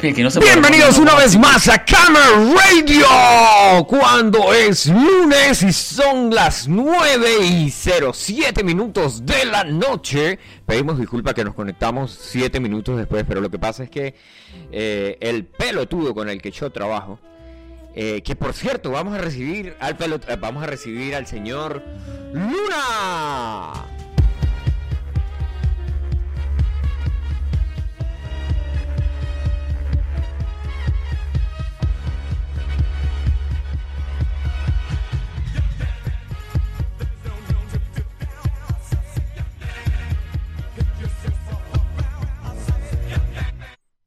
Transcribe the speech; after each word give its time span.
Bienvenidos 0.00 0.98
una 0.98 1.14
vez 1.14 1.38
más 1.38 1.68
a 1.68 1.84
Camera 1.84 2.30
Radio 2.52 3.86
cuando 3.86 4.52
es 4.52 4.86
lunes 4.86 5.62
y 5.62 5.72
son 5.72 6.34
las 6.34 6.66
9 6.66 7.28
y 7.44 7.70
07 7.70 8.64
minutos 8.64 9.24
de 9.24 9.44
la 9.44 9.62
noche. 9.62 10.40
Pedimos 10.66 10.98
disculpas 10.98 11.34
que 11.34 11.44
nos 11.44 11.54
conectamos 11.54 12.10
7 12.10 12.58
minutos 12.58 12.96
después, 12.96 13.24
pero 13.28 13.40
lo 13.40 13.50
que 13.50 13.58
pasa 13.60 13.84
es 13.84 13.90
que 13.90 14.16
eh, 14.72 15.16
el 15.20 15.44
pelotudo 15.44 16.12
con 16.12 16.28
el 16.28 16.42
que 16.42 16.50
yo 16.50 16.70
trabajo, 16.70 17.20
eh, 17.94 18.20
que 18.22 18.34
por 18.34 18.52
cierto 18.52 18.90
vamos 18.90 19.14
a 19.14 19.18
recibir 19.18 19.76
al 19.78 19.96
pelot 19.96 20.26
vamos 20.40 20.64
a 20.64 20.66
recibir 20.66 21.14
al 21.14 21.28
señor 21.28 21.84
Luna. 22.32 23.93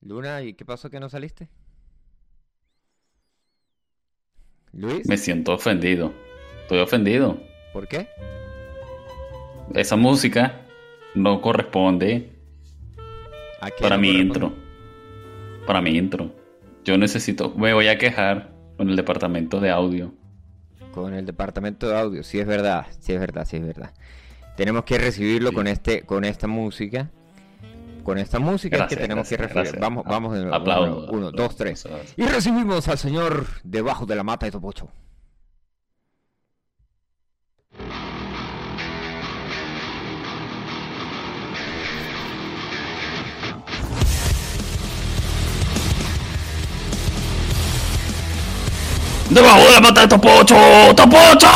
Luna, 0.07 0.41
¿y 0.41 0.53
qué 0.53 0.63
pasó 0.63 0.89
que 0.89 1.01
no 1.01 1.09
saliste? 1.09 1.49
Luis. 4.71 5.05
Me 5.05 5.17
siento 5.17 5.53
ofendido. 5.53 6.13
Estoy 6.61 6.79
ofendido. 6.79 7.37
¿Por 7.73 7.89
qué? 7.89 8.07
Esa 9.73 9.97
música 9.97 10.61
no 11.13 11.41
corresponde 11.41 12.31
para 13.81 13.97
mi 13.97 14.11
intro. 14.11 14.53
Para 15.65 15.81
mi 15.81 15.97
intro. 15.97 16.31
Yo 16.85 16.97
necesito, 16.97 17.53
me 17.55 17.73
voy 17.73 17.89
a 17.89 17.97
quejar 17.97 18.53
con 18.77 18.89
el 18.89 18.95
departamento 18.95 19.59
de 19.59 19.71
audio. 19.71 20.13
Con 20.93 21.15
el 21.15 21.25
departamento 21.25 21.89
de 21.89 21.99
audio, 21.99 22.23
sí 22.23 22.39
es 22.39 22.47
verdad, 22.47 22.87
sí 23.01 23.11
es 23.11 23.19
verdad, 23.19 23.45
sí 23.45 23.57
es 23.57 23.65
verdad. 23.65 23.93
Tenemos 24.55 24.85
que 24.85 24.99
recibirlo 24.99 25.51
con 25.51 25.67
este, 25.67 26.03
con 26.03 26.23
esta 26.23 26.47
música 26.47 27.11
con 28.07 28.17
esta 28.17 28.39
música 28.39 28.87
que 28.87 28.95
tenemos 28.95 29.27
que 29.27 29.35
referir. 29.35 29.77
Vamos, 29.81 30.05
vamos 30.05 30.33
de 30.33 30.45
nuevo. 30.45 31.07
Uno, 31.11 31.29
dos, 31.29 31.57
tres. 31.57 31.85
Y 32.15 32.23
recibimos 32.23 32.87
al 32.87 32.97
señor 32.97 33.47
debajo 33.65 34.05
de 34.05 34.15
la 34.15 34.23
mata 34.23 34.45
de 34.45 34.53
Topocho. 34.53 34.87
¡Debajo 49.29 49.59
de 49.65 49.71
la 49.73 49.81
mata 49.81 49.99
de 49.99 50.07
Topocho! 50.07 50.55
¡Topocho! 50.95 51.47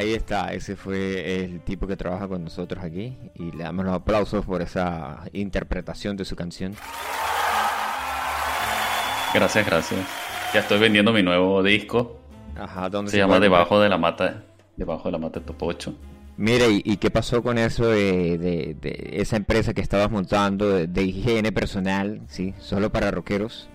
Ahí 0.00 0.14
está, 0.14 0.54
ese 0.54 0.76
fue 0.76 1.44
el 1.44 1.60
tipo 1.60 1.86
que 1.86 1.94
trabaja 1.94 2.26
con 2.26 2.42
nosotros 2.42 2.82
aquí 2.82 3.18
y 3.34 3.52
le 3.52 3.64
damos 3.64 3.84
los 3.84 3.92
aplausos 3.92 4.46
por 4.46 4.62
esa 4.62 5.24
interpretación 5.34 6.16
de 6.16 6.24
su 6.24 6.34
canción. 6.34 6.74
Gracias, 9.34 9.66
gracias. 9.66 10.00
Ya 10.54 10.60
estoy 10.60 10.78
vendiendo 10.78 11.12
mi 11.12 11.22
nuevo 11.22 11.62
disco. 11.62 12.18
Ajá, 12.56 12.88
¿dónde 12.88 13.10
se, 13.10 13.18
se 13.18 13.20
llama 13.20 13.40
Debajo 13.40 13.78
de 13.78 13.90
la 13.90 13.98
Mata, 13.98 14.42
Debajo 14.74 15.04
de 15.04 15.12
la 15.12 15.18
Mata 15.18 15.40
de 15.40 15.44
Topocho. 15.44 15.94
Mire, 16.38 16.68
¿y, 16.70 16.96
qué 16.96 17.10
pasó 17.10 17.42
con 17.42 17.58
eso 17.58 17.86
de, 17.86 18.78
esa 19.12 19.36
empresa 19.36 19.74
que 19.74 19.82
estabas 19.82 20.10
montando 20.10 20.78
de, 20.86 21.02
higiene 21.02 21.52
personal, 21.52 22.22
sí, 22.26 22.54
solo 22.58 22.90
para 22.90 23.10
rockeros? 23.10 23.68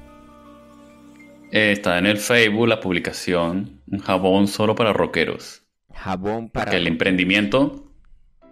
Eh, 1.51 1.73
está 1.73 1.99
en 1.99 2.07
el 2.07 2.17
Facebook 2.17 2.67
la 2.67 2.79
publicación, 2.79 3.81
un 3.85 3.99
jabón 3.99 4.47
solo 4.47 4.73
para 4.73 4.91
rockeros. 4.91 5.64
Jabón 5.95 6.49
para. 6.49 6.65
Porque 6.65 6.77
el 6.77 6.87
emprendimiento. 6.87 7.85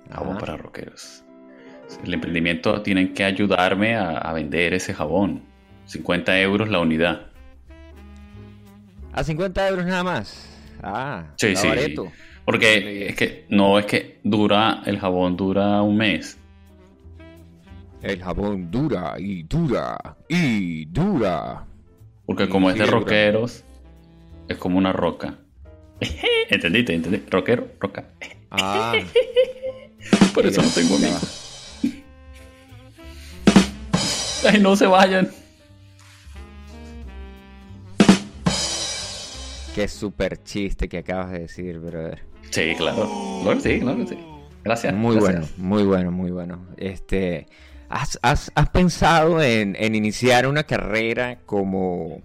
Jabón 0.09 0.37
para 0.37 0.57
rockeros. 0.57 1.23
El 2.03 2.13
emprendimiento 2.13 2.81
tienen 2.81 3.13
que 3.13 3.23
ayudarme 3.23 3.95
a, 3.95 4.31
vender 4.33 4.73
ese 4.73 4.93
jabón. 4.93 5.43
50 5.85 6.39
euros 6.41 6.69
la 6.69 6.79
unidad. 6.79 7.27
¿A 9.11 9.23
50 9.23 9.69
euros 9.69 9.85
nada 9.85 10.03
más? 10.03 10.49
Ah, 10.81 11.25
sí, 11.37 11.55
sí. 11.55 11.67
Porque 12.45 13.07
es 13.07 13.15
que 13.15 13.45
no 13.49 13.79
es 13.79 13.85
que 13.85 14.19
dura, 14.23 14.81
el 14.85 14.99
jabón 14.99 15.37
dura 15.37 15.81
un 15.81 15.97
mes. 15.97 16.37
El 18.01 18.21
jabón 18.21 18.69
dura 18.69 19.15
y 19.17 19.43
dura 19.43 19.97
y 20.27 20.85
dura. 20.85 21.65
Porque 22.25 22.49
como 22.49 22.69
es 22.69 22.77
de 22.77 22.85
rockeros, 22.85 23.63
es 24.47 24.57
como 24.57 24.77
una 24.77 24.91
roca. 24.91 25.37
¿Entendiste? 26.49 26.93
¿Entendiste? 26.93 27.29
Rockero, 27.29 27.67
roca. 27.79 28.05
Ah. 28.51 28.93
Por 30.33 30.45
eso 30.45 30.61
no 30.61 30.69
tengo 30.69 30.95
amigos. 30.95 31.79
Ay, 34.45 34.59
no 34.59 34.75
se 34.75 34.85
vayan. 34.85 35.29
Qué 39.73 39.87
súper 39.87 40.43
chiste 40.43 40.87
que 40.87 40.99
acabas 40.99 41.31
de 41.31 41.39
decir, 41.39 41.79
brother. 41.79 42.21
Sí, 42.51 42.73
claro. 42.77 43.09
sí, 43.61 43.79
claro 43.79 44.05
sí. 44.07 44.17
Gracias. 44.63 44.93
Muy 44.93 45.17
bueno, 45.17 45.47
muy 45.57 45.83
bueno, 45.83 46.11
muy 46.11 46.31
bueno. 46.31 46.67
Este, 46.77 47.47
¿has, 47.89 48.19
has, 48.21 48.51
has 48.53 48.69
pensado 48.69 49.41
en, 49.41 49.75
en 49.79 49.95
iniciar 49.95 50.47
una 50.47 50.63
carrera 50.63 51.39
como 51.45 52.21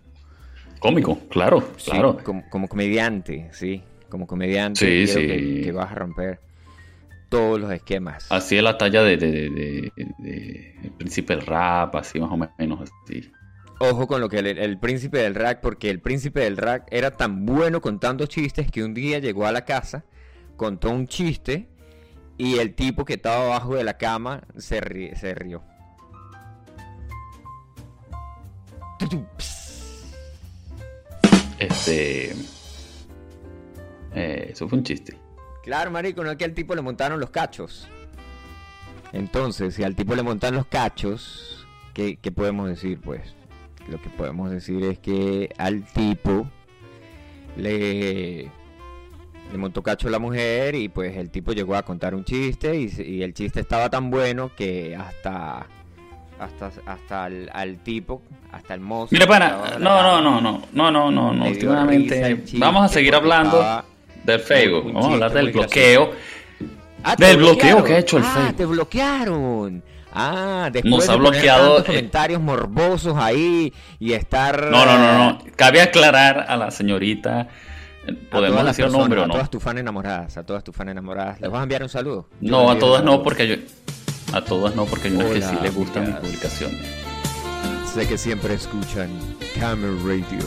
Cómico, 0.78 1.18
claro, 1.28 1.72
claro. 1.84 2.18
Como, 2.22 2.68
comediante, 2.68 3.48
sí. 3.52 3.82
Como 4.08 4.26
comediante. 4.26 5.06
Sí, 5.06 5.12
sí. 5.12 5.62
Que, 5.62 5.72
vas 5.72 5.90
a 5.90 5.94
romper 5.94 6.40
todos 7.28 7.60
los 7.60 7.70
esquemas. 7.72 8.26
Así 8.30 8.56
es 8.56 8.62
la 8.62 8.78
talla 8.78 9.02
de, 9.02 9.16
de, 9.16 9.92
el 10.82 10.90
príncipe 10.92 11.34
del 11.34 11.44
rap, 11.44 11.94
así 11.96 12.20
más 12.20 12.30
o 12.30 12.36
menos 12.58 12.80
así. 12.80 13.30
Ojo 13.80 14.08
con 14.08 14.20
lo 14.20 14.28
que 14.28 14.38
el, 14.38 14.78
príncipe 14.78 15.18
del 15.18 15.36
rap, 15.36 15.60
porque 15.60 15.88
el 15.88 16.00
príncipe 16.00 16.40
del 16.40 16.56
rap 16.56 16.88
era 16.90 17.12
tan 17.12 17.46
bueno 17.46 17.80
contando 17.80 18.26
chistes 18.26 18.70
que 18.70 18.82
un 18.82 18.92
día 18.92 19.20
llegó 19.20 19.46
a 19.46 19.52
la 19.52 19.64
casa, 19.64 20.04
contó 20.56 20.90
un 20.90 21.06
chiste 21.06 21.68
y 22.36 22.58
el 22.58 22.74
tipo 22.74 23.04
que 23.04 23.14
estaba 23.14 23.44
abajo 23.44 23.76
de 23.76 23.84
la 23.84 23.96
cama 23.96 24.42
se, 24.56 25.14
se 25.14 25.34
rió. 25.34 25.62
Este. 31.58 32.34
Eh, 34.14 34.48
eso 34.52 34.68
fue 34.68 34.78
un 34.78 34.84
chiste. 34.84 35.16
Claro, 35.62 35.90
marico, 35.90 36.24
no 36.24 36.30
es 36.30 36.36
que 36.36 36.44
al 36.44 36.54
tipo 36.54 36.74
le 36.74 36.82
montaron 36.82 37.20
los 37.20 37.30
cachos. 37.30 37.88
Entonces, 39.12 39.74
si 39.74 39.82
al 39.82 39.94
tipo 39.94 40.14
le 40.14 40.22
montan 40.22 40.54
los 40.54 40.66
cachos, 40.66 41.66
¿qué, 41.94 42.16
podemos 42.34 42.68
decir? 42.68 43.00
Pues 43.00 43.34
lo 43.88 44.00
que 44.00 44.10
podemos 44.10 44.50
decir 44.50 44.84
es 44.84 44.98
que 44.98 45.50
al 45.56 45.84
tipo 45.92 46.46
le, 47.56 48.50
le 49.50 49.58
montó 49.58 49.82
cacho 49.82 50.08
a 50.08 50.10
la 50.10 50.18
mujer 50.18 50.74
y 50.74 50.88
pues 50.88 51.16
el 51.16 51.30
tipo 51.30 51.52
llegó 51.52 51.74
a 51.74 51.82
contar 51.82 52.14
un 52.14 52.24
chiste 52.24 52.78
y 52.78 53.22
el 53.22 53.32
chiste 53.32 53.60
estaba 53.60 53.88
tan 53.88 54.10
bueno 54.10 54.50
que 54.54 54.94
hasta 54.94 55.66
hasta, 56.38 56.70
hasta 56.86 57.24
al, 57.24 57.78
tipo, 57.78 58.22
hasta 58.52 58.74
el 58.74 58.80
mozo. 58.80 59.08
Mira, 59.12 59.26
para, 59.26 59.78
no, 59.78 60.02
no, 60.02 60.20
no, 60.20 60.40
no, 60.40 60.62
no, 60.72 60.90
no, 60.90 61.10
no, 61.10 61.32
no, 61.32 61.46
últimamente 61.46 62.44
vamos 62.54 62.84
a 62.84 62.88
seguir 62.88 63.14
hablando 63.14 63.84
del 64.24 64.40
Facebook, 64.40 64.86
vamos 64.86 65.06
a 65.06 65.12
hablar 65.14 65.32
del 65.32 65.52
bloqueo. 65.52 66.12
Ah, 67.02 67.14
del 67.16 67.36
bloqueo 67.36 67.84
que 67.84 67.94
ha 67.94 67.98
hecho 67.98 68.18
el 68.18 68.24
ah, 68.24 68.32
Facebook. 68.34 68.56
te 68.56 68.66
bloquearon. 68.66 69.82
Ah, 70.12 70.68
después 70.72 70.94
Nos 70.94 71.08
ha 71.08 71.16
bloqueado. 71.16 71.84
comentarios 71.84 72.40
morbosos 72.40 73.16
ahí 73.16 73.72
y 74.00 74.14
estar. 74.14 74.64
No, 74.64 74.84
no, 74.84 74.98
no, 74.98 75.18
no. 75.18 75.38
Cabe 75.54 75.80
aclarar 75.80 76.46
a 76.48 76.56
la 76.56 76.70
señorita. 76.70 77.48
¿Podemos 78.30 78.64
decir 78.64 78.86
el 78.86 78.92
nombre 78.92 79.20
o 79.20 79.26
no? 79.26 79.34
A 79.34 79.36
todas 79.36 79.50
tus 79.50 79.62
fans 79.62 79.80
enamoradas, 79.80 80.36
a 80.38 80.44
todas 80.44 80.64
tus 80.64 80.74
fans 80.74 80.90
enamoradas. 80.90 81.40
¿Les 81.40 81.50
vas 81.50 81.60
a 81.60 81.62
enviar 81.62 81.82
un 81.82 81.88
saludo? 81.88 82.26
no, 82.40 82.70
a 82.70 82.78
todas 82.78 83.04
no, 83.04 83.22
porque 83.22 83.46
yo. 83.46 83.56
A 84.32 84.42
todas 84.42 84.74
no, 84.74 84.84
porque 84.84 85.08
hay 85.08 85.14
unas 85.14 85.30
que 85.30 85.42
sí 85.42 85.56
les 85.62 85.74
gustan 85.74 86.06
mis 86.06 86.16
publicaciones. 86.16 86.86
Sé 87.92 88.06
que 88.06 88.18
siempre 88.18 88.54
escuchan 88.54 89.10
Camel 89.58 89.98
Radio 90.04 90.46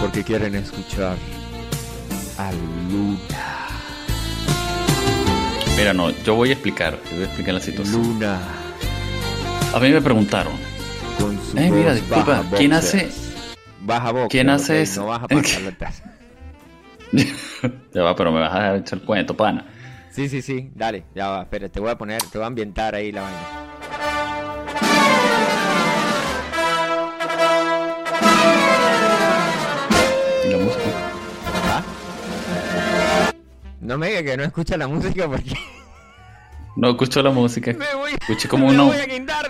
porque 0.00 0.22
quieren 0.22 0.54
escuchar 0.54 1.16
a 2.36 2.52
Luna. 2.52 3.18
Mira, 5.76 5.94
no, 5.94 6.10
yo 6.10 6.34
voy 6.34 6.50
a 6.50 6.52
explicar, 6.52 6.98
yo 7.10 7.16
voy 7.16 7.22
a 7.22 7.26
explicar 7.26 7.54
la 7.54 7.60
situación. 7.60 8.02
Luna. 8.02 8.38
A 9.72 9.80
mí 9.80 9.90
me 9.90 10.00
preguntaron. 10.02 10.52
Con 11.18 11.38
su 11.40 11.56
eh, 11.56 11.70
mira, 11.70 11.94
disculpa, 11.94 12.44
¿quién 12.56 12.74
hace? 12.74 13.10
Baja 13.80 14.12
boca. 14.12 14.28
¿Quién 14.28 14.50
hace 14.50 14.82
eso? 14.82 15.00
No 15.00 15.06
vas 15.08 15.22
a 15.22 15.28
pasar 15.28 15.74
Ya 17.94 18.02
va, 18.02 18.14
pero 18.14 18.30
me 18.30 18.40
vas 18.40 18.54
a 18.54 18.76
echar 18.76 18.98
el 18.98 19.04
cuento, 19.04 19.34
pana. 19.36 19.64
Sí, 20.14 20.28
sí, 20.28 20.42
sí, 20.42 20.70
dale, 20.76 21.06
ya 21.12 21.28
va, 21.28 21.42
espera, 21.42 21.68
te 21.68 21.80
voy 21.80 21.90
a 21.90 21.98
poner, 21.98 22.22
te 22.22 22.38
voy 22.38 22.44
a 22.44 22.46
ambientar 22.46 22.94
ahí 22.94 23.10
la 23.10 23.22
vaina. 23.22 23.38
La 30.48 30.58
música. 30.58 30.82
¿Ah? 31.64 31.82
No 33.80 33.98
me 33.98 34.10
diga 34.10 34.22
que 34.22 34.36
no 34.36 34.44
escucha 34.44 34.76
la 34.76 34.86
música 34.86 35.26
porque... 35.26 35.52
No 36.76 36.90
escucho 36.90 37.20
la 37.20 37.30
música. 37.30 37.72
Me 37.72 37.94
voy, 37.96 38.12
Escuché 38.12 38.48
como 38.48 38.68
uno. 38.68 38.92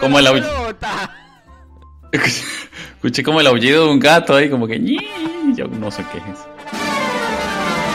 Como 0.00 0.18
el 0.18 0.26
aullido. 0.26 0.76
Escuché 2.96 3.22
como 3.22 3.42
el 3.42 3.46
aullido 3.48 3.84
de 3.84 3.92
un 3.92 4.00
gato 4.00 4.34
ahí, 4.34 4.48
como 4.48 4.66
que. 4.66 4.80
Yo 5.54 5.68
no 5.68 5.90
sé 5.90 6.04
qué 6.10 6.18
es 6.18 6.24
eso. 6.24 6.46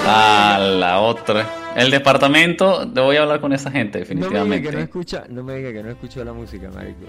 Ah, 0.06 0.60
la 0.60 1.00
otra. 1.00 1.59
El 1.80 1.92
departamento, 1.92 2.90
te 2.92 3.00
voy 3.00 3.16
a 3.16 3.22
hablar 3.22 3.40
con 3.40 3.54
esa 3.54 3.72
gente, 3.72 4.00
No 4.00 4.06
me 4.06 4.16
diga 4.16 4.20
definitivamente. 4.20 4.70
que 4.70 4.76
no 4.76 4.82
escucha, 4.84 5.24
no 5.30 5.44
me 5.44 5.56
diga 5.56 5.72
que 5.72 5.84
no 5.84 5.90
escuchó 5.90 6.24
la 6.26 6.34
música, 6.34 6.70
marico. 6.74 7.06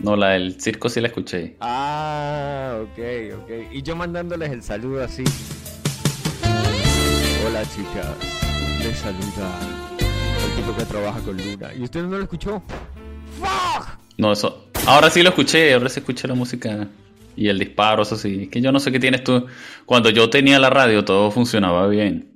No, 0.00 0.16
la 0.16 0.30
del 0.30 0.60
circo 0.60 0.88
sí 0.88 1.00
la 1.00 1.08
escuché. 1.08 1.56
Ah, 1.60 2.78
ok, 2.82 2.98
ok. 3.42 3.50
Y 3.72 3.82
yo 3.82 3.94
mandándoles 3.94 4.50
el 4.50 4.62
saludo 4.62 5.04
así. 5.04 5.22
Hola 7.46 7.62
chicas, 7.64 8.06
les 8.82 8.98
saluda 8.98 9.58
el 10.46 10.56
tipo 10.56 10.76
que 10.76 10.84
trabaja 10.86 11.20
con 11.20 11.36
Luna. 11.36 11.68
¿Y 11.78 11.82
usted 11.82 12.02
no 12.02 12.16
lo 12.16 12.22
escuchó? 12.22 12.62
¡Fuck! 13.38 13.88
No, 14.16 14.32
eso. 14.32 14.66
Ahora 14.86 15.08
sí 15.10 15.22
lo 15.22 15.28
escuché, 15.28 15.72
ahora 15.74 15.88
sí 15.88 16.00
escuché 16.00 16.26
la 16.26 16.34
música 16.34 16.88
y 17.36 17.48
el 17.48 17.58
disparo, 17.58 18.02
eso 18.02 18.16
sí. 18.16 18.44
Es 18.44 18.48
que 18.48 18.60
yo 18.60 18.72
no 18.72 18.80
sé 18.80 18.90
qué 18.90 18.98
tienes 18.98 19.22
tú. 19.22 19.46
Cuando 19.86 20.10
yo 20.10 20.30
tenía 20.30 20.58
la 20.58 20.70
radio, 20.70 21.04
todo 21.04 21.30
funcionaba 21.30 21.86
bien. 21.86 22.29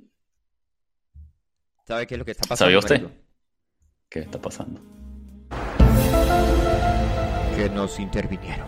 ¿Sabe 1.87 2.07
qué 2.07 2.15
es 2.15 2.19
lo 2.19 2.25
que 2.25 2.31
está 2.31 2.47
pasando? 2.47 2.65
¿Sabía 2.65 2.79
usted? 2.79 3.01
marico? 3.01 3.21
¿Qué 4.09 4.19
está 4.21 4.41
pasando? 4.41 4.81
Que 7.55 7.69
nos 7.69 7.99
intervinieron. 7.99 8.67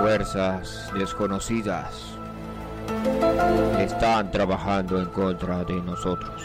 Fuerzas 0.00 0.90
desconocidas 0.96 2.16
están 3.80 4.30
trabajando 4.30 5.00
en 5.00 5.06
contra 5.06 5.64
de 5.64 5.74
nosotros. 5.82 6.42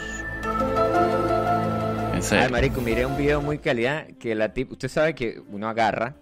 En 2.11 2.15
Ay, 2.15 2.21
serio. 2.21 2.49
marico, 2.49 2.81
miré 2.81 3.05
un 3.05 3.17
video 3.17 3.41
muy 3.41 3.59
calidad 3.59 4.07
que 4.19 4.35
la 4.35 4.53
tip, 4.53 4.71
usted 4.71 4.87
sabe 4.89 5.13
que 5.15 5.41
uno 5.51 5.67
agarra, 5.69 6.15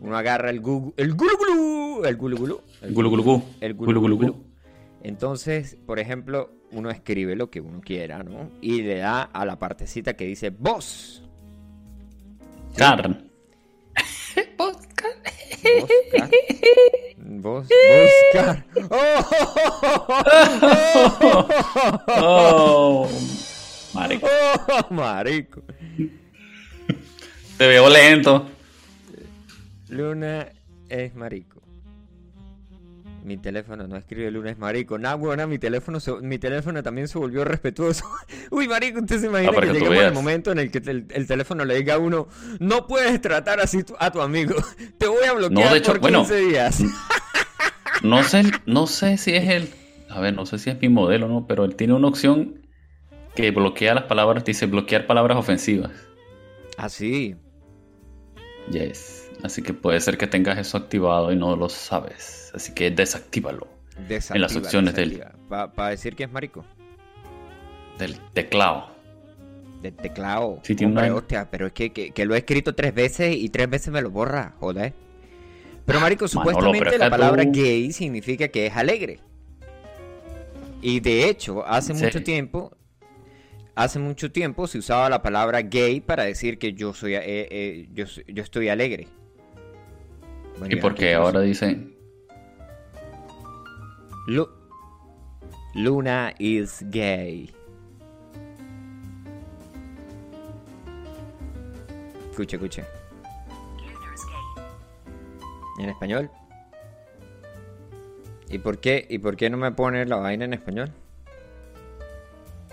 uno 0.00 0.16
agarra 0.16 0.50
el 0.50 0.60
gugu, 0.60 0.94
el 0.96 1.14
gulu 1.14 1.36
gulu, 1.38 2.04
el 2.04 2.16
gulu 2.16 2.36
gulu, 2.36 2.60
el 2.82 2.92
Gulu 2.94 3.10
gulu 3.10 3.22
gu. 3.22 3.42
el 3.60 3.74
Gulu 3.74 4.00
gulu 4.00 4.16
gu. 4.18 4.44
Entonces, 5.02 5.76
por 5.86 5.98
ejemplo, 5.98 6.50
uno 6.72 6.90
escribe 6.90 7.36
lo 7.36 7.50
que 7.50 7.60
uno 7.60 7.80
quiera, 7.80 8.22
¿no? 8.22 8.50
Y 8.60 8.82
le 8.82 8.98
da 8.98 9.22
a 9.22 9.44
la 9.44 9.58
partecita 9.58 10.14
que 10.14 10.24
dice 10.24 10.50
voz. 10.50 11.22
Carn. 12.76 13.30
Voscar. 14.56 15.10
Vos, 17.16 17.68
Voscar. 18.32 18.64
¡Oh! 22.08 23.08
Oh, 23.08 23.08
marico. 23.94 24.26
¡Oh! 24.28 24.94
Marico. 24.94 25.62
Te 27.58 27.66
veo 27.66 27.88
lento. 27.90 28.46
Luna 29.88 30.48
es 30.88 31.14
marico. 31.14 31.51
Mi 33.24 33.36
teléfono 33.38 33.86
no 33.86 33.96
escribe 33.96 34.30
Luna 34.32 34.50
es 34.50 34.58
marico. 34.58 34.98
Nah, 34.98 35.14
buena, 35.14 35.46
mi 35.46 35.58
teléfono, 35.58 36.00
se- 36.00 36.20
mi 36.22 36.38
teléfono 36.38 36.82
también 36.82 37.06
se 37.06 37.18
volvió 37.18 37.44
respetuoso. 37.44 38.04
Uy, 38.50 38.66
marico, 38.66 38.98
usted 39.00 39.20
se 39.20 39.26
imagina 39.26 39.52
Ah, 39.56 39.60
que 39.60 39.66
que 39.68 39.72
lleguemos 39.74 39.98
al 40.04 40.12
momento 40.12 40.50
en 40.50 40.58
el 40.58 40.70
que 40.72 40.78
el, 40.78 41.06
el 41.10 41.26
teléfono 41.28 41.64
le 41.64 41.76
diga 41.76 41.94
a 41.94 41.98
uno, 41.98 42.26
no 42.58 42.86
puedes 42.88 43.20
tratar 43.20 43.60
así 43.60 43.84
tu- 43.84 43.94
a 43.98 44.10
tu 44.10 44.20
amigo. 44.20 44.54
Te 44.98 45.06
voy 45.06 45.24
a 45.24 45.32
bloquear 45.34 45.66
No, 45.66 45.72
de 45.72 45.78
hecho, 45.78 45.92
por 45.92 46.00
bueno. 46.00 46.18
15 46.20 46.36
días. 46.36 46.82
No 48.02 48.24
sé, 48.24 48.42
no 48.66 48.86
sé 48.88 49.16
si 49.18 49.34
es 49.36 49.48
el. 49.48 49.68
A 50.10 50.18
ver, 50.20 50.34
no 50.34 50.44
sé 50.44 50.58
si 50.58 50.70
es 50.70 50.80
mi 50.80 50.88
modelo, 50.88 51.28
¿no? 51.28 51.46
Pero 51.46 51.64
él 51.64 51.76
tiene 51.76 51.94
una 51.94 52.08
opción 52.08 52.66
que 53.36 53.50
bloquea 53.52 53.94
las 53.94 54.04
palabras, 54.04 54.44
dice 54.44 54.66
bloquear 54.66 55.06
palabras 55.06 55.38
ofensivas. 55.38 55.92
Así. 56.76 57.36
Yes. 58.70 59.21
Así 59.42 59.62
que 59.62 59.74
puede 59.74 60.00
ser 60.00 60.16
que 60.18 60.26
tengas 60.26 60.58
eso 60.58 60.76
activado 60.78 61.32
y 61.32 61.36
no 61.36 61.56
lo 61.56 61.68
sabes. 61.68 62.50
Así 62.54 62.72
que 62.74 62.90
desactívalo 62.90 63.66
Desactiva, 64.08 64.36
En 64.36 64.40
las 64.42 64.56
opciones 64.56 64.94
del- 64.94 65.22
Para 65.48 65.88
decir 65.90 66.14
que 66.16 66.24
es 66.24 66.30
marico. 66.32 66.64
del 67.98 68.18
teclado. 68.32 68.90
De 69.82 69.90
teclado. 69.92 70.60
Sí, 70.62 70.74
tiene 70.74 70.92
Hombre, 70.92 71.10
una- 71.10 71.18
hostia, 71.18 71.50
pero 71.50 71.66
es 71.66 71.72
que, 71.72 71.92
que, 71.92 72.12
que 72.12 72.24
lo 72.24 72.34
he 72.34 72.38
escrito 72.38 72.74
tres 72.74 72.94
veces 72.94 73.36
y 73.36 73.48
tres 73.48 73.68
veces 73.68 73.92
me 73.92 74.00
lo 74.00 74.10
borra, 74.10 74.54
joder. 74.60 74.92
Pero 75.84 76.00
marico, 76.00 76.26
Manolo, 76.26 76.50
supuestamente 76.52 76.84
pero 76.90 76.98
la 76.98 77.10
palabra 77.10 77.42
tú- 77.44 77.50
gay 77.52 77.92
significa 77.92 78.48
que 78.48 78.66
es 78.66 78.76
alegre. 78.76 79.18
Y 80.80 81.00
de 81.00 81.28
hecho, 81.28 81.66
hace 81.66 81.92
¿En 81.92 81.98
mucho 82.00 82.22
tiempo, 82.22 82.76
hace 83.74 83.98
mucho 83.98 84.30
tiempo 84.32 84.66
se 84.68 84.78
usaba 84.78 85.08
la 85.10 85.20
palabra 85.22 85.60
gay 85.62 86.00
para 86.00 86.24
decir 86.24 86.58
que 86.58 86.72
yo 86.74 86.94
soy, 86.94 87.14
eh, 87.14 87.20
eh, 87.24 87.88
yo, 87.92 88.04
yo 88.28 88.42
estoy 88.42 88.68
alegre. 88.68 89.08
Bueno, 90.58 90.72
¿Y 90.74 90.76
ya, 90.76 90.82
por 90.82 90.94
qué 90.94 91.00
¿qué 91.06 91.14
ahora 91.14 91.40
dicen 91.40 91.94
Lu- 94.26 94.48
Luna 95.74 96.34
is 96.38 96.84
gay. 96.90 97.50
Escuche, 102.30 102.56
escuche. 102.56 102.84
¿En 105.78 105.88
español? 105.88 106.30
¿Y 108.48 108.58
por 108.58 108.78
qué? 108.78 109.06
¿Y 109.08 109.18
por 109.18 109.36
qué 109.36 109.48
no 109.50 109.56
me 109.56 109.72
pone 109.72 110.04
la 110.06 110.16
vaina 110.16 110.44
en 110.44 110.52
español? 110.54 110.92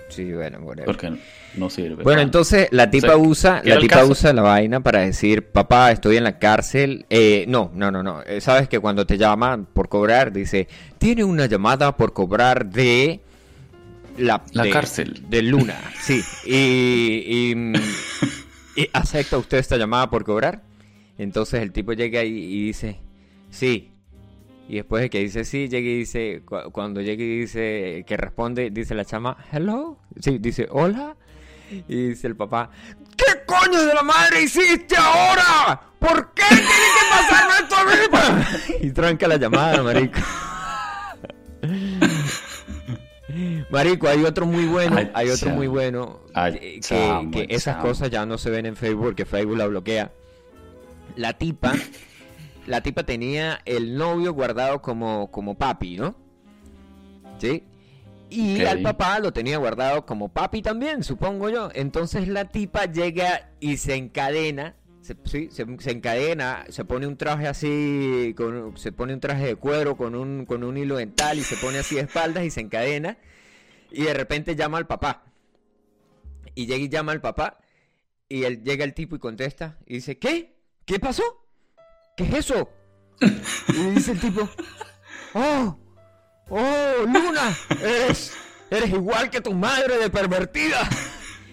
Sí, 0.10 0.32
bueno, 0.34 0.60
whatever. 0.60 0.86
porque 0.86 1.18
no 1.56 1.70
sirve? 1.70 2.04
Bueno, 2.04 2.22
entonces 2.22 2.68
la 2.72 2.90
tipa 2.92 3.08
sea, 3.10 3.18
usa, 3.18 3.62
¿qué 3.62 3.68
era 3.70 3.76
la 3.78 3.82
tipa 3.82 3.96
caso? 3.98 4.12
usa 4.12 4.34
la 4.34 4.42
vaina 4.42 4.80
para 4.82 5.00
decir, 5.02 5.44
papá, 5.48 5.92
estoy 5.92 6.18
en 6.18 6.24
la 6.24 6.38
cárcel. 6.40 7.06
Eh, 7.10 7.46
no, 7.48 7.72
no, 7.74 7.92
no, 7.92 8.04
no. 8.04 8.22
Eh, 8.24 8.42
Sabes 8.42 8.68
que 8.68 8.80
cuando 8.80 9.06
te 9.06 9.18
llaman 9.18 9.66
por 9.72 9.88
cobrar, 9.90 10.32
dice, 10.34 10.68
tiene 10.98 11.24
una 11.24 11.46
llamada 11.46 11.96
por 11.96 12.14
cobrar 12.14 12.66
de 12.70 13.22
la, 14.18 14.44
La 14.54 14.64
de- 14.64 14.70
cárcel. 14.72 15.24
de 15.30 15.42
Luna, 15.44 15.76
sí. 16.02 16.22
Y, 16.46 17.52
y, 17.52 17.56
mm, 17.56 17.74
y 18.76 18.90
acepta 18.94 19.38
usted 19.38 19.58
esta 19.60 19.78
llamada 19.78 20.10
por 20.10 20.24
cobrar. 20.26 20.62
Entonces 21.18 21.62
el 21.62 21.72
tipo 21.72 21.94
llega 21.94 22.24
y, 22.24 22.30
y 22.38 22.64
dice, 22.68 22.98
sí. 23.50 23.92
Y 24.70 24.76
después 24.76 25.02
de 25.02 25.10
que 25.10 25.18
dice 25.20 25.44
sí, 25.46 25.68
llega 25.68 25.90
y 25.90 25.98
dice, 25.98 26.44
cu- 26.46 26.72
cuando 26.72 27.02
llega 27.02 27.24
y 27.24 27.40
dice, 27.40 28.06
que 28.08 28.16
responde, 28.16 28.70
dice 28.70 28.94
la 28.94 29.04
chama, 29.04 29.36
hello. 29.52 29.98
Sí, 30.20 30.38
dice, 30.38 30.68
hola. 30.70 31.16
Y 31.88 32.10
dice 32.10 32.28
el 32.28 32.36
papá, 32.36 32.70
¿qué 33.18 33.26
coño 33.48 33.82
de 33.84 33.94
la 33.96 34.04
madre 34.04 34.44
hiciste 34.44 34.96
ahora? 34.96 35.82
¿Por 36.00 36.34
qué 36.34 36.44
tiene 36.48 36.64
que 36.64 37.06
pasarme 37.10 37.54
esto 37.64 37.76
a 37.76 37.84
mí? 37.86 37.92
pa-?" 38.12 38.46
Y 38.86 38.92
tranca 38.92 39.28
la 39.28 39.38
llamada, 39.38 39.82
marico. 39.84 40.20
Marico, 43.70 44.08
hay 44.08 44.24
otro 44.24 44.46
muy 44.46 44.66
bueno, 44.66 44.96
Ay, 44.98 45.12
hay 45.14 45.30
otro 45.30 45.50
muy 45.52 45.68
bueno, 45.68 46.20
Ay, 46.34 46.80
que, 46.82 47.46
esas 47.50 47.78
cosas 47.78 48.10
ya 48.10 48.26
no 48.26 48.38
se 48.38 48.50
ven 48.50 48.66
en 48.66 48.76
Facebook, 48.76 49.16
que 49.16 49.26
Facebook 49.26 49.58
la 49.58 49.68
bloquea. 49.68 50.12
La 51.16 51.34
tipa, 51.38 51.74
la 52.70 52.82
tipa 52.82 53.04
tenía 53.04 53.62
el 53.66 53.96
novio 53.96 54.32
guardado 54.32 54.80
como, 54.84 55.32
como 55.32 55.58
papi, 55.58 55.98
¿no? 55.98 56.16
¿Sí? 57.40 57.64
Y 58.30 58.64
al 58.64 58.84
papá 58.84 59.18
lo 59.18 59.34
tenía 59.34 59.58
guardado 59.58 60.06
como 60.06 60.30
papi 60.30 60.62
también, 60.62 61.04
supongo 61.04 61.50
yo. 61.50 61.72
Entonces 61.74 62.28
la 62.28 62.46
tipa 62.46 62.86
llega 62.86 63.50
y 63.60 63.78
se 63.78 63.96
encadena, 63.96 64.76
se, 65.02 65.16
sí, 65.24 65.50
se, 65.52 65.66
se 65.80 65.90
encadena, 65.90 66.66
se 66.70 66.86
pone 66.86 67.08
un 67.08 67.18
traje 67.18 67.48
así, 67.48 68.36
con, 68.38 68.78
se 68.78 68.92
pone 68.92 69.16
un 69.16 69.20
traje 69.20 69.48
de 69.48 69.56
cuero 69.56 69.98
con 69.98 70.14
un, 70.14 70.46
con 70.46 70.64
un 70.64 70.78
hilo 70.78 70.98
dental 70.98 71.40
y 71.40 71.42
se 71.42 71.56
pone 71.58 71.80
así 71.80 71.96
de 71.96 72.02
espaldas 72.02 72.44
y 72.44 72.52
se 72.52 72.62
encadena. 72.62 73.18
Y 73.90 74.04
de 74.04 74.14
repente 74.14 74.56
llama 74.56 74.78
al 74.78 74.86
papá. 74.86 75.24
Y 76.54 76.68
llega 76.68 76.84
y 76.84 76.90
llama 76.90 77.14
al 77.14 77.22
papá. 77.22 77.58
Y 78.28 78.44
él, 78.44 78.64
llega 78.64 78.86
el 78.86 78.94
tipo 78.94 79.16
y 79.16 79.20
contesta. 79.20 79.80
Y 79.88 79.96
dice, 79.96 80.20
¿qué? 80.20 80.56
¿Qué 80.86 81.00
pasó? 81.00 81.49
¿Qué 82.20 82.26
es 82.26 82.34
eso? 82.34 82.70
Y 83.70 83.92
dice 83.92 84.12
el 84.12 84.20
tipo, 84.20 84.50
¡Oh! 85.34 85.80
¡Oh, 86.50 87.06
Luna! 87.06 87.58
Eres, 87.82 88.34
eres 88.70 88.90
igual 88.90 89.30
que 89.30 89.40
tu 89.40 89.54
madre 89.54 89.98
de 89.98 90.10
pervertida. 90.10 90.82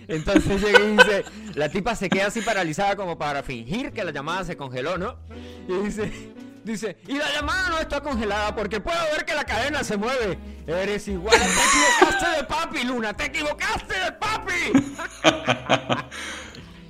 Entonces 0.08 0.60
llega 0.60 0.80
y 0.80 0.96
dice, 0.96 1.24
la 1.54 1.68
tipa 1.68 1.94
se 1.94 2.08
queda 2.08 2.26
así 2.26 2.40
paralizada 2.40 2.96
como 2.96 3.16
para 3.16 3.44
fingir 3.44 3.92
que 3.92 4.02
la 4.02 4.10
llamada 4.10 4.42
se 4.42 4.56
congeló, 4.56 4.98
¿no? 4.98 5.20
Y 5.68 5.84
dice, 5.84 6.32
Dice, 6.64 6.96
y 7.06 7.16
la 7.16 7.32
llamada 7.32 7.68
no 7.68 7.78
está 7.78 8.00
congelada 8.00 8.52
porque 8.56 8.80
puedo 8.80 8.98
ver 9.12 9.24
que 9.24 9.34
la 9.36 9.44
cadena 9.44 9.84
se 9.84 9.96
mueve. 9.96 10.36
Eres 10.66 11.06
igual, 11.06 11.38
te 11.38 11.44
equivocaste 11.44 12.38
de 12.38 12.42
papi, 12.42 12.82
Luna, 12.82 13.16
te 13.16 13.26
equivocaste 13.26 13.94
de 13.94 14.10
papi. 14.10 16.04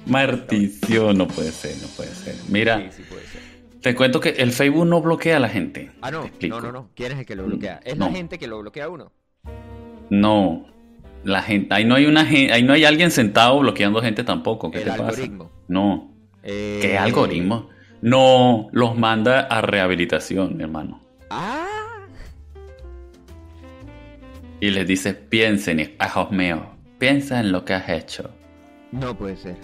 Maldición, 0.07 1.19
no 1.19 1.29
puede 1.29 1.53
ser, 1.53 1.77
no 1.83 1.89
puede 1.89 2.15
ser. 2.15 2.37
Mira, 2.49 2.91
te 3.87 3.95
cuento 3.95 4.19
que 4.19 4.31
el 4.31 4.51
Facebook 4.51 4.85
no 4.85 5.01
bloquea 5.01 5.37
a 5.37 5.39
la 5.39 5.49
gente. 5.49 5.93
Ah, 6.01 6.11
no, 6.11 6.29
no, 6.49 6.61
no, 6.61 6.73
no. 6.73 6.91
¿Quién 6.97 7.13
es 7.13 7.19
el 7.21 7.25
que 7.25 7.37
lo 7.37 7.45
bloquea? 7.45 7.81
¿Es 7.85 7.97
la 7.97 8.11
gente 8.11 8.37
que 8.37 8.49
lo 8.49 8.59
bloquea 8.59 8.87
a 8.87 8.89
uno? 8.89 9.13
No, 10.11 10.67
la 11.23 11.41
gente, 11.41 11.73
ahí 11.73 11.85
no 11.85 11.95
hay 11.95 12.07
una 12.07 12.23
ahí 12.23 12.65
no 12.65 12.73
hay 12.73 12.85
alguien 12.85 13.13
sentado 13.13 13.61
bloqueando 13.61 14.03
gente 14.03 14.25
tampoco. 14.25 14.73
¿Qué 14.73 14.83
el 14.83 14.91
algoritmo. 14.91 15.53
No. 15.69 16.11
Eh... 16.43 16.81
¿Qué 16.83 16.99
algoritmo? 16.99 17.69
no 18.03 18.71
los 18.73 18.99
manda 18.99 19.43
a 19.43 19.61
rehabilitación, 19.61 20.57
mi 20.57 20.65
hermano. 20.65 21.01
Ah. 21.31 22.09
Y 24.59 24.71
les 24.71 24.85
dice, 24.85 25.15
piensen, 25.15 25.79
hijos 25.79 26.33
míos, 26.33 26.63
piensa 26.99 27.39
en 27.39 27.53
lo 27.53 27.65
que 27.65 27.75
has 27.75 27.89
hecho. 27.89 28.35
No 28.91 29.17
puede 29.17 29.37
ser. 29.37 29.57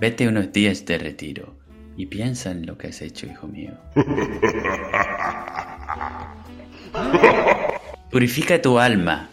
Vete 0.00 0.26
unos 0.26 0.50
días 0.50 0.84
de 0.84 0.98
retiro 0.98 1.59
y 2.00 2.06
piensa 2.06 2.50
en 2.50 2.64
lo 2.64 2.78
que 2.78 2.86
has 2.86 3.02
hecho, 3.02 3.26
hijo 3.26 3.46
mío. 3.46 3.72
Purifica 8.10 8.62
tu 8.62 8.78
alma, 8.78 9.28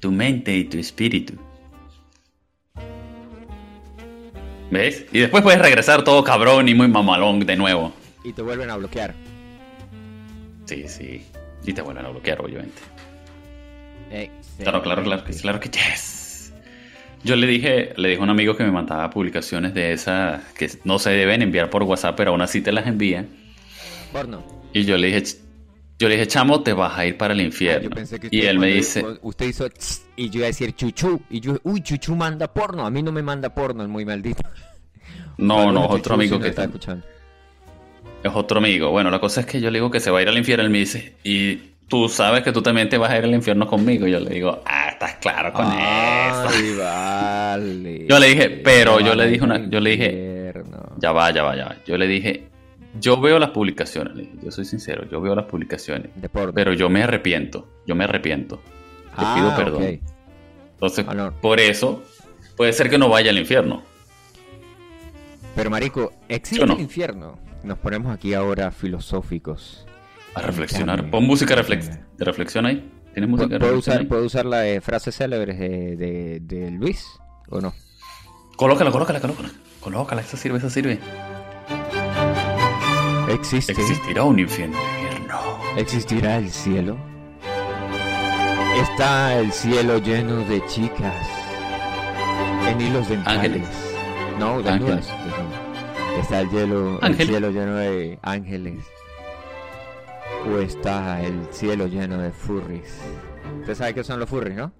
tu 0.00 0.10
mente 0.10 0.56
y 0.56 0.64
tu 0.64 0.78
espíritu. 0.78 1.34
¿Ves? 4.70 5.04
Y 5.12 5.18
después 5.18 5.42
puedes 5.42 5.60
regresar 5.60 6.04
todo 6.04 6.24
cabrón 6.24 6.70
y 6.70 6.74
muy 6.74 6.88
mamalón 6.88 7.40
de 7.40 7.54
nuevo. 7.54 7.92
Y 8.24 8.32
te 8.32 8.40
vuelven 8.40 8.70
a 8.70 8.76
bloquear. 8.76 9.14
Sí, 10.64 10.88
sí. 10.88 11.22
Y 11.66 11.74
te 11.74 11.82
vuelven 11.82 12.06
a 12.06 12.08
bloquear, 12.08 12.40
obviamente. 12.40 12.80
Claro, 14.58 14.82
claro, 14.82 15.04
claro, 15.04 15.22
claro 15.22 15.60
que 15.60 15.68
yes. 15.68 16.15
Yo 17.26 17.34
le 17.34 17.48
dije, 17.48 17.92
le 17.96 18.10
dije 18.10 18.20
a 18.20 18.22
un 18.22 18.30
amigo 18.30 18.56
que 18.56 18.62
me 18.62 18.70
mandaba 18.70 19.10
publicaciones 19.10 19.74
de 19.74 19.92
esas 19.92 20.44
que 20.52 20.70
no 20.84 21.00
se 21.00 21.10
deben 21.10 21.42
enviar 21.42 21.70
por 21.70 21.82
WhatsApp, 21.82 22.16
pero 22.16 22.30
aún 22.30 22.40
así 22.40 22.60
te 22.60 22.70
las 22.70 22.86
envían. 22.86 23.26
Porno. 24.12 24.44
Y 24.72 24.84
yo 24.84 24.96
le 24.96 25.08
dije, 25.08 25.24
yo 25.98 26.08
le 26.08 26.14
dije, 26.14 26.28
chamo, 26.28 26.62
te 26.62 26.72
vas 26.72 26.96
a 26.96 27.04
ir 27.04 27.16
para 27.16 27.34
el 27.34 27.40
infierno. 27.40 27.90
y 28.30 28.42
él 28.42 28.60
me 28.60 28.68
dice... 28.68 29.04
Usted 29.22 29.46
hizo... 29.46 29.68
y 30.14 30.30
yo 30.30 30.38
iba 30.38 30.46
a 30.46 30.50
decir 30.50 30.76
chuchu. 30.76 31.20
Y 31.28 31.40
yo, 31.40 31.58
uy, 31.64 31.80
chuchu 31.80 32.14
manda 32.14 32.46
porno. 32.46 32.86
A 32.86 32.90
mí 32.92 33.02
no 33.02 33.10
me 33.10 33.22
manda 33.22 33.52
porno, 33.52 33.82
es 33.82 33.88
muy 33.88 34.04
maldito. 34.04 34.42
No, 35.36 35.72
no, 35.72 35.86
es 35.86 35.90
otro 35.90 36.14
amigo 36.14 36.38
que 36.38 36.48
está 36.48 36.62
escuchando. 36.62 37.04
Es 38.22 38.30
otro 38.32 38.58
amigo. 38.58 38.90
Bueno, 38.90 39.10
la 39.10 39.18
cosa 39.18 39.40
es 39.40 39.46
que 39.46 39.60
yo 39.60 39.68
le 39.72 39.78
digo 39.78 39.90
que 39.90 39.98
se 39.98 40.12
va 40.12 40.20
a 40.20 40.22
ir 40.22 40.28
al 40.28 40.38
infierno. 40.38 40.64
Él 40.64 40.70
me 40.70 40.78
dice, 40.78 41.16
y 41.24 41.72
tú 41.88 42.08
sabes 42.08 42.42
que 42.42 42.52
tú 42.52 42.62
también 42.62 42.88
te 42.88 42.98
vas 42.98 43.10
a 43.10 43.18
ir 43.18 43.24
al 43.24 43.34
infierno 43.34 43.66
conmigo. 43.66 44.06
Y 44.06 44.12
yo 44.12 44.20
le 44.20 44.30
digo, 44.30 44.62
ah, 44.64 44.88
estás 44.90 45.14
claro 45.16 45.52
con 45.52 45.66
eso. 45.66 46.78
Vale. 46.78 48.06
Yo 48.08 48.18
le 48.18 48.28
dije, 48.28 48.50
pero 48.62 49.00
yo 49.00 49.14
le 49.14 49.26
dije 49.28 49.44
una... 49.44 49.68
Yo 49.68 49.80
le 49.80 49.90
dije... 49.90 50.52
Ya 50.98 51.12
va, 51.12 51.30
ya 51.30 51.42
va, 51.42 51.56
ya 51.56 51.64
va. 51.66 51.76
Yo 51.86 51.96
le 51.96 52.06
dije, 52.06 52.48
yo 53.00 53.20
veo 53.20 53.38
las 53.38 53.50
publicaciones, 53.50 54.28
yo 54.42 54.50
soy 54.50 54.64
sincero, 54.64 55.06
yo 55.10 55.20
veo 55.20 55.34
las 55.34 55.46
publicaciones. 55.46 56.10
pero 56.54 56.72
yo 56.72 56.88
me 56.88 57.02
arrepiento, 57.02 57.68
yo 57.86 57.94
me 57.94 58.04
arrepiento. 58.04 58.56
Te 58.56 59.24
ah, 59.24 59.34
pido 59.36 59.56
perdón. 59.56 60.00
Entonces, 60.72 61.06
por 61.40 61.60
eso, 61.60 62.02
puede 62.56 62.72
ser 62.72 62.90
que 62.90 62.98
no 62.98 63.08
vaya 63.08 63.30
al 63.30 63.38
infierno. 63.38 63.82
Pero 65.54 65.70
Marico, 65.70 66.12
¿existe 66.28 66.64
el 66.64 66.80
infierno? 66.80 67.38
Nos 67.62 67.78
ponemos 67.78 68.14
aquí 68.14 68.34
ahora 68.34 68.70
filosóficos. 68.70 69.85
A 70.36 70.42
reflexionar. 70.42 71.10
Pon 71.10 71.24
música 71.24 71.56
de 71.56 72.24
reflexión 72.24 72.66
ahí. 72.66 72.92
¿Tienes 73.14 73.30
música 73.30 73.58
¿Puedo, 73.58 73.78
usar, 73.78 74.06
¿Puedo 74.06 74.26
usar 74.26 74.44
la 74.44 74.58
de 74.58 74.82
frases 74.82 75.16
célebres 75.16 75.58
de, 75.58 76.38
de, 76.42 76.70
Luis 76.72 77.06
o 77.48 77.62
no? 77.62 77.72
Colócala, 78.56 78.90
colócala, 78.90 79.18
colócala. 79.18 79.50
Colócala, 79.80 80.20
esa 80.20 80.36
sirve, 80.36 80.58
esa 80.58 80.68
sirve. 80.68 80.98
Existe. 83.30 83.72
¿Existirá 83.72 84.24
un 84.24 84.38
infierno? 84.38 84.76
¿Existirá 85.78 86.36
el 86.36 86.50
cielo? 86.50 86.98
Está 88.82 89.38
el 89.38 89.52
cielo 89.52 89.96
lleno 89.96 90.36
de 90.40 90.62
chicas 90.66 91.26
en 92.68 92.78
hilos 92.78 93.08
dentales. 93.08 93.40
Ángeles. 93.42 93.68
No, 94.38 94.60
de 94.60 94.68
ángeles. 94.68 95.08
Está 96.20 96.40
el, 96.42 96.50
cielo, 96.50 97.00
el 97.00 97.16
cielo 97.16 97.50
lleno 97.50 97.76
de 97.76 98.18
ángeles. 98.20 98.84
O 100.46 100.58
está 100.58 101.22
el 101.22 101.46
cielo 101.50 101.86
lleno 101.86 102.18
de 102.18 102.30
furries. 102.30 103.00
¿Usted 103.60 103.74
sabe 103.74 103.94
qué 103.94 104.04
son 104.04 104.20
los 104.20 104.28
furries, 104.28 104.56
no? 104.56 104.72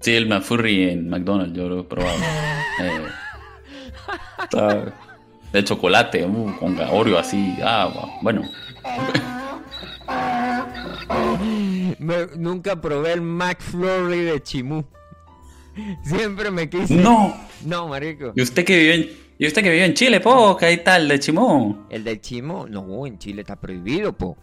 Sí, 0.00 0.14
el 0.14 0.28
McFurry 0.28 0.90
en 0.90 1.08
McDonald's, 1.08 1.56
yo 1.56 1.68
lo 1.68 1.80
he 1.80 1.84
probado. 1.84 2.18
eh, 4.52 4.92
de 5.52 5.64
chocolate, 5.64 6.24
uh, 6.24 6.56
con 6.58 6.78
Oreo 6.78 7.18
así, 7.18 7.56
ah, 7.62 8.18
bueno. 8.22 8.42
nunca 12.36 12.80
probé 12.80 13.14
el 13.14 13.22
McFlurry 13.22 14.20
de 14.20 14.42
Chimú. 14.42 14.84
Siempre 16.02 16.50
me 16.50 16.68
quise. 16.68 16.94
No. 16.96 17.34
No, 17.64 17.88
marico. 17.88 18.32
¿Y 18.34 18.42
usted 18.42 18.64
que 18.64 18.78
vive 18.78 18.94
en, 18.94 19.27
¿y 19.38 19.46
usted 19.46 19.62
que 19.62 19.70
vive 19.70 19.84
en 19.84 19.94
Chile, 19.94 20.20
po? 20.20 20.56
¿Qué 20.56 20.66
hay 20.66 20.76
tal 20.78 21.08
de 21.08 21.18
Chimú? 21.18 21.86
El 21.90 22.04
de 22.04 22.20
Chimú, 22.20 22.66
no, 22.66 23.06
en 23.06 23.18
Chile 23.18 23.42
está 23.42 23.56
prohibido, 23.56 24.12
po. 24.12 24.36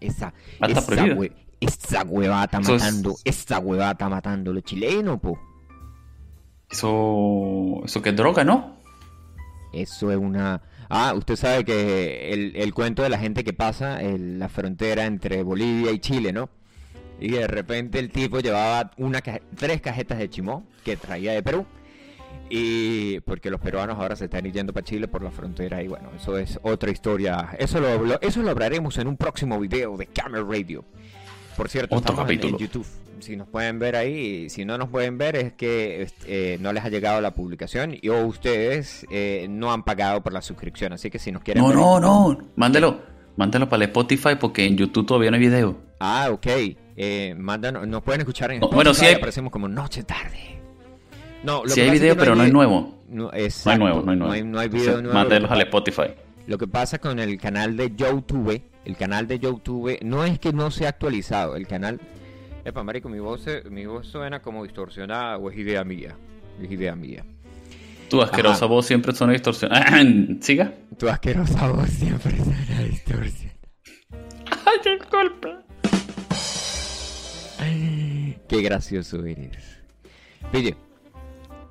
Esa, 0.00 0.34
ah, 0.60 0.66
está 0.66 0.80
esa, 0.80 0.86
prohibido. 0.86 1.34
esa 1.60 2.02
huevada 2.02 2.44
está 2.44 2.60
matando, 2.60 3.14
esa 3.24 3.58
huevada 3.58 3.92
está 3.92 4.08
matando 4.08 4.50
a 4.50 4.54
los 4.54 4.62
chilenos, 4.64 5.20
po. 5.20 5.38
Eso, 6.70 7.82
eso 7.84 8.00
que 8.02 8.10
es 8.10 8.16
droga, 8.16 8.44
¿no? 8.44 8.76
Eso 9.72 10.10
es 10.10 10.18
una... 10.18 10.62
Ah, 10.88 11.14
usted 11.16 11.36
sabe 11.36 11.64
que 11.64 12.32
el, 12.32 12.74
cuento 12.74 13.02
de 13.02 13.08
la 13.08 13.18
gente 13.18 13.44
que 13.44 13.52
pasa 13.54 14.02
en 14.02 14.38
la 14.38 14.48
frontera 14.48 15.06
entre 15.06 15.42
Bolivia 15.42 15.90
y 15.90 15.98
Chile, 15.98 16.32
¿no? 16.32 16.50
Y 17.18 17.30
de 17.30 17.46
repente 17.46 17.98
el 17.98 18.10
tipo 18.10 18.40
llevaba 18.40 18.90
una 18.98 19.22
tres 19.56 19.80
cajetas 19.80 20.18
de 20.18 20.28
chimó 20.28 20.66
que 20.84 20.96
traía 20.96 21.32
de 21.32 21.42
Perú. 21.42 21.64
Y 22.54 23.18
porque 23.20 23.50
los 23.50 23.62
peruanos 23.62 23.98
ahora 23.98 24.14
se 24.14 24.26
están 24.26 24.44
yendo 24.44 24.74
para 24.74 24.84
Chile 24.84 25.08
por 25.08 25.22
la 25.22 25.30
frontera. 25.30 25.82
Y 25.82 25.88
bueno, 25.88 26.10
eso 26.14 26.36
es 26.36 26.60
otra 26.62 26.90
historia. 26.90 27.48
Eso 27.58 27.80
lo, 27.80 28.20
eso 28.20 28.42
lo 28.42 28.50
hablaremos 28.50 28.98
en 28.98 29.08
un 29.08 29.16
próximo 29.16 29.58
video 29.58 29.96
de 29.96 30.06
Camera 30.06 30.44
Radio. 30.46 30.84
Por 31.56 31.70
cierto, 31.70 31.96
Otro 31.96 32.14
capítulo. 32.14 32.58
en 32.58 32.58
YouTube 32.58 32.86
si 33.20 33.36
nos 33.36 33.48
pueden 33.48 33.78
ver 33.78 33.96
ahí, 33.96 34.50
si 34.50 34.64
no 34.64 34.76
nos 34.76 34.88
pueden 34.88 35.16
ver 35.16 35.36
es 35.36 35.52
que 35.52 36.08
eh, 36.26 36.58
no 36.60 36.72
les 36.72 36.84
ha 36.84 36.88
llegado 36.88 37.20
la 37.20 37.32
publicación 37.32 37.96
y 38.00 38.08
o 38.08 38.26
ustedes 38.26 39.06
eh, 39.12 39.46
no 39.48 39.72
han 39.72 39.84
pagado 39.84 40.22
por 40.22 40.32
la 40.32 40.42
suscripción, 40.42 40.92
así 40.92 41.08
que 41.08 41.20
si 41.20 41.30
nos 41.30 41.42
quieren 41.42 41.62
No, 41.62 41.72
no, 41.72 42.00
no, 42.00 42.48
mándelo, 42.56 43.00
mándelo 43.36 43.68
para 43.68 43.84
el 43.84 43.90
Spotify 43.90 44.34
porque 44.40 44.66
en 44.66 44.76
YouTube 44.76 45.06
todavía 45.06 45.30
no 45.30 45.36
hay 45.36 45.42
video. 45.42 45.76
Ah, 46.00 46.30
ok, 46.32 46.46
eh, 46.96 47.34
mándanos, 47.38 47.86
nos 47.86 48.02
pueden 48.02 48.22
escuchar 48.22 48.50
en 48.50 48.56
Spotify, 48.56 48.74
bueno, 48.74 48.92
sí 48.92 49.06
hay... 49.06 49.14
aparecemos 49.14 49.52
como 49.52 49.68
noche 49.68 50.02
tarde. 50.02 50.61
No, 51.42 51.64
lo 51.64 51.68
sí 51.68 51.80
hay 51.80 51.90
video, 51.90 52.16
pero 52.16 52.34
no 52.34 52.42
hay 52.42 52.52
nuevo. 52.52 53.02
No, 53.08 53.30
hay 53.30 53.48
nuevo, 53.78 54.02
no 54.02 54.10
hay 54.10 54.16
nuevo. 54.16 54.44
No 54.44 54.58
hay, 54.58 54.68
video 54.68 55.02
nuevo. 55.02 55.14
Mándelos 55.14 55.50
al 55.50 55.60
Spotify. 55.62 56.14
Lo 56.46 56.58
que 56.58 56.66
pasa 56.66 56.98
con 56.98 57.18
el 57.18 57.38
canal 57.38 57.76
de 57.76 57.94
YouTube, 57.94 58.62
el 58.84 58.96
canal 58.96 59.26
de 59.26 59.38
YouTube 59.38 59.98
no 60.02 60.24
es 60.24 60.38
que 60.38 60.52
no 60.52 60.70
sea 60.70 60.88
actualizado, 60.88 61.56
el 61.56 61.66
canal 61.66 62.00
Epa, 62.64 62.84
marico, 62.84 63.08
mi 63.08 63.18
voz, 63.18 63.44
mi 63.70 63.86
voz 63.86 64.06
suena 64.06 64.40
como 64.40 64.62
distorsionada 64.62 65.36
o 65.36 65.50
es 65.50 65.58
idea 65.58 65.82
mía. 65.82 66.16
Es 66.62 66.70
idea 66.70 66.94
mía. 66.94 67.24
Tu 68.08 68.22
asquerosa 68.22 68.66
voz 68.66 68.86
siempre 68.86 69.12
suena 69.12 69.32
distorsionada. 69.32 69.84
¿Siga? 70.40 70.72
Tu 70.96 71.08
asquerosa 71.08 71.68
voz 71.68 71.90
siempre 71.90 72.36
suena 72.36 72.82
distorsionada. 72.84 73.56
¡Ay, 74.64 74.98
disculpa! 74.98 75.62
Qué 78.48 78.62
gracioso 78.62 79.24
eres. 79.24 79.80
Pille. 80.52 80.76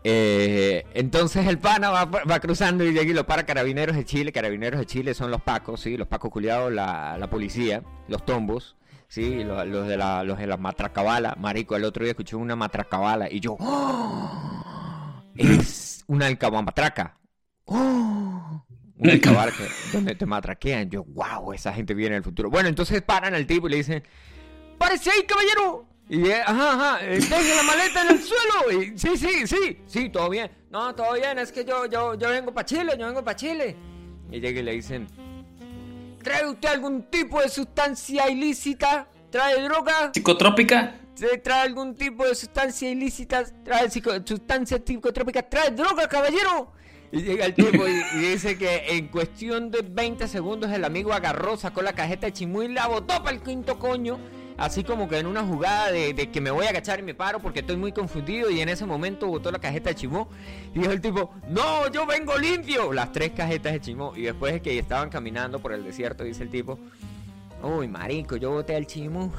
Eh, 0.03 0.85
entonces 0.93 1.45
el 1.47 1.59
pana 1.59 1.91
va, 1.91 2.39
cruzando 2.39 2.83
y 2.83 2.91
de 2.91 3.01
aquí 3.01 3.13
lo 3.13 3.25
para 3.25 3.45
Carabineros 3.45 3.95
de 3.95 4.05
Chile. 4.05 4.31
Carabineros 4.31 4.79
de 4.79 4.85
Chile 4.85 5.13
son 5.13 5.31
los 5.31 5.41
pacos, 5.41 5.81
¿sí? 5.81 5.97
Los 5.97 6.07
pacos 6.07 6.31
culiados, 6.31 6.71
la, 6.71 7.17
la 7.17 7.29
policía, 7.29 7.83
los 8.07 8.25
tombos. 8.25 8.75
Sí, 9.07 9.43
los, 9.43 9.87
de 9.87 9.97
la, 9.97 10.23
los 10.23 10.37
de 10.37 10.47
la 10.47 10.55
matracabala. 10.55 11.35
Marico, 11.37 11.75
el 11.75 11.83
otro 11.83 12.05
día 12.05 12.11
escuché 12.11 12.37
una 12.37 12.55
matracabala 12.55 13.29
y 13.29 13.41
yo. 13.41 13.57
¡Oh! 13.59 15.21
Es 15.35 16.05
una 16.07 16.27
alcabamatraca. 16.27 17.17
¡Oh! 17.65 18.65
Una 18.95 19.11
alcabala 19.11 19.51
donde 19.91 20.15
te 20.15 20.25
matraquean. 20.25 20.89
Yo, 20.89 21.03
wow, 21.03 21.51
esa 21.51 21.73
gente 21.73 21.93
viene 21.93 22.15
en 22.15 22.19
el 22.19 22.23
futuro. 22.23 22.49
Bueno, 22.49 22.69
entonces 22.69 23.01
paran 23.01 23.35
al 23.35 23.45
tipo 23.45 23.67
y 23.67 23.71
le 23.71 23.77
dicen: 23.77 24.01
¡Parece 24.77 25.11
ahí, 25.11 25.23
caballero! 25.27 25.90
Y 26.13 26.29
ajá, 26.29 26.73
ajá, 26.73 27.05
eh, 27.05 27.19
deje 27.19 27.55
la 27.55 27.63
maleta 27.63 28.01
en 28.01 28.09
el 28.09 28.21
suelo. 28.21 28.81
Y, 28.83 28.99
sí, 28.99 29.15
sí, 29.15 29.47
sí, 29.47 29.77
sí, 29.87 30.09
todo 30.09 30.29
bien. 30.29 30.51
No, 30.69 30.93
todo 30.93 31.13
bien, 31.13 31.39
es 31.39 31.53
que 31.53 31.63
yo, 31.63 31.85
yo, 31.85 32.15
yo 32.15 32.27
vengo 32.27 32.53
para 32.53 32.65
Chile, 32.65 32.95
yo 32.99 33.05
vengo 33.05 33.23
para 33.23 33.37
Chile. 33.37 33.77
Y 34.29 34.41
llega 34.41 34.59
y 34.59 34.63
le 34.63 34.73
dicen, 34.73 35.07
¿Trae 36.21 36.45
usted 36.45 36.67
algún 36.67 37.03
tipo 37.03 37.41
de 37.41 37.47
sustancia 37.47 38.29
ilícita? 38.29 39.07
¿Trae 39.29 39.61
droga? 39.63 40.11
¿Psicotrópica? 40.13 40.95
¿Trae 41.15 41.61
algún 41.61 41.95
tipo 41.95 42.25
de 42.25 42.35
sustancia 42.35 42.89
ilícita? 42.89 43.45
¿Trae 43.63 43.89
sustancia 43.89 44.81
psicotrópica? 44.85 45.41
¿Trae 45.43 45.71
droga, 45.71 46.09
caballero? 46.09 46.73
Y 47.11 47.21
llega 47.21 47.45
el 47.45 47.53
tipo 47.53 47.87
y, 47.87 48.19
dice 48.19 48.57
que 48.57 48.97
en 48.97 49.07
cuestión 49.07 49.71
de 49.71 49.81
20 49.81 50.27
segundos 50.27 50.71
el 50.71 50.83
amigo 50.83 51.13
agarró, 51.13 51.55
sacó 51.55 51.81
la 51.81 51.93
cajeta 51.93 52.27
de 52.27 52.33
chimú 52.33 52.63
y 52.63 52.67
la 52.67 52.87
botó 52.87 53.23
para 53.23 53.31
el 53.31 53.41
quinto 53.41 53.79
coño. 53.79 54.19
Así 54.61 54.83
como 54.83 55.09
que 55.09 55.17
en 55.17 55.25
una 55.25 55.43
jugada 55.43 55.91
de, 55.91 56.13
que 56.13 56.39
me 56.39 56.51
voy 56.51 56.67
a 56.67 56.69
agachar 56.69 56.99
y 56.99 57.01
me 57.01 57.15
paro 57.15 57.39
porque 57.39 57.61
estoy 57.61 57.77
muy 57.77 57.91
confundido. 57.91 58.51
Y 58.51 58.61
en 58.61 58.69
ese 58.69 58.85
momento 58.85 59.25
botó 59.25 59.51
la 59.51 59.57
cajeta 59.57 59.89
de 59.89 59.95
chimó. 59.95 60.29
Y 60.75 60.81
dijo 60.81 60.91
el 60.91 61.01
tipo, 61.01 61.33
no, 61.49 61.91
yo 61.91 62.05
vengo 62.05 62.37
limpio. 62.37 62.93
Las 62.93 63.11
tres 63.11 63.31
cajetas 63.31 63.73
de 63.73 63.81
chimó. 63.81 64.13
Y 64.15 64.21
después 64.21 64.53
de 64.53 64.61
que 64.61 64.77
estaban 64.77 65.09
caminando 65.09 65.57
por 65.57 65.73
el 65.73 65.83
desierto, 65.83 66.23
dice 66.23 66.43
el 66.43 66.51
tipo, 66.51 66.77
uy, 67.63 67.87
marico, 67.87 68.35
yo 68.35 68.51
boté 68.51 68.75
al 68.75 68.85
chimó. 68.85 69.33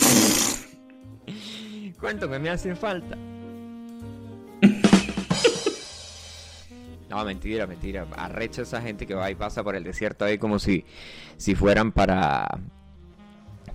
¿Cuánto 2.00 2.30
que 2.30 2.38
me 2.38 2.48
hace 2.48 2.74
falta? 2.74 3.18
No, 7.10 7.22
mentira, 7.24 7.66
mentira. 7.68 8.08
Arrecha 8.16 8.62
esa 8.62 8.82
gente 8.82 9.06
que 9.06 9.14
va 9.14 9.30
y 9.30 9.36
pasa 9.36 9.62
por 9.62 9.76
el 9.76 9.84
desierto 9.84 10.24
ahí 10.24 10.36
como 10.36 10.58
si, 10.58 10.84
si 11.36 11.54
fueran 11.54 11.92
para... 11.92 12.58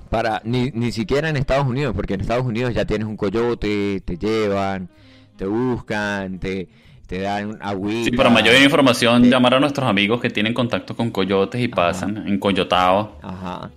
para 0.10 0.42
ni, 0.44 0.72
ni 0.72 0.92
siquiera 0.92 1.30
en 1.30 1.38
Estados 1.38 1.68
Unidos, 1.68 1.94
porque 1.96 2.16
en 2.16 2.22
Estados 2.22 2.46
Unidos 2.46 2.74
ya 2.74 2.86
tienes 2.86 3.08
un 3.08 3.18
coyote, 3.18 4.02
te 4.04 4.18
llevan, 4.18 4.90
te 5.38 5.46
buscan, 5.46 6.40
te, 6.40 6.68
te 7.08 7.22
dan 7.22 7.58
agüita. 7.62 8.06
Sí, 8.06 8.12
para 8.12 8.30
mayor 8.30 8.56
información, 8.62 9.24
llamar 9.24 9.56
a 9.56 9.60
nuestros 9.60 9.88
amigos 9.88 10.22
que 10.22 10.30
tienen 10.30 10.54
contacto 10.54 10.96
con 10.96 11.12
coyotes 11.12 11.62
y 11.62 11.68
pasan 11.68 12.28
en 12.28 12.40
coyotado. 12.40 13.18
Ajá. 13.22 13.72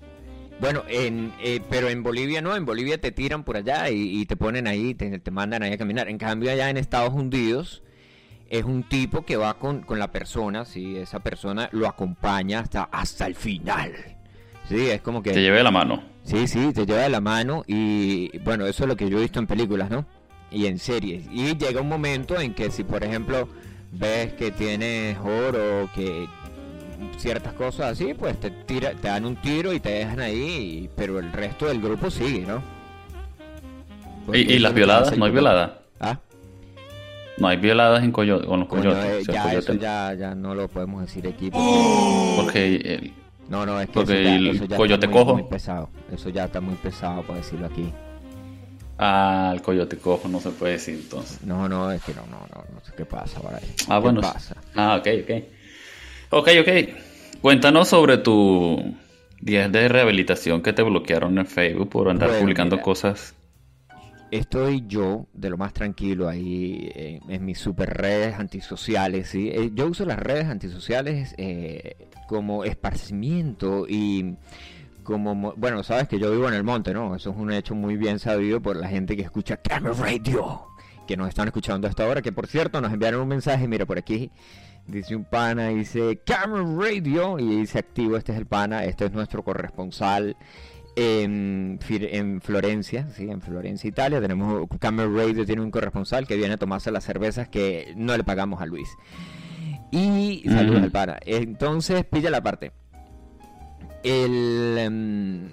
Bueno, 0.61 0.85
en, 0.89 1.33
eh, 1.43 1.61
pero 1.69 1.89
en 1.89 2.03
Bolivia 2.03 2.41
no, 2.41 2.55
en 2.55 2.65
Bolivia 2.65 3.01
te 3.01 3.11
tiran 3.11 3.43
por 3.43 3.57
allá 3.57 3.91
y, 3.91 4.25
te 4.27 4.37
ponen 4.37 4.69
ahí, 4.69 4.95
te, 4.95 5.19
te, 5.19 5.31
mandan 5.31 5.63
ahí 5.63 5.73
a 5.73 5.79
caminar. 5.79 6.09
En 6.09 6.19
cambio 6.19 6.53
allá 6.53 6.71
en 6.71 6.77
Estados 6.77 7.13
Unidos 7.13 7.83
es 8.53 8.65
un 8.65 8.83
tipo 8.83 9.25
que 9.25 9.37
va 9.37 9.55
con, 9.55 9.85
la 9.89 10.13
persona, 10.13 10.67
sí, 10.67 10.97
esa 10.99 11.21
persona 11.21 11.71
lo 11.73 11.89
acompaña 11.89 12.61
hasta, 12.61 12.83
hasta 12.85 13.27
el 13.27 13.35
final. 13.35 13.93
Sí, 14.69 14.89
es 14.89 15.01
como 15.01 15.23
que... 15.23 15.33
Te 15.33 15.41
lleva 15.41 15.57
de 15.57 15.63
la 15.65 15.71
mano. 15.71 16.03
Sí, 16.25 16.47
sí, 16.47 16.73
te 16.73 16.87
lleva 16.87 17.03
de 17.03 17.09
la 17.09 17.21
mano 17.21 17.65
y 17.67 18.37
bueno, 18.39 18.67
eso 18.67 18.85
es 18.85 18.89
lo 18.89 18.97
que 18.97 19.09
yo 19.09 19.19
he 19.19 19.23
visto 19.23 19.39
en 19.39 19.47
películas, 19.47 19.91
¿no? 19.91 20.07
Y 20.51 20.67
en 20.67 20.79
series. 20.79 21.27
Y 21.33 21.57
llega 21.57 21.81
un 21.81 21.89
momento 21.89 22.39
en 22.39 22.55
que 22.55 22.71
si, 22.71 22.85
por 22.85 23.03
ejemplo, 23.03 23.49
ves 23.93 24.33
que 24.35 24.51
tienes 24.51 25.19
oro, 25.19 25.89
que 25.95 26.29
ciertas 27.19 27.53
cosas 27.55 27.93
así, 27.93 28.15
pues 28.15 28.39
te 28.39 28.51
tira, 28.51 28.93
te 28.93 29.09
dan 29.09 29.25
un 29.25 29.37
tiro 29.37 29.73
y 29.73 29.81
te 29.81 29.91
dejan 29.91 30.21
ahí, 30.21 30.89
pero 30.97 31.19
el 31.19 31.33
resto 31.33 31.67
del 31.67 31.81
grupo 31.81 32.11
sigue, 32.11 32.47
¿no? 32.47 32.63
¿Y, 34.33 34.59
las 34.61 34.73
violadas? 34.73 35.17
¿No 35.19 35.25
hay 35.25 35.33
violada? 35.33 35.81
¿Ah? 35.99 36.19
No 37.39 37.49
hay 37.49 37.57
violadas 37.57 38.05
en 38.05 38.13
coyote, 38.13 38.47
con 38.47 38.61
los 38.61 38.69
coyotes. 38.69 39.29
Eh, 39.29 39.33
ya, 39.33 39.53
eso 39.53 39.75
ya, 39.75 40.15
ya 40.15 40.35
no 40.35 40.55
lo 40.55 40.69
podemos 40.69 41.03
decir 41.03 41.27
aquí. 41.27 41.51
Porque, 41.51 42.77
el, 42.77 43.13
no, 43.49 43.67
no, 43.67 43.81
es 43.81 43.89
que 43.89 44.01
el 44.01 44.69
coyote 44.77 45.11
cojo. 45.11 45.35
Muy 45.35 45.45
pesado. 45.45 45.91
Eso 46.13 46.29
ya 46.29 46.45
está 46.45 46.61
muy 46.61 46.75
pesado 46.77 47.23
para 47.23 47.39
decirlo 47.39 47.67
aquí. 47.67 47.93
Ah, 48.99 49.51
el 49.55 49.63
coyote 49.63 49.97
cojo 49.97 50.29
no 50.29 50.41
se 50.41 50.51
puede 50.51 50.75
decir 50.75 50.95
entonces. 50.95 51.43
No, 51.43 51.69
no, 51.69 51.91
es 51.91 52.03
que 52.03 52.15
no, 52.15 52.23
no, 52.27 52.39
no, 52.55 52.65
no 52.73 52.85
sé 52.85 52.93
qué 52.97 53.05
pasa 53.05 53.41
por 53.41 53.55
ahí. 53.55 53.75
Ah, 53.89 53.99
bueno. 53.99 54.21
Pasa? 54.21 54.57
Ah, 54.75 54.97
ok, 54.97 55.09
ok. 55.23 55.43
Ok, 56.31 56.49
ok. 56.61 57.41
Cuéntanos 57.41 57.89
sobre 57.89 58.19
tu 58.19 58.95
10 59.41 59.73
de 59.73 59.89
rehabilitación 59.89 60.63
que 60.63 60.73
te 60.73 60.83
bloquearon 60.83 61.37
en 61.39 61.47
Facebook 61.47 61.89
por 61.89 62.09
andar 62.09 62.31
publicando 62.39 62.81
cosas 62.81 63.35
estoy 64.33 64.85
yo 64.87 65.27
de 65.35 65.51
lo 65.51 65.59
más 65.59 65.75
tranquilo 65.75 66.27
ahí 66.27 66.91
en, 66.95 67.45
mis 67.45 67.59
super 67.59 67.91
redes 67.91 68.35
antisociales. 68.39 69.29
¿sí? 69.29 69.51
Eh, 69.51 69.71
yo 69.75 69.87
uso 69.87 70.07
las 70.07 70.19
redes 70.19 70.47
antisociales 70.47 71.35
eh, 71.37 72.09
como 72.27 72.65
esparcimiento 72.65 73.85
y 73.87 74.37
como, 75.05 75.53
bueno, 75.57 75.83
sabes 75.83 76.09
que 76.09 76.19
yo 76.19 76.31
vivo 76.31 76.49
en 76.49 76.55
el 76.55 76.65
monte, 76.65 76.95
¿no? 76.95 77.15
Eso 77.15 77.31
es 77.31 77.37
un 77.37 77.53
hecho 77.53 77.75
muy 77.75 77.97
bien 77.97 78.19
sabido 78.19 78.63
por 78.63 78.77
la 78.77 78.89
gente 78.89 79.17
que 79.17 79.23
escucha 79.23 79.59
Camera 79.59 79.95
Radio, 79.95 80.67
que 81.07 81.17
nos 81.17 81.29
están 81.29 81.49
escuchando 81.49 81.87
hasta 81.87 82.05
ahora, 82.05 82.23
que 82.23 82.33
por 82.33 82.47
cierto 82.47 82.81
nos 82.81 82.93
enviaron 82.93 83.21
un 83.21 83.29
mensaje, 83.29 83.69
mira 83.69 83.85
por 83.85 83.99
aquí. 83.99 84.31
Dice 84.87 85.15
un 85.15 85.25
pana, 85.25 85.69
dice 85.69 86.21
Camera 86.25 86.65
Radio 86.65 87.39
y 87.39 87.57
dice 87.59 87.79
activo, 87.81 88.17
este 88.17 88.33
es 88.33 88.39
el 88.39 88.47
pana, 88.47 88.85
este 88.85 89.05
es 89.05 89.13
nuestro 89.13 89.43
corresponsal 89.45 90.37
en, 90.97 91.79
en, 91.89 92.41
Florencia, 92.41 93.09
¿sí? 93.15 93.31
en 93.31 93.41
Florencia, 93.41 93.89
Italia. 93.89 94.21
Tenemos 94.21 94.69
Camel 94.79 95.15
Radio, 95.15 95.47
tiene 95.47 95.63
un 95.63 95.71
corresponsal 95.71 96.27
que 96.27 96.37
viene 96.37 96.55
a 96.55 96.59
tomarse 96.59 96.91
las 96.91 97.05
cervezas 97.05 97.49
que 97.49 97.93
no 97.97 98.17
le 98.17 98.25
pagamos 98.25 98.61
a 98.61 98.67
Luis. 98.67 98.89
Y 99.91 100.43
saludos 100.49 100.83
al 100.83 100.91
para. 100.91 101.19
Entonces, 101.25 102.05
pilla 102.05 102.31
la 102.31 102.43
parte. 102.43 102.73
El, 104.03 104.77
em, 104.79 105.49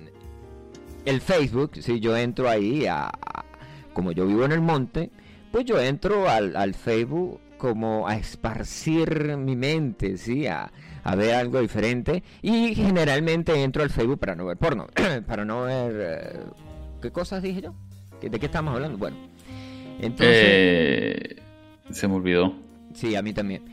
el 1.05 1.21
Facebook, 1.21 1.71
si 1.81 1.99
yo 1.99 2.15
entro 2.15 2.49
ahí, 2.49 2.85
a, 2.87 3.11
como 3.93 4.11
yo 4.11 4.25
vivo 4.25 4.45
en 4.45 4.53
el 4.53 4.61
monte, 4.61 5.11
pues 5.51 5.65
yo 5.65 5.79
entro 5.79 6.29
al, 6.29 6.55
al 6.55 6.73
Facebook 6.73 7.39
como 7.57 8.07
a 8.07 8.15
esparcir 8.15 9.35
mi 9.37 9.55
mente, 9.55 10.17
¿sí? 10.17 10.47
A, 10.47 10.71
a 11.03 11.15
ver 11.15 11.35
algo 11.35 11.59
diferente. 11.59 12.23
Y 12.41 12.75
generalmente 12.75 13.63
entro 13.63 13.83
al 13.83 13.89
Facebook 13.89 14.19
para 14.19 14.35
no 14.35 14.45
ver 14.45 14.57
porno, 14.57 14.87
para 15.27 15.45
no 15.45 15.63
ver... 15.63 15.93
Eh, 15.95 16.39
¿Qué 17.01 17.11
cosas 17.11 17.41
dije 17.41 17.61
yo? 17.61 17.73
¿De 18.21 18.39
qué 18.39 18.45
estamos 18.47 18.73
hablando? 18.73 18.97
Bueno, 18.97 19.17
entonces... 19.99 20.35
Eh, 20.35 21.35
se 21.91 22.07
me 22.07 22.15
olvidó. 22.15 22.53
Sí, 22.93 23.15
a 23.15 23.21
mí 23.21 23.33
también. 23.33 23.63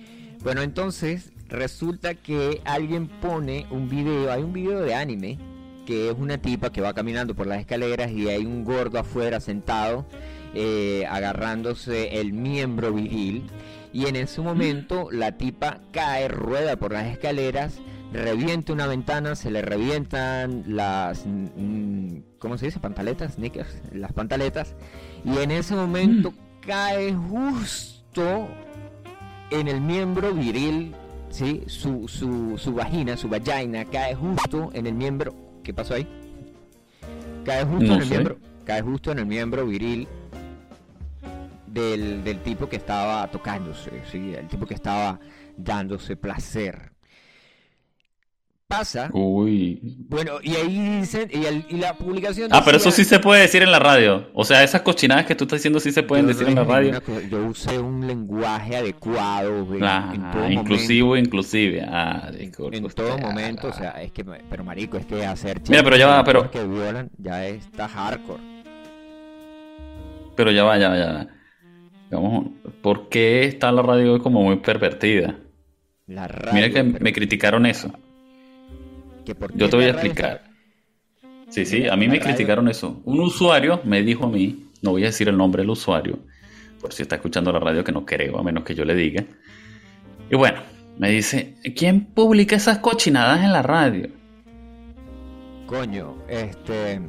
Bueno, 0.43 0.62
entonces 0.62 1.33
resulta 1.49 2.15
que 2.15 2.61
alguien 2.65 3.09
pone 3.09 3.67
un 3.71 3.89
video, 3.89 4.31
hay 4.31 4.43
un 4.43 4.53
video 4.53 4.81
de 4.81 4.95
anime, 4.95 5.39
que 5.87 6.11
es 6.11 6.15
una 6.17 6.39
tipa 6.39 6.71
que 6.71 6.81
va 6.81 6.95
caminando 6.95 7.35
por 7.35 7.47
las 7.47 7.61
escaleras 7.61 8.11
y 8.12 8.29
hay 8.29 8.45
un 8.45 8.65
gordo 8.65 8.99
afuera 8.99 9.41
sentado, 9.41 10.07
eh, 10.55 11.05
agarrándose 11.09 12.21
el 12.21 12.33
miembro 12.33 12.93
viril 12.93 13.45
y 13.97 14.05
en 14.05 14.17
ese 14.17 14.43
momento 14.43 15.09
la 15.11 15.39
tipa 15.39 15.81
cae, 15.91 16.29
rueda 16.29 16.77
por 16.77 16.93
las 16.93 17.07
escaleras, 17.07 17.81
revienta 18.13 18.75
una 18.75 18.87
ventana, 18.87 19.35
se 19.37 19.51
le 19.51 19.63
revientan 19.63 20.65
las, 20.67 21.25
mm, 21.25 22.19
¿cómo 22.39 22.59
se 22.59 22.67
dice? 22.67 22.79
Pantaletas, 22.79 23.37
sneakers, 23.37 23.81
las 23.95 24.13
pantaletas, 24.13 24.75
y 25.25 25.39
en 25.39 25.51
ese 25.51 25.75
momento 25.75 26.33
mm. 26.33 26.35
cae 26.61 27.15
justo 27.15 28.49
en 29.51 29.67
el 29.67 29.81
miembro 29.81 30.35
viril, 30.35 30.95
¿sí? 31.31 31.63
Su, 31.67 32.07
su, 32.07 32.59
su 32.59 32.75
vagina, 32.75 33.17
su 33.17 33.31
vagina, 33.31 33.87
cae 33.87 34.15
justo 34.15 34.69
en 34.75 34.87
el 34.89 34.95
miembro, 34.95 35.35
¿qué 35.65 35.73
pasó 35.73 35.95
ahí? 35.95 36.07
Cae 37.47 37.65
justo 37.65 37.95
en 37.95 38.03
el 38.03 38.09
miembro, 38.11 38.37
cae 38.67 38.83
justo 38.83 39.13
en 39.13 39.21
el 39.21 39.27
miembro 39.27 39.65
viril 39.65 40.07
del, 41.81 42.25
del 42.25 42.43
tipo 42.43 42.69
que 42.69 42.77
estaba 42.77 43.31
tocándose, 43.31 43.91
¿sí? 44.11 44.35
el 44.35 44.49
tipo 44.49 44.67
que 44.67 44.75
estaba 44.75 45.19
dándose 45.57 46.17
placer. 46.17 46.93
Pasa. 48.69 49.11
Uy. 49.12 49.79
Bueno, 50.09 50.39
y 50.43 50.57
ahí 50.57 50.99
dicen, 50.99 51.31
y, 51.33 51.77
la 51.77 51.95
publicación. 51.95 52.49
Ah, 52.53 52.62
pero 52.65 52.79
eso 52.79 52.91
sí 52.91 53.05
se 53.05 53.21
puede 53.21 53.43
decir 53.43 53.62
en 53.62 53.71
la 53.71 53.79
radio. 53.79 54.29
O 54.35 54.45
sea, 54.45 54.65
esas 54.65 54.81
cochinadas 54.81 55.25
que 55.25 55.37
tú 55.37 55.45
estás 55.45 55.61
diciendo 55.61 55.79
sí 55.79 55.93
se 55.93 56.03
pueden 56.03 56.27
decir 56.27 56.49
en 56.49 56.57
la 56.57 56.65
radio. 56.65 57.01
yo 57.31 57.47
usé 57.47 57.79
un 57.79 58.05
lenguaje 58.05 58.75
adecuado. 58.75 59.73
En, 59.73 59.85
ah, 59.85 60.49
inclusivo, 60.51 61.17
inclusive. 61.17 61.87
Ah, 61.89 62.29
en 62.37 62.51
todo 62.51 63.19
momento, 63.19 63.69
o 63.69 63.73
sea, 63.73 64.03
es 64.03 64.11
que, 64.11 64.25
pero 64.25 64.65
marico, 64.65 64.97
es 64.97 65.07
que 65.07 65.25
hacer. 65.25 65.62
Mira, 65.69 65.85
pero 65.85 65.97
ya 65.97 66.09
va, 66.09 66.25
pero. 66.25 66.51
Que 66.51 66.67
violan, 66.67 67.09
ya 67.19 67.47
está 67.47 67.87
hardcore. 67.87 68.43
Pero 70.35 70.51
ya 70.51 70.65
va, 70.65 70.77
ya 70.77 70.89
va, 70.89 70.99
ya 70.99 71.12
va. 71.12 71.36
Digamos, 72.11 72.47
¿por 72.83 73.09
qué 73.09 73.45
está 73.45 73.73
la 73.73 73.83
radio 73.83 74.23
como 74.23 74.42
muy 74.42 74.57
pervertida? 74.57 75.37
Mira 76.07 76.71
que 76.71 76.83
me 76.83 77.12
criticaron 77.12 77.66
eso. 77.66 77.92
Yo 79.55 79.69
te 79.69 79.77
voy 79.77 79.87
a 79.87 79.90
explicar. 79.90 80.45
Sí, 81.49 81.64
sí, 81.64 81.88
a 81.88 81.97
mí 81.97 82.09
me 82.09 82.21
criticaron 82.21 82.69
eso. 82.69 83.01
Un 83.05 83.21
usuario 83.21 83.81
me 83.85 84.03
dijo 84.03 84.27
a 84.27 84.29
mí, 84.29 84.69
no 84.83 84.92
voy 84.92 85.03
a 85.03 85.07
decir 85.07 85.29
el 85.29 85.37
nombre 85.37 85.62
del 85.62 85.71
usuario, 85.71 86.19
por 86.81 86.92
si 86.92 87.03
está 87.03 87.16
escuchando 87.16 87.53
la 87.53 87.59
radio, 87.59 87.83
que 87.83 87.92
no 87.92 88.05
creo, 88.05 88.38
a 88.38 88.42
menos 88.42 88.64
que 88.64 88.75
yo 88.75 88.85
le 88.85 88.95
diga. 88.95 89.25
Y 90.31 90.37
bueno, 90.37 90.61
me 90.99 91.11
dice, 91.11 91.57
¿quién 91.77 92.05
publica 92.07 92.57
esas 92.57 92.79
cochinadas 92.79 93.42
en 93.42 93.53
la 93.53 93.62
radio? 93.62 94.09
Coño, 95.66 96.16
este... 96.29 97.01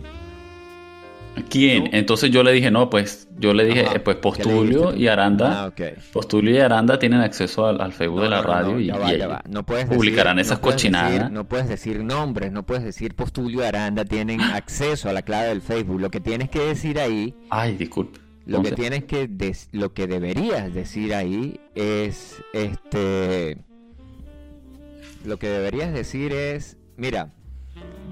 ¿Quién? 1.49 1.89
Entonces 1.93 2.31
yo 2.31 2.43
le 2.43 2.51
dije, 2.51 2.71
no, 2.71 2.89
pues 2.89 3.27
yo 3.37 3.53
le 3.53 3.65
dije, 3.65 3.85
eh, 3.95 3.99
pues 3.99 4.17
Postulio 4.17 4.95
y 4.95 5.07
Aranda. 5.07 5.65
Ah, 5.65 5.73
Postulio 6.11 6.55
y 6.55 6.59
Aranda 6.59 6.99
tienen 6.99 7.21
acceso 7.21 7.65
al, 7.67 7.93
Facebook 7.93 8.21
de 8.21 8.29
la 8.29 8.41
radio 8.41 8.79
y, 8.79 8.91
No 9.49 9.65
puedes 9.65 9.85
publicarán 9.85 10.39
esas 10.39 10.59
cochinadas. 10.59 11.31
no 11.31 11.47
puedes 11.47 11.67
decir 11.67 12.03
nombres, 12.03 12.51
no 12.51 12.65
puedes 12.65 12.83
decir 12.83 13.15
Postulio 13.15 13.61
y 13.61 13.63
Aranda 13.63 14.05
tienen 14.05 14.41
acceso 14.41 15.09
a 15.09 15.13
la 15.13 15.21
clave 15.21 15.47
del 15.47 15.61
Facebook. 15.61 15.99
Lo 15.99 16.09
que 16.09 16.19
tienes 16.19 16.49
que 16.49 16.59
decir 16.59 16.99
ahí. 16.99 17.35
Ay, 17.49 17.75
disculpe. 17.75 18.19
Lo 18.45 18.63
que 18.63 18.71
tienes 18.71 19.03
que 19.03 19.29
lo 19.73 19.93
que 19.93 20.07
deberías 20.07 20.73
decir 20.73 21.13
ahí 21.13 21.59
es 21.75 22.41
este 22.53 23.57
lo 25.25 25.37
que 25.37 25.49
deberías 25.49 25.93
decir 25.93 26.31
es, 26.31 26.77
mira, 26.95 27.33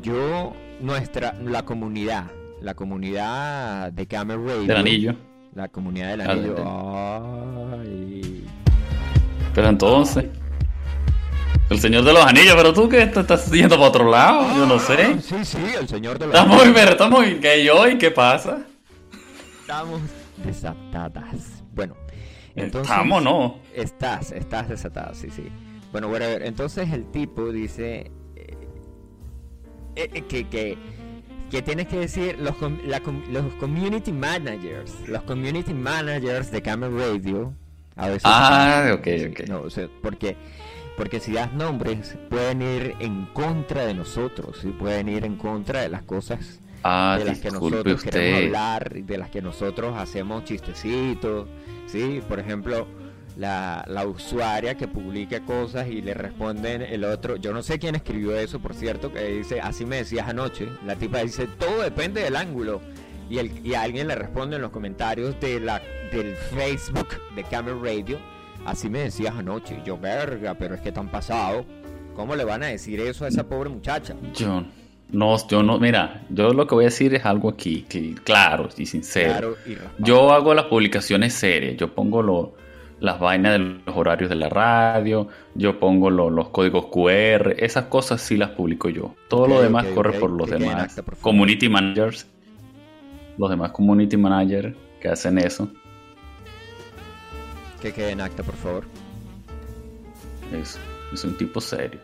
yo 0.02 0.54
nuestra 0.82 1.34
la 1.42 1.64
comunidad 1.64 2.32
la 2.62 2.74
comunidad 2.74 3.92
de 3.92 4.08
Camel 4.08 4.46
Radio. 4.46 4.64
Del 4.64 4.78
anillo. 4.78 5.16
La 5.54 5.68
comunidad 5.68 6.10
del 6.10 6.22
anillo. 6.22 6.56
Pero 9.54 9.70
entonces. 9.70 10.26
El 11.70 11.80
señor 11.80 12.04
de 12.04 12.14
los 12.14 12.24
anillos, 12.24 12.54
pero 12.56 12.74
tú 12.74 12.88
que 12.88 13.02
estás 13.02 13.52
yendo 13.52 13.76
para 13.76 13.90
otro 13.90 14.10
lado, 14.10 14.56
yo 14.56 14.68
no 14.68 14.78
sé. 14.78 14.98
Ah, 15.02 15.18
sí, 15.20 15.44
sí, 15.44 15.58
el 15.80 15.88
señor 15.88 16.20
de 16.20 16.28
los 16.28 16.36
estamos, 16.36 16.62
anillos. 16.62 16.80
Pero 16.80 16.92
estamos, 16.92 17.26
¿qué 17.42 17.64
yo 17.64 17.88
y 17.88 17.98
qué 17.98 18.12
pasa? 18.12 18.66
Estamos 19.62 20.02
desatadas. 20.44 21.64
Bueno, 21.74 21.96
entonces. 22.56 22.92
Estamos, 22.92 23.24
¿no? 23.24 23.60
Estás, 23.74 24.32
estás 24.32 24.70
desatada, 24.70 25.14
sí, 25.16 25.30
sí. 25.32 25.48
Bueno, 25.92 26.08
bueno, 26.10 26.26
a 26.26 26.30
ver, 26.30 26.44
entonces 26.44 26.92
el 26.92 27.10
tipo 27.10 27.52
dice 27.52 28.12
eh, 28.36 30.10
eh, 30.14 30.22
que, 30.28 30.48
que 30.50 30.78
que 31.50 31.62
tienes 31.62 31.88
que 31.88 31.98
decir 32.00 32.38
los, 32.40 32.56
los 32.60 33.54
community 33.60 34.12
managers, 34.12 35.08
los 35.08 35.24
community 35.24 35.74
managers 35.74 36.52
de 36.52 36.62
Camel 36.62 36.98
Radio. 36.98 37.54
A 37.96 38.08
veces 38.08 38.24
ah, 38.26 38.92
ok, 38.94 39.08
ok. 39.32 39.48
No, 39.48 39.62
o 39.62 39.70
sea, 39.70 39.88
porque, 40.02 40.36
porque 40.98 41.20
si 41.20 41.32
das 41.34 41.54
nombres 41.54 42.18
pueden 42.30 42.62
ir 42.62 42.96
en 43.00 43.26
contra 43.28 43.86
de 43.86 43.94
nosotros, 43.94 44.64
y 44.64 44.70
pueden 44.70 45.08
ir 45.08 45.24
en 45.24 45.38
contra 45.38 45.82
de 45.82 45.90
las 45.90 46.04
cosas 46.04 46.60
ah, 46.84 47.16
de 47.18 47.26
las 47.26 47.40
que 47.40 47.52
nosotros 47.52 48.04
queremos 48.04 48.44
hablar, 48.44 48.94
de 48.94 49.18
las 49.18 49.30
que 49.30 49.42
nosotros 49.42 49.96
hacemos 49.98 50.44
chistecitos, 50.44 51.48
¿sí? 51.88 52.22
Por 52.28 52.40
ejemplo 52.40 52.88
la, 53.38 53.84
la, 53.88 54.06
usuaria 54.08 54.76
que 54.76 54.88
publica 54.88 55.42
cosas 55.42 55.88
y 55.88 56.02
le 56.02 56.14
responden 56.14 56.82
el 56.82 57.04
otro. 57.04 57.36
Yo 57.36 57.54
no 57.54 57.62
sé 57.62 57.80
quién 57.80 57.96
escribió 57.96 58.36
eso, 58.38 58.60
por 58.60 58.74
cierto, 58.74 59.12
que 59.12 59.24
dice, 59.26 59.60
así 59.62 59.86
me 59.86 59.98
decías 59.98 60.28
anoche. 60.28 60.70
La 60.86 60.96
tipa 60.96 61.20
dice, 61.20 61.48
todo 61.48 61.82
depende 61.82 62.22
del 62.22 62.36
ángulo. 62.36 62.82
Y, 63.30 63.40
el, 63.40 63.66
y 63.66 63.74
alguien 63.74 64.08
le 64.08 64.16
responde 64.16 64.56
en 64.56 64.62
los 64.62 64.72
comentarios 64.72 65.40
de 65.40 65.60
la, 65.60 65.82
del 66.12 66.36
Facebook 66.36 67.08
de 67.36 67.44
Camera 67.44 67.78
Radio, 67.82 68.20
así 68.66 68.90
me 68.90 69.00
decías 69.00 69.36
anoche. 69.36 69.82
yo, 69.84 69.98
verga, 69.98 70.54
pero 70.54 70.76
es 70.76 70.82
que 70.82 70.92
tan 70.92 71.10
pasado. 71.10 71.66
¿Cómo 72.16 72.36
le 72.36 72.46
van 72.46 72.64
a 72.64 72.68
decir 72.68 73.00
eso 73.02 73.26
a 73.26 73.28
esa 73.28 73.46
pobre 73.46 73.70
muchacha? 73.70 74.16
John. 74.38 74.72
No, 75.12 75.36
yo 75.48 75.62
no, 75.62 75.80
mira, 75.80 76.24
yo 76.30 76.52
lo 76.54 76.66
que 76.66 76.76
voy 76.76 76.86
a 76.86 76.88
decir 76.88 77.14
es 77.14 77.26
algo 77.26 77.50
aquí, 77.50 77.86
que, 77.88 78.16
claro 78.24 78.70
y 78.76 78.86
sincero. 78.88 79.56
yo 80.00 80.34
hago 80.34 80.54
las 80.54 80.66
publicaciones 80.66 81.34
serias, 81.34 81.78
yo 81.78 81.94
pongo 81.94 82.24
lo, 82.24 82.56
las 83.00 83.20
vainas 83.20 83.54
de 83.54 83.60
los 83.60 83.96
horarios 83.96 84.30
de 84.30 84.36
la 84.36 84.50
radio, 84.50 85.28
yo 85.54 85.80
pongo 85.80 86.10
los 86.10 86.50
códigos 86.50 86.86
QR, 86.88 87.56
esas 87.58 87.86
cosas 87.86 88.22
sí 88.22 88.38
las 88.38 88.52
publico 88.52 88.90
yo. 88.90 89.16
Todo 89.28 89.48
lo 89.48 89.62
demás 89.62 89.86
corre 89.88 90.20
por 90.20 90.30
los 90.30 90.50
demás 90.50 91.02
community 91.22 91.70
managers, 91.70 92.28
los 93.38 93.50
demás 93.50 93.72
community 93.72 94.18
managers 94.18 94.76
que 95.00 95.10
hacen 95.10 95.38
eso. 95.38 95.70
Que 97.82 97.92
quede 97.92 98.12
en 98.12 98.22
acta, 98.22 98.44
por 98.44 98.56
favor. 98.56 98.86
Es, 100.54 100.80
es 101.14 101.24
un 101.24 101.38
tipo 101.38 101.60
serio. 101.60 102.00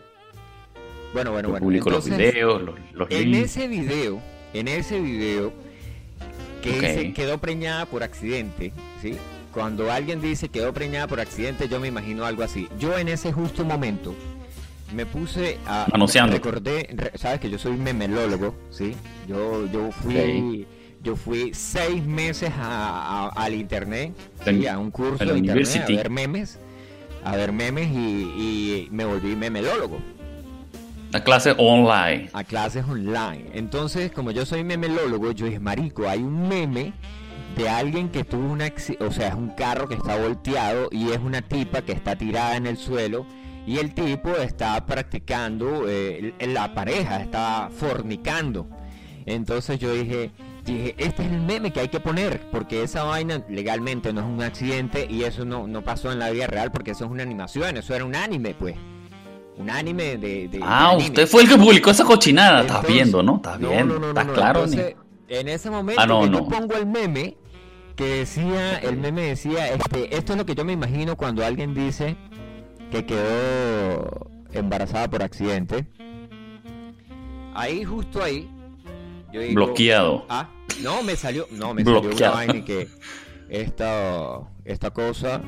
Bueno, 1.13 1.31
bueno, 1.31 1.49
bueno. 1.49 1.63
Publico 1.63 1.89
los 1.89 2.09
videos, 2.09 2.61
los, 2.61 2.75
los 2.93 3.09
En 3.11 3.33
ese 3.33 3.67
video, 3.67 4.19
en 4.53 4.67
ese 4.67 4.99
video 4.99 5.51
que 6.61 7.13
quedó 7.15 7.37
preñada 7.39 7.85
por 7.85 8.03
accidente, 8.03 8.71
¿sí? 9.01 9.17
Cuando 9.53 9.91
alguien 9.91 10.21
dice 10.21 10.49
quedó 10.49 10.73
preñada 10.73 11.07
por 11.07 11.19
accidente, 11.19 11.67
yo 11.67 11.79
me 11.79 11.87
imagino 11.87 12.25
algo 12.25 12.43
así. 12.43 12.69
Yo 12.79 12.97
en 12.97 13.09
ese 13.09 13.31
justo 13.33 13.65
momento 13.65 14.15
me 14.95 15.05
puse 15.05 15.57
a 15.65 15.87
anunciando. 15.93 16.33
Recordé, 16.33 17.11
sabes 17.15 17.39
que 17.39 17.49
yo 17.49 17.57
soy 17.57 17.77
memelólogo, 17.77 18.55
¿sí? 18.69 18.95
Yo 19.27 19.65
yo 19.67 19.91
fui 19.91 20.67
yo 21.03 21.15
fui 21.15 21.53
seis 21.53 22.03
meses 22.05 22.51
al 22.57 23.53
internet, 23.53 24.13
a 24.69 24.77
un 24.77 24.91
curso 24.91 25.25
de 25.25 25.37
internet 25.39 25.83
a 25.83 25.95
ver 25.95 26.09
memes, 26.09 26.59
a 27.23 27.35
ver 27.35 27.51
memes 27.51 27.89
y, 27.91 27.97
y 27.97 28.87
me 28.91 29.05
volví 29.05 29.35
memelólogo. 29.35 29.99
A 31.13 31.19
clase 31.21 31.53
online. 31.57 32.29
A 32.31 32.43
clases 32.45 32.85
online. 32.85 33.49
Entonces, 33.53 34.11
como 34.11 34.31
yo 34.31 34.45
soy 34.45 34.63
memelólogo, 34.63 35.31
yo 35.31 35.45
dije, 35.45 35.59
marico, 35.59 36.07
hay 36.07 36.19
un 36.19 36.47
meme 36.47 36.93
de 37.55 37.69
alguien 37.69 38.09
que 38.09 38.23
tuvo 38.23 38.51
una, 38.51 38.71
o 38.99 39.11
sea, 39.11 39.29
es 39.29 39.35
un 39.35 39.49
carro 39.49 39.87
que 39.87 39.95
está 39.95 40.17
volteado 40.17 40.89
y 40.91 41.11
es 41.11 41.19
una 41.19 41.41
tipa 41.41 41.81
que 41.81 41.91
está 41.91 42.15
tirada 42.15 42.55
en 42.55 42.67
el 42.67 42.77
suelo 42.77 43.25
y 43.65 43.77
el 43.77 43.93
tipo 43.93 44.29
está 44.31 44.85
practicando, 44.85 45.85
eh, 45.87 46.33
la 46.39 46.73
pareja 46.73 47.21
está 47.21 47.69
fornicando. 47.75 48.67
Entonces 49.25 49.79
yo 49.79 49.93
dije, 49.93 50.31
dije, 50.65 50.95
este 50.97 51.23
es 51.23 51.31
el 51.31 51.41
meme 51.41 51.71
que 51.71 51.81
hay 51.81 51.89
que 51.89 51.99
poner, 51.99 52.41
porque 52.51 52.83
esa 52.83 53.03
vaina 53.03 53.43
legalmente 53.49 54.13
no 54.13 54.21
es 54.21 54.27
un 54.27 54.41
accidente 54.41 55.07
y 55.09 55.23
eso 55.23 55.45
no, 55.45 55.67
no 55.67 55.83
pasó 55.83 56.11
en 56.11 56.19
la 56.19 56.31
vida 56.31 56.47
real 56.47 56.71
porque 56.71 56.91
eso 56.91 57.05
es 57.05 57.11
una 57.11 57.23
animación, 57.23 57.77
eso 57.77 57.93
era 57.93 58.05
un 58.05 58.15
anime, 58.15 58.55
pues. 58.57 58.75
Un 59.57 59.69
anime 59.69 60.17
de... 60.17 60.49
ah, 60.63 60.95
usted 60.97 61.27
fue 61.27 61.43
el 61.43 61.49
que 61.49 61.57
publicó 61.57 61.91
esa 61.91 62.03
cochinada, 62.03 62.61
estás 62.61 62.87
viendo, 62.87 63.21
¿no? 63.21 63.35
Estás 63.35 63.59
viendo, 63.59 64.07
está 64.07 64.25
claro. 64.25 64.65
En 65.31 65.47
ese 65.47 65.71
momento 65.71 66.01
ah, 66.01 66.21
que 66.25 66.29
yo 66.29 66.47
pongo 66.47 66.75
el 66.75 66.85
meme, 66.85 67.37
que 67.95 68.05
decía, 68.05 68.77
el 68.79 68.97
meme 68.97 69.21
decía, 69.21 69.69
este, 69.69 70.15
esto 70.15 70.33
es 70.33 70.37
lo 70.37 70.45
que 70.45 70.55
yo 70.55 70.65
me 70.65 70.73
imagino 70.73 71.15
cuando 71.15 71.45
alguien 71.45 71.73
dice 71.73 72.17
que 72.91 73.05
quedó 73.05 74.29
embarazada 74.51 75.09
por 75.09 75.23
accidente. 75.23 75.87
Ahí, 77.53 77.85
justo 77.85 78.21
ahí, 78.21 78.49
yo 79.31 79.39
digo, 79.39 79.53
bloqueado. 79.53 80.25
Ah, 80.27 80.49
no, 80.81 81.01
me 81.01 81.15
salió, 81.15 81.47
no, 81.51 81.73
me 81.73 81.85
salió 81.85 82.11
una 82.11 82.31
vaina 82.31 82.65
que 82.65 82.89
esta, 83.49 84.41
esta 84.65 84.91
cosa 84.91 85.41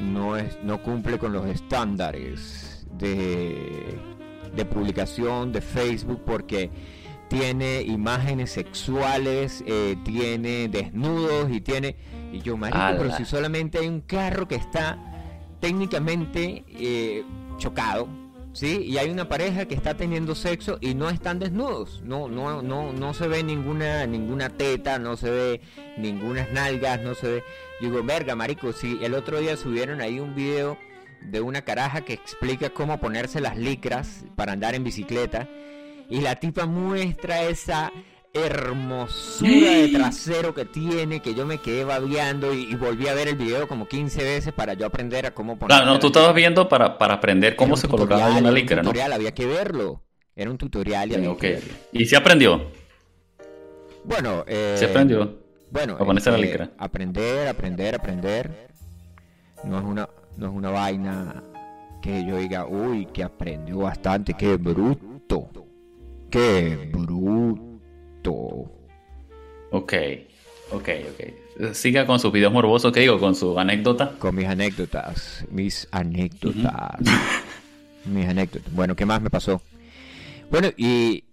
no 0.00 0.36
es, 0.36 0.58
no 0.64 0.82
cumple 0.82 1.16
con 1.18 1.32
los 1.32 1.46
estándares 1.46 2.88
de, 2.90 4.00
de 4.52 4.64
publicación 4.64 5.52
de 5.52 5.60
Facebook 5.60 6.22
porque 6.26 6.70
tiene 7.28 7.82
imágenes 7.82 8.52
sexuales, 8.52 9.62
eh, 9.66 9.96
tiene 10.04 10.68
desnudos 10.68 11.50
y 11.50 11.60
tiene... 11.60 11.96
Y 12.32 12.40
yo, 12.40 12.56
marico, 12.56 12.78
pero 12.98 13.16
si 13.16 13.24
solamente 13.24 13.78
hay 13.78 13.88
un 13.88 14.00
carro 14.00 14.48
que 14.48 14.54
está 14.54 14.98
técnicamente 15.60 16.64
eh, 16.68 17.24
chocado, 17.56 18.08
¿sí? 18.52 18.82
Y 18.82 18.98
hay 18.98 19.10
una 19.10 19.28
pareja 19.28 19.66
que 19.66 19.74
está 19.74 19.94
teniendo 19.94 20.34
sexo 20.34 20.78
y 20.80 20.94
no 20.94 21.08
están 21.08 21.38
desnudos, 21.38 22.02
no, 22.04 22.28
no, 22.28 22.62
no, 22.62 22.92
no 22.92 23.14
se 23.14 23.28
ve 23.28 23.42
ninguna, 23.42 24.06
ninguna 24.06 24.50
teta, 24.50 24.98
no 24.98 25.16
se 25.16 25.30
ve 25.30 25.60
ninguna 25.96 26.46
nalgas, 26.52 27.00
no 27.00 27.14
se 27.14 27.28
ve... 27.28 27.44
Yo 27.80 27.90
digo, 27.90 28.02
verga, 28.02 28.34
marico, 28.34 28.72
si 28.72 28.98
el 29.02 29.14
otro 29.14 29.38
día 29.38 29.56
subieron 29.56 30.00
ahí 30.00 30.20
un 30.20 30.34
video 30.34 30.76
de 31.22 31.40
una 31.40 31.62
caraja 31.62 32.02
que 32.02 32.12
explica 32.12 32.70
cómo 32.70 33.00
ponerse 33.00 33.40
las 33.40 33.56
licras 33.56 34.24
para 34.36 34.52
andar 34.52 34.74
en 34.74 34.84
bicicleta 34.84 35.48
y 36.08 36.20
la 36.20 36.36
tipa 36.36 36.66
muestra 36.66 37.42
esa 37.42 37.92
hermosura 38.32 39.70
de 39.70 39.88
trasero 39.88 40.54
que 40.54 40.64
tiene, 40.64 41.20
que 41.20 41.34
yo 41.34 41.46
me 41.46 41.58
quedé 41.58 41.84
babeando 41.84 42.54
y, 42.54 42.74
volví 42.76 43.08
a 43.08 43.14
ver 43.14 43.28
el 43.28 43.36
video 43.36 43.66
como 43.68 43.86
15 43.86 44.22
veces 44.22 44.52
para 44.52 44.74
yo 44.74 44.86
aprender 44.86 45.26
a 45.26 45.32
cómo 45.32 45.58
poner. 45.58 45.76
Claro, 45.76 45.92
no, 45.92 45.98
tú 45.98 46.08
estabas 46.08 46.34
viendo 46.34 46.68
para, 46.68 46.98
para 46.98 47.14
aprender 47.14 47.56
cómo 47.56 47.76
se 47.76 47.88
colocaba 47.88 48.36
una 48.36 48.50
licra, 48.50 48.76
¿no? 48.76 48.82
tutorial, 48.82 49.12
había 49.12 49.32
que 49.32 49.46
verlo. 49.46 50.02
Era 50.36 50.50
un 50.50 50.58
tutorial 50.58 51.10
y 51.10 51.14
había 51.16 51.36
¿Y 51.92 52.06
se 52.06 52.16
aprendió? 52.16 52.70
Bueno, 54.04 54.44
eh, 54.46 54.76
se 54.78 54.84
aprendió. 54.84 55.36
Bueno, 55.70 55.94
a 55.94 55.98
ponerse 55.98 56.30
la 56.30 56.38
licra. 56.38 56.70
Aprender, 56.78 57.48
aprender, 57.48 57.94
aprender. 57.96 58.68
No 59.64 59.78
es 59.78 59.84
una, 59.84 60.08
no 60.36 60.46
es 60.46 60.52
una 60.52 60.70
vaina 60.70 61.42
que 62.00 62.24
yo 62.24 62.36
diga, 62.36 62.66
uy, 62.66 63.06
que 63.06 63.24
aprendió 63.24 63.78
bastante, 63.78 64.34
qué 64.34 64.56
bruto. 64.56 65.67
¡Qué 66.30 66.90
bruto! 66.92 68.70
Ok, 69.70 69.94
ok, 70.72 70.88
ok. 71.10 71.74
Siga 71.74 72.06
con 72.06 72.20
sus 72.20 72.32
videos 72.32 72.52
morbosos, 72.52 72.92
¿qué 72.92 73.00
digo? 73.00 73.18
Con 73.18 73.34
su 73.34 73.58
anécdota. 73.58 74.12
Con 74.18 74.34
mis 74.34 74.46
anécdotas, 74.46 75.46
mis 75.50 75.88
anécdotas. 75.90 77.00
mis 78.04 78.26
anécdotas. 78.26 78.72
Bueno, 78.74 78.94
¿qué 78.94 79.06
más 79.06 79.22
me 79.22 79.30
pasó? 79.30 79.62
Bueno, 80.50 80.68
y 80.76 81.24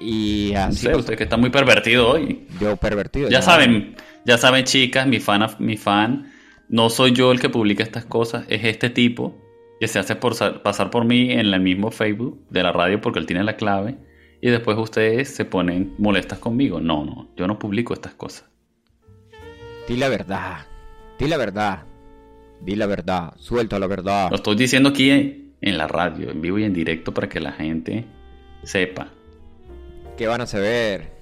Y 0.00 0.54
así. 0.54 0.88
No 0.88 0.98
usted 0.98 1.16
que 1.16 1.24
está 1.24 1.36
muy 1.36 1.50
pervertido 1.50 2.10
hoy. 2.10 2.46
Yo 2.60 2.76
pervertido. 2.76 3.28
Ya, 3.28 3.42
saben, 3.42 3.94
ya 4.24 4.38
saben, 4.38 4.64
chicas, 4.64 5.06
mi 5.06 5.20
fan, 5.20 5.46
mi 5.58 5.76
fan, 5.76 6.32
no 6.68 6.88
soy 6.90 7.12
yo 7.12 7.30
el 7.30 7.40
que 7.40 7.50
publica 7.50 7.82
estas 7.82 8.04
cosas, 8.06 8.44
es 8.48 8.64
este 8.64 8.90
tipo 8.90 9.38
que 9.80 9.88
se 9.88 9.98
hace 9.98 10.16
por, 10.16 10.34
pasar 10.62 10.90
por 10.90 11.04
mí 11.04 11.30
en 11.30 11.40
el 11.40 11.60
mismo 11.60 11.90
Facebook 11.90 12.40
de 12.50 12.62
la 12.62 12.72
radio 12.72 13.00
porque 13.00 13.18
él 13.18 13.26
tiene 13.26 13.44
la 13.44 13.56
clave 13.56 13.96
y 14.44 14.50
después 14.50 14.76
ustedes 14.76 15.34
se 15.34 15.46
ponen 15.46 15.94
molestas 15.96 16.38
conmigo. 16.38 16.78
No, 16.78 17.02
no, 17.02 17.30
yo 17.34 17.46
no 17.46 17.58
publico 17.58 17.94
estas 17.94 18.12
cosas. 18.12 18.44
Di 19.88 19.96
la 19.96 20.10
verdad, 20.10 20.66
di 21.18 21.28
la 21.28 21.38
verdad, 21.38 21.84
di 22.60 22.76
la 22.76 22.84
verdad, 22.84 23.32
suelta 23.38 23.78
la 23.78 23.86
verdad. 23.86 24.28
Lo 24.28 24.36
estoy 24.36 24.56
diciendo 24.56 24.90
aquí 24.90 25.54
en 25.58 25.78
la 25.78 25.88
radio, 25.88 26.30
en 26.30 26.42
vivo 26.42 26.58
y 26.58 26.64
en 26.64 26.74
directo 26.74 27.14
para 27.14 27.26
que 27.26 27.40
la 27.40 27.52
gente 27.52 28.04
sepa. 28.64 29.08
¿Qué 30.18 30.26
van 30.26 30.42
a 30.42 30.46
saber? 30.46 31.12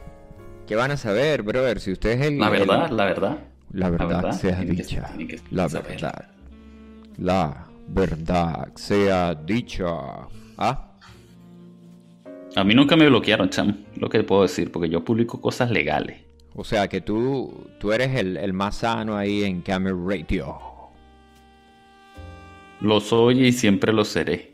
¿Qué 0.66 0.74
van 0.74 0.90
a 0.90 0.96
saber, 0.96 1.44
brother? 1.44 1.78
Si 1.78 1.92
usted 1.92 2.20
es 2.20 2.26
el... 2.26 2.40
La 2.40 2.50
verdad, 2.50 2.90
la 2.90 3.04
verdad. 3.04 3.38
La 3.70 3.88
verdad, 3.88 4.32
sea 4.32 4.62
dicha. 4.62 5.12
la 5.52 5.68
verdad. 5.68 6.24
La 7.18 7.68
verdad 7.86 8.72
sea 8.74 9.32
dicha. 9.36 10.26
¿Ah? 10.58 10.91
A 12.54 12.64
mí 12.64 12.74
nunca 12.74 12.96
me 12.96 13.08
bloquearon, 13.08 13.48
chamo. 13.48 13.74
Lo 13.96 14.08
que 14.08 14.22
puedo 14.22 14.42
decir, 14.42 14.70
porque 14.70 14.88
yo 14.88 15.04
publico 15.04 15.40
cosas 15.40 15.70
legales. 15.70 16.20
O 16.54 16.64
sea 16.64 16.88
que 16.88 17.00
tú, 17.00 17.66
tú 17.78 17.92
eres 17.92 18.14
el, 18.14 18.52
más 18.52 18.76
sano 18.76 19.16
ahí 19.16 19.42
en 19.42 19.62
Camera 19.62 19.96
Radio. 20.06 20.58
Lo 22.80 23.00
soy 23.00 23.46
y 23.46 23.52
siempre 23.52 23.92
lo 23.92 24.04
seré. 24.04 24.52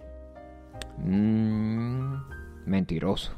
Mm, 0.98 2.14
mentiroso. 2.66 3.32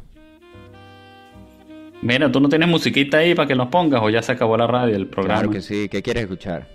Mira, 2.02 2.30
¿tú 2.30 2.40
no 2.40 2.48
tienes 2.48 2.68
musiquita 2.68 3.18
ahí 3.18 3.34
para 3.34 3.48
que 3.48 3.54
nos 3.54 3.68
pongas 3.68 4.02
o 4.02 4.10
ya 4.10 4.22
se 4.22 4.32
acabó 4.32 4.56
la 4.56 4.66
radio, 4.66 4.96
el 4.96 5.06
programa? 5.06 5.40
Claro 5.40 5.52
que 5.52 5.62
sí. 5.62 5.88
¿Qué 5.88 6.02
quieres 6.02 6.24
escuchar? 6.24 6.66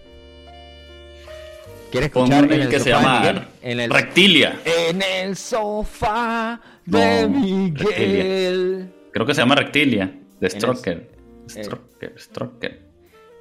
¿Quieres 1.91 2.09
escuchar 2.09 2.51
el, 2.51 2.67
que 2.67 2.79
se 2.79 2.89
llama 2.89 3.47
en 3.61 3.79
el, 3.79 3.89
Rectilia? 3.89 4.59
En 4.65 5.01
el 5.01 5.35
sofá 5.35 6.59
de 6.85 7.27
Miguel. 7.27 8.93
Creo 9.11 9.25
que 9.25 9.33
se 9.33 9.41
llama 9.41 9.55
Rectilia, 9.55 10.13
de 10.39 10.49
Stroker. 10.49 11.09
Stroker, 11.49 12.13
Stroker. 12.17 12.85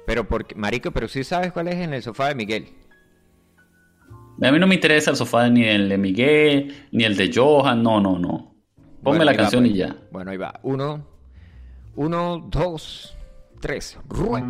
Pero 0.05 0.27
porque, 0.27 0.55
marico, 0.55 0.91
pero 0.91 1.07
sí 1.07 1.23
sabes 1.23 1.51
cuál 1.51 1.67
es 1.67 1.75
en 1.75 1.93
el 1.93 2.03
sofá 2.03 2.29
de 2.29 2.35
Miguel. 2.35 2.67
A 4.41 4.51
mí 4.51 4.59
no 4.59 4.67
me 4.67 4.75
interesa 4.75 5.11
el 5.11 5.17
sofá 5.17 5.49
ni 5.49 5.63
el 5.63 5.89
de 5.89 5.97
Miguel, 5.97 6.87
ni 6.91 7.03
el 7.03 7.15
de 7.15 7.31
Johan, 7.33 7.81
no, 7.81 8.01
no, 8.01 8.19
no. 8.19 8.55
Ponme 9.01 9.23
la 9.23 9.35
canción 9.35 9.63
pues. 9.63 9.73
y 9.73 9.77
ya. 9.77 9.95
Bueno, 10.11 10.31
ahí 10.31 10.37
va. 10.37 10.59
Uno, 10.63 11.05
uno, 11.95 12.45
dos, 12.49 13.15
tres. 13.61 13.97
Rue. 14.09 14.43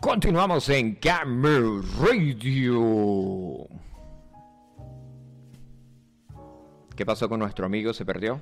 Continuamos 0.00 0.66
en 0.70 0.94
Camel 0.94 1.82
Radio. 2.00 3.68
¿Qué 6.96 7.04
pasó 7.04 7.28
con 7.28 7.38
nuestro 7.38 7.66
amigo? 7.66 7.92
¿Se 7.92 8.06
perdió? 8.06 8.40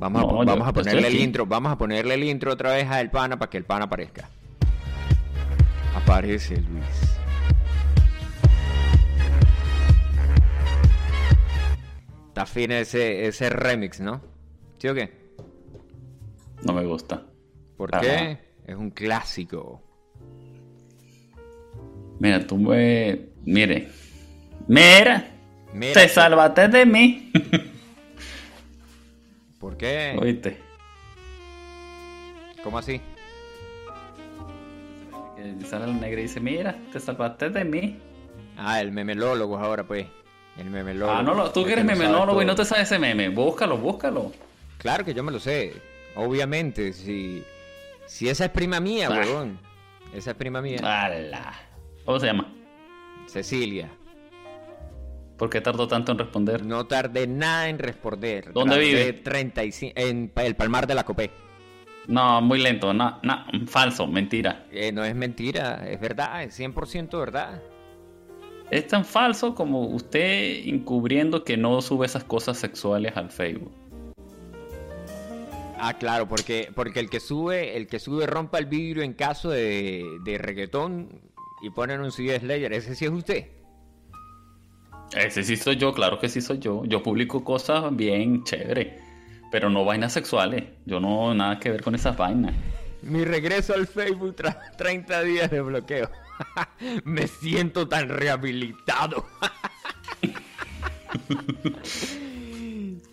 Vamos, 0.00 0.22
a, 0.22 0.44
vamos 0.44 0.66
a 0.66 0.72
ponerle 0.72 1.06
el 1.06 1.20
intro, 1.20 1.46
vamos 1.46 1.72
a 1.72 1.78
ponerle 1.78 2.14
el 2.14 2.24
intro 2.24 2.52
otra 2.52 2.72
vez 2.72 2.88
a 2.90 3.00
el 3.00 3.10
pana 3.10 3.38
para 3.38 3.48
que 3.48 3.58
el 3.58 3.64
pana 3.64 3.84
aparezca. 3.84 4.28
Aparece 5.94 6.56
Luis. 6.62 7.16
Está 12.26 12.44
fina 12.44 12.80
ese, 12.80 13.26
ese 13.26 13.50
remix, 13.50 14.00
¿no? 14.00 14.20
¿Sí 14.78 14.88
o 14.88 14.94
qué? 14.94 15.32
No 16.64 16.72
me 16.72 16.84
gusta. 16.84 17.24
¿Por 17.76 17.92
qué? 18.00 18.38
Es 18.66 18.74
un 18.74 18.90
clásico. 18.90 19.87
Mira, 22.18 22.46
tú 22.46 22.56
me... 22.56 23.20
Mire. 23.44 23.88
Mira. 24.66 25.28
Mira 25.72 25.92
te 25.92 26.08
salvaste 26.08 26.68
de 26.68 26.86
mí. 26.86 27.32
¿Por 29.60 29.76
qué? 29.76 30.16
Oíste. 30.18 30.58
¿Cómo 32.62 32.78
así? 32.78 33.00
sale 35.68 35.84
el 35.84 36.00
negro 36.00 36.20
y 36.20 36.22
dice, 36.22 36.40
mira, 36.40 36.76
te 36.92 37.00
salvaste 37.00 37.50
de 37.50 37.64
mí. 37.64 37.98
Ah, 38.56 38.80
el 38.80 38.92
memelólogo 38.92 39.58
ahora, 39.58 39.84
pues. 39.84 40.06
El 40.56 40.70
memelólogo. 40.70 41.12
Ah, 41.12 41.22
no, 41.22 41.50
tú 41.50 41.64
que 41.64 41.72
eres 41.72 41.84
memelólogo 41.84 42.42
y 42.42 42.44
no 42.44 42.54
te 42.54 42.64
sabes 42.64 42.84
ese 42.84 42.98
meme. 42.98 43.28
Búscalo, 43.28 43.76
búscalo. 43.76 44.32
Claro 44.78 45.04
que 45.04 45.14
yo 45.14 45.22
me 45.22 45.30
lo 45.30 45.38
sé. 45.38 45.74
Obviamente, 46.16 46.92
si, 46.92 47.44
si 48.06 48.28
esa 48.28 48.46
es 48.46 48.50
prima 48.50 48.80
mía, 48.80 49.08
ah. 49.10 49.18
huevón. 49.18 49.58
Esa 50.14 50.32
es 50.32 50.36
prima 50.36 50.60
mía. 50.60 50.80
¡Hala! 50.82 51.67
¿Cómo 52.08 52.18
se 52.20 52.26
llama? 52.26 52.50
Cecilia. 53.26 53.90
¿Por 55.36 55.50
qué 55.50 55.60
tardó 55.60 55.86
tanto 55.86 56.12
en 56.12 56.16
responder? 56.16 56.64
No 56.64 56.86
tardé 56.86 57.26
nada 57.26 57.68
en 57.68 57.78
responder. 57.78 58.50
¿Dónde 58.54 58.78
vive? 58.78 59.12
35, 59.12 59.92
en 59.94 60.32
el 60.36 60.56
Palmar 60.56 60.86
de 60.86 60.94
la 60.94 61.04
Copé. 61.04 61.30
No, 62.06 62.40
muy 62.40 62.60
lento, 62.60 62.94
no, 62.94 63.20
no, 63.22 63.44
falso, 63.66 64.06
mentira. 64.06 64.64
Eh, 64.72 64.90
no 64.90 65.04
es 65.04 65.14
mentira, 65.14 65.86
es 65.86 66.00
verdad, 66.00 66.44
es 66.44 66.58
100% 66.58 67.10
verdad. 67.18 67.60
Es 68.70 68.86
tan 68.86 69.04
falso 69.04 69.54
como 69.54 69.82
usted 69.88 70.66
encubriendo 70.66 71.44
que 71.44 71.58
no 71.58 71.82
sube 71.82 72.06
esas 72.06 72.24
cosas 72.24 72.56
sexuales 72.56 73.14
al 73.18 73.30
Facebook. 73.30 73.74
Ah, 75.78 75.98
claro, 75.98 76.26
porque, 76.26 76.72
porque 76.74 77.00
el 77.00 77.10
que 77.10 77.20
sube, 77.20 77.76
el 77.76 77.86
que 77.86 77.98
sube 77.98 78.26
rompa 78.26 78.58
el 78.58 78.64
vidrio 78.64 79.02
en 79.02 79.12
caso 79.12 79.50
de, 79.50 80.06
de 80.24 80.38
reggaetón 80.38 81.27
y 81.60 81.70
ponen 81.70 82.00
un 82.00 82.12
CD 82.12 82.38
Slayer, 82.38 82.72
ese 82.72 82.94
sí 82.94 83.04
es 83.04 83.10
usted. 83.10 83.46
Ese 85.16 85.42
sí 85.42 85.56
soy 85.56 85.76
yo, 85.76 85.92
claro 85.92 86.18
que 86.18 86.28
sí 86.28 86.40
soy 86.40 86.58
yo. 86.58 86.84
Yo 86.84 87.02
publico 87.02 87.42
cosas 87.42 87.84
bien 87.96 88.44
chévere. 88.44 88.98
Pero 89.50 89.70
no 89.70 89.84
vainas 89.84 90.12
sexuales. 90.12 90.64
Yo 90.84 91.00
no 91.00 91.34
nada 91.34 91.58
que 91.58 91.70
ver 91.70 91.82
con 91.82 91.94
esas 91.94 92.16
vainas. 92.16 92.54
Mi 93.02 93.24
regreso 93.24 93.74
al 93.74 93.86
Facebook 93.86 94.36
tras 94.36 94.76
30 94.76 95.22
días 95.22 95.50
de 95.50 95.62
bloqueo. 95.62 96.10
Me 97.04 97.26
siento 97.26 97.88
tan 97.88 98.10
rehabilitado. 98.10 99.24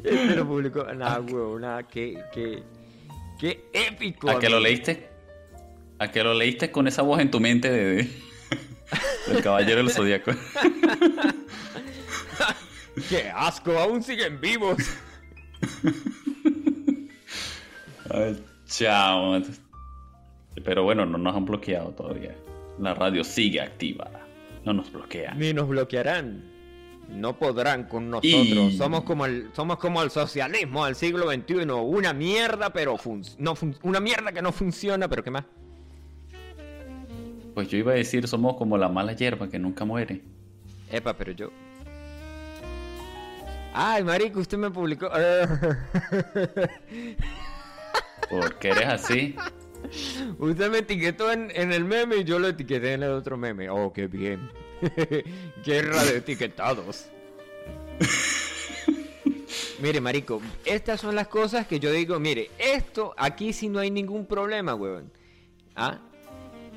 este 0.04 0.36
lo 0.36 0.46
publicó. 0.46 0.84
Nada, 0.94 1.22
huevo, 1.22 1.58
nada. 1.58 1.84
Qué, 1.84 2.22
qué, 2.34 2.64
qué 3.40 3.70
épico. 3.72 4.30
¿A 4.30 4.40
que 4.40 4.50
lo 4.50 4.60
leíste? 4.60 5.10
¿A 6.00 6.12
que 6.12 6.24
lo 6.24 6.34
leíste 6.34 6.72
con 6.72 6.90
esa 6.90 7.04
voz 7.04 7.22
en 7.22 7.32
tu 7.32 7.40
mente 7.40 7.72
de, 7.72 8.10
del 9.28 9.44
caballero 9.44 9.78
del 9.78 9.92
zodiaco? 9.92 10.32
¡Qué 13.10 13.30
asco! 13.34 13.78
¡Aún 13.78 14.02
siguen 14.04 14.40
vivos! 14.40 14.78
chao. 18.68 19.42
Pero 20.64 20.84
bueno, 20.84 21.06
no 21.06 21.18
nos 21.18 21.36
han 21.36 21.46
bloqueado 21.46 21.90
todavía. 21.92 22.36
La 22.80 22.94
radio 22.94 23.24
sigue 23.24 23.62
activa. 23.62 24.10
No 24.64 24.74
nos 24.74 24.92
bloquean. 24.92 25.38
Ni 25.38 25.54
nos 25.54 25.68
bloquearán. 25.68 26.44
No 27.10 27.38
podrán 27.38 27.84
con 27.84 28.10
nosotros. 28.10 28.76
Somos 28.78 29.04
como 29.04 29.26
el 29.26 29.50
somos 29.54 29.78
como 29.78 30.02
el 30.02 30.10
socialismo 30.10 30.86
del 30.86 30.96
siglo 30.96 31.32
XXI. 31.32 31.70
Una 31.72 32.14
mierda, 32.14 32.72
pero 32.74 32.98
no 33.38 33.54
una 33.84 34.00
mierda 34.00 34.32
que 34.32 34.42
no 34.42 34.52
funciona, 34.52 35.08
pero 35.08 35.24
¿qué 35.24 35.30
más? 35.32 35.46
Pues 37.56 37.68
yo 37.70 37.80
iba 37.80 37.94
a 37.94 37.96
decir, 37.96 38.28
somos 38.28 38.58
como 38.58 38.78
la 38.78 38.90
mala 38.90 39.14
hierba 39.14 39.50
que 39.50 39.58
nunca 39.58 39.86
muere. 39.86 40.22
Epa, 40.92 41.18
pero 41.18 41.32
yo, 41.32 41.50
Ay, 43.78 44.06
marico, 44.06 44.40
usted 44.40 44.58
me 44.58 44.72
publicó. 44.72 45.10
¿Por 48.30 48.58
qué 48.58 48.70
eres 48.70 48.86
así? 48.86 49.36
Usted 50.40 50.72
me 50.72 50.78
etiquetó 50.78 51.30
en, 51.30 51.52
el 51.52 51.84
meme 51.84 52.16
y 52.18 52.24
yo 52.24 52.40
lo 52.40 52.48
etiqueté 52.48 52.94
en 52.94 53.04
el 53.04 53.12
otro 53.12 53.36
meme. 53.36 53.70
Oh, 53.70 53.92
qué 53.92 54.08
bien. 54.08 54.50
Guerra 55.66 56.06
de 56.06 56.20
etiquetados. 56.20 57.08
mire, 59.82 60.00
marico, 60.00 60.42
estas 60.64 61.02
son 61.02 61.14
las 61.14 61.28
cosas 61.28 61.68
que 61.68 61.78
yo 61.78 61.92
digo, 61.92 62.18
mire, 62.18 62.52
esto 62.58 63.14
aquí 63.18 63.52
sí 63.52 63.68
no 63.68 63.80
hay 63.80 63.92
ningún 63.92 64.26
problema, 64.26 64.74
weón. 64.74 65.12
¿Ah? 65.76 66.00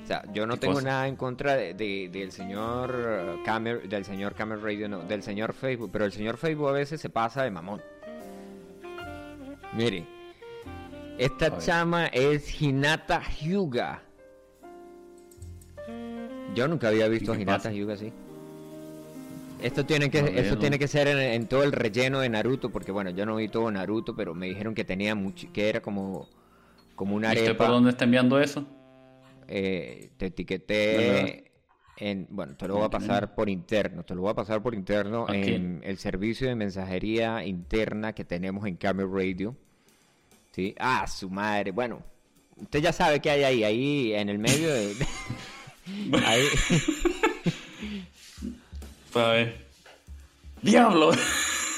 Sea, 0.09 0.23
yo 0.33 0.47
no 0.47 0.57
tengo 0.57 0.81
nada 0.81 1.07
en 1.07 1.16
contra 1.16 1.55
de, 1.55 2.09
del 2.11 2.33
señor 2.33 3.40
Camer, 3.44 3.88
del 3.88 4.05
señor 4.05 4.35
Camer 4.35 4.61
Radio, 4.61 4.88
no, 4.88 5.01
del 5.01 5.23
señor 5.23 5.53
Facebook, 5.53 5.90
pero 5.92 6.07
el 6.07 6.12
señor 6.12 6.38
Facebook 6.38 6.68
a 6.68 6.73
veces 6.73 7.01
se 7.01 7.11
pasa 7.11 7.42
de 7.42 7.51
mamón. 7.51 7.83
Mire, 9.75 10.07
esta 11.18 11.59
chama 11.59 12.07
es 12.07 12.61
Hinata 12.61 13.23
Hyuga. 13.23 14.03
Yo 16.55 16.66
nunca 16.66 16.88
había 16.88 17.07
visto 17.09 17.33
a 17.33 17.38
Hinata 17.38 17.71
Hyuga 17.71 17.94
así. 17.94 18.11
Esto 19.61 19.85
tiene 19.85 20.11
que, 20.11 20.21
esto 20.21 20.57
tiene 20.57 20.79
que 20.79 20.88
ser 20.88 21.09
en, 21.09 21.47
todo 21.49 21.64
el 21.64 21.73
relleno 21.73 22.21
de 22.21 22.31
Naruto, 22.31 22.71
porque 22.71 22.92
bueno, 22.92 23.11
yo 23.11 23.27
no 23.27 23.37
vi 23.37 23.49
todo 23.49 23.71
Naruto, 23.71 24.16
pero 24.16 24.35
me 24.35 24.47
dijeron 24.47 24.75
que 24.75 24.85
tenía 24.85 25.14
mucho, 25.14 25.49
que 25.53 25.68
era 25.68 25.83
como, 25.83 26.29
como 26.94 27.14
una 27.14 27.31
arepa. 27.31 27.66
por 27.66 27.75
dónde 27.75 27.90
está 27.90 28.05
enviando 28.05 28.40
eso? 28.40 28.64
Eh, 29.48 30.11
te 30.18 30.26
etiqueté 30.26 31.50
en, 31.96 32.26
bueno, 32.30 32.54
te 32.56 32.68
lo 32.68 32.76
voy 32.76 32.84
a 32.84 32.90
pasar 32.90 33.34
por 33.34 33.48
interno, 33.48 34.04
te 34.04 34.14
lo 34.14 34.22
voy 34.22 34.30
a 34.30 34.34
pasar 34.34 34.62
por 34.62 34.74
interno 34.74 35.26
en 35.32 35.80
el 35.84 35.98
servicio 35.98 36.46
de 36.46 36.54
mensajería 36.54 37.44
interna 37.44 38.12
que 38.12 38.24
tenemos 38.24 38.66
en 38.66 38.76
Camel 38.76 39.08
Radio. 39.11 39.56
¿Sí? 40.52 40.74
Ah, 40.78 41.06
su 41.06 41.30
madre. 41.30 41.70
Bueno, 41.70 42.02
usted 42.56 42.80
ya 42.80 42.92
sabe 42.92 43.20
qué 43.20 43.30
hay 43.30 43.44
ahí, 43.44 43.64
ahí 43.64 44.12
en 44.12 44.28
el 44.28 44.38
medio 44.38 44.72
de... 44.72 44.94
ahí. 46.26 46.44
A 49.14 49.28
ver. 49.30 49.66
¡Diablo! 50.62 51.11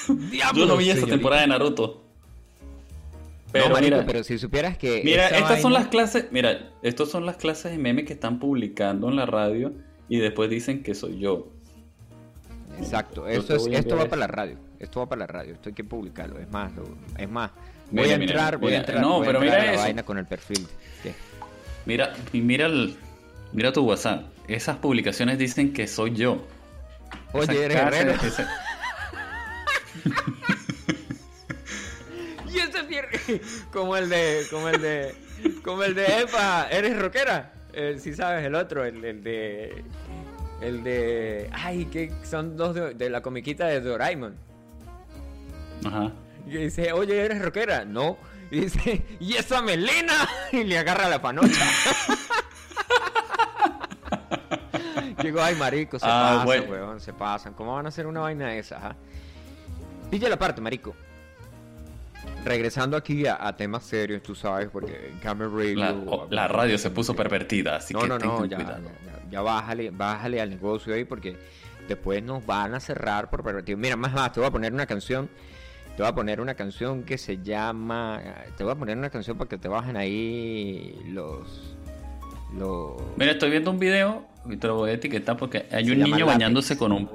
¡Diablo! 0.08 0.60
Yo 0.60 0.66
no 0.66 0.76
vi 0.76 0.90
esa 0.90 1.06
temporada 1.06 1.42
de 1.42 1.48
Naruto. 1.48 2.09
Pero, 3.52 3.80
mira, 3.80 4.04
pero 4.06 4.22
si 4.22 4.38
supieras 4.38 4.78
que. 4.78 5.02
Mira, 5.04 5.28
estas 5.28 5.60
son 5.60 5.72
las 5.72 5.88
clases. 5.88 6.26
Mira, 6.30 6.70
estas 6.82 7.08
son 7.08 7.26
las 7.26 7.36
clases 7.36 7.72
de 7.72 7.78
memes 7.78 8.06
que 8.06 8.12
están 8.12 8.38
publicando 8.38 9.08
en 9.08 9.16
la 9.16 9.26
radio 9.26 9.72
y 10.08 10.18
después 10.18 10.50
dicen 10.50 10.82
que 10.82 10.94
soy 10.94 11.18
yo. 11.18 11.48
Exacto, 12.78 13.26
eso 13.26 13.56
es, 13.56 13.66
esto 13.66 13.96
va 13.96 14.04
para 14.04 14.20
la 14.20 14.26
radio. 14.26 14.56
Esto 14.78 15.00
va 15.00 15.08
para 15.08 15.20
la 15.20 15.26
radio. 15.26 15.54
Esto 15.54 15.68
hay 15.68 15.74
que 15.74 15.84
publicarlo. 15.84 16.38
Es 16.38 16.50
más, 16.50 16.72
es 17.18 17.28
más. 17.28 17.50
Voy 17.90 18.08
a 18.08 18.14
entrar, 18.14 18.58
voy 18.58 18.74
a 18.74 18.78
entrar. 18.78 19.00
No, 19.00 19.20
pero 19.22 19.40
mira 19.40 19.58
la 19.58 19.72
eso. 19.72 19.82
vaina 19.82 20.02
con 20.02 20.18
el 20.18 20.26
perfil. 20.26 20.66
Mira, 21.86 22.12
mira 22.32 22.66
el, 22.66 22.96
mira 23.52 23.72
tu 23.72 23.82
WhatsApp. 23.82 24.26
Esas 24.46 24.76
publicaciones 24.76 25.38
dicen 25.38 25.72
que 25.72 25.86
soy 25.86 26.14
yo. 26.14 26.46
Oye, 27.32 27.64
eres 27.64 27.76
guerrero. 27.76 28.14
como 33.72 33.96
el 33.96 34.08
de, 34.08 34.46
como 34.50 34.68
el 34.68 34.80
de, 34.80 35.14
como 35.62 35.82
el 35.82 35.94
de 35.94 36.22
Epa, 36.22 36.68
¿eres 36.70 36.98
rockera? 36.98 37.52
Eh, 37.72 37.98
si 38.00 38.14
sabes, 38.14 38.44
el 38.44 38.54
otro, 38.54 38.84
el, 38.84 39.22
de, 39.22 39.84
el 40.60 40.82
de, 40.82 41.50
ay, 41.52 41.86
que 41.86 42.12
son 42.24 42.56
dos 42.56 42.74
de, 42.74 43.10
la 43.10 43.22
comiquita 43.22 43.66
de 43.66 43.80
Doraemon. 43.80 44.34
Ajá. 45.84 46.12
Y 46.46 46.56
dice, 46.56 46.92
oye, 46.92 47.24
¿eres 47.24 47.40
rockera? 47.40 47.84
No. 47.84 48.18
Y 48.50 48.62
dice, 48.62 49.04
¿y 49.20 49.36
esa 49.36 49.62
melena? 49.62 50.28
Y 50.52 50.64
le 50.64 50.78
agarra 50.78 51.08
la 51.08 51.22
panocha. 51.22 51.48
Digo, 55.22 55.40
ay, 55.40 55.54
marico, 55.54 55.98
se 55.98 56.06
ah, 56.08 56.42
pasan, 56.44 56.70
weón, 56.70 57.00
se 57.00 57.12
pasan. 57.12 57.54
¿Cómo 57.54 57.74
van 57.74 57.86
a 57.86 57.90
hacer 57.90 58.06
una 58.06 58.20
vaina 58.20 58.48
de 58.48 58.58
esa? 58.58 58.96
Pilla 60.10 60.28
la 60.28 60.38
parte, 60.38 60.60
marico. 60.60 60.94
Regresando 62.44 62.96
aquí 62.96 63.26
a, 63.26 63.54
temas 63.56 63.84
serios, 63.84 64.22
tú 64.22 64.34
sabes, 64.34 64.68
porque 64.70 65.12
Radio... 65.22 66.26
La, 66.30 66.48
radio 66.48 66.78
se 66.78 66.90
puso 66.90 67.14
pervertida, 67.14 67.76
así 67.76 67.94
que 67.94 68.08
no, 68.08 68.18
no, 68.18 68.44
ya, 68.46 68.58
ya, 68.58 68.80
ya, 69.30 69.40
bájale, 69.42 69.90
bájale 69.90 70.40
al 70.40 70.50
negocio 70.50 70.94
ahí 70.94 71.04
porque 71.04 71.36
después 71.88 72.22
nos 72.22 72.44
van 72.44 72.74
a 72.74 72.80
cerrar 72.80 73.30
por 73.30 73.42
pervertido. 73.42 73.78
Mira, 73.78 73.96
más 73.96 74.12
más, 74.12 74.32
te 74.32 74.40
voy 74.40 74.48
a 74.48 74.52
poner 74.52 74.72
una 74.72 74.86
canción 74.86 75.28
te 75.96 76.02
voy 76.02 76.12
a 76.12 76.14
poner 76.14 76.40
una 76.40 76.54
canción 76.54 77.02
que 77.02 77.18
se 77.18 77.42
llama. 77.42 78.22
Te 78.56 78.64
voy 78.64 78.72
a 78.72 78.76
poner 78.76 78.96
una 78.96 79.10
canción 79.10 79.36
para 79.36 79.48
que 79.48 79.58
te 79.58 79.68
bajen 79.68 79.98
ahí 79.98 80.98
los. 81.08 81.76
los... 82.56 82.94
Mira, 83.16 83.32
estoy 83.32 83.50
viendo 83.50 83.70
un 83.70 83.78
video 83.78 84.26
y 84.48 84.56
te 84.56 84.66
lo 84.66 84.76
voy 84.76 84.90
a 84.90 84.92
etiquetar 84.94 85.36
porque 85.36 85.66
hay 85.70 85.90
un 85.90 85.98
niño 85.98 86.24
bañándose 86.24 86.78
con 86.78 86.92
un. 86.92 87.10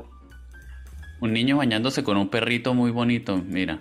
Un 1.20 1.34
niño 1.34 1.58
bañándose 1.58 2.04
con 2.04 2.18
un 2.18 2.30
perrito 2.30 2.76
muy 2.76 2.92
bonito, 2.92 3.38
mira. 3.38 3.80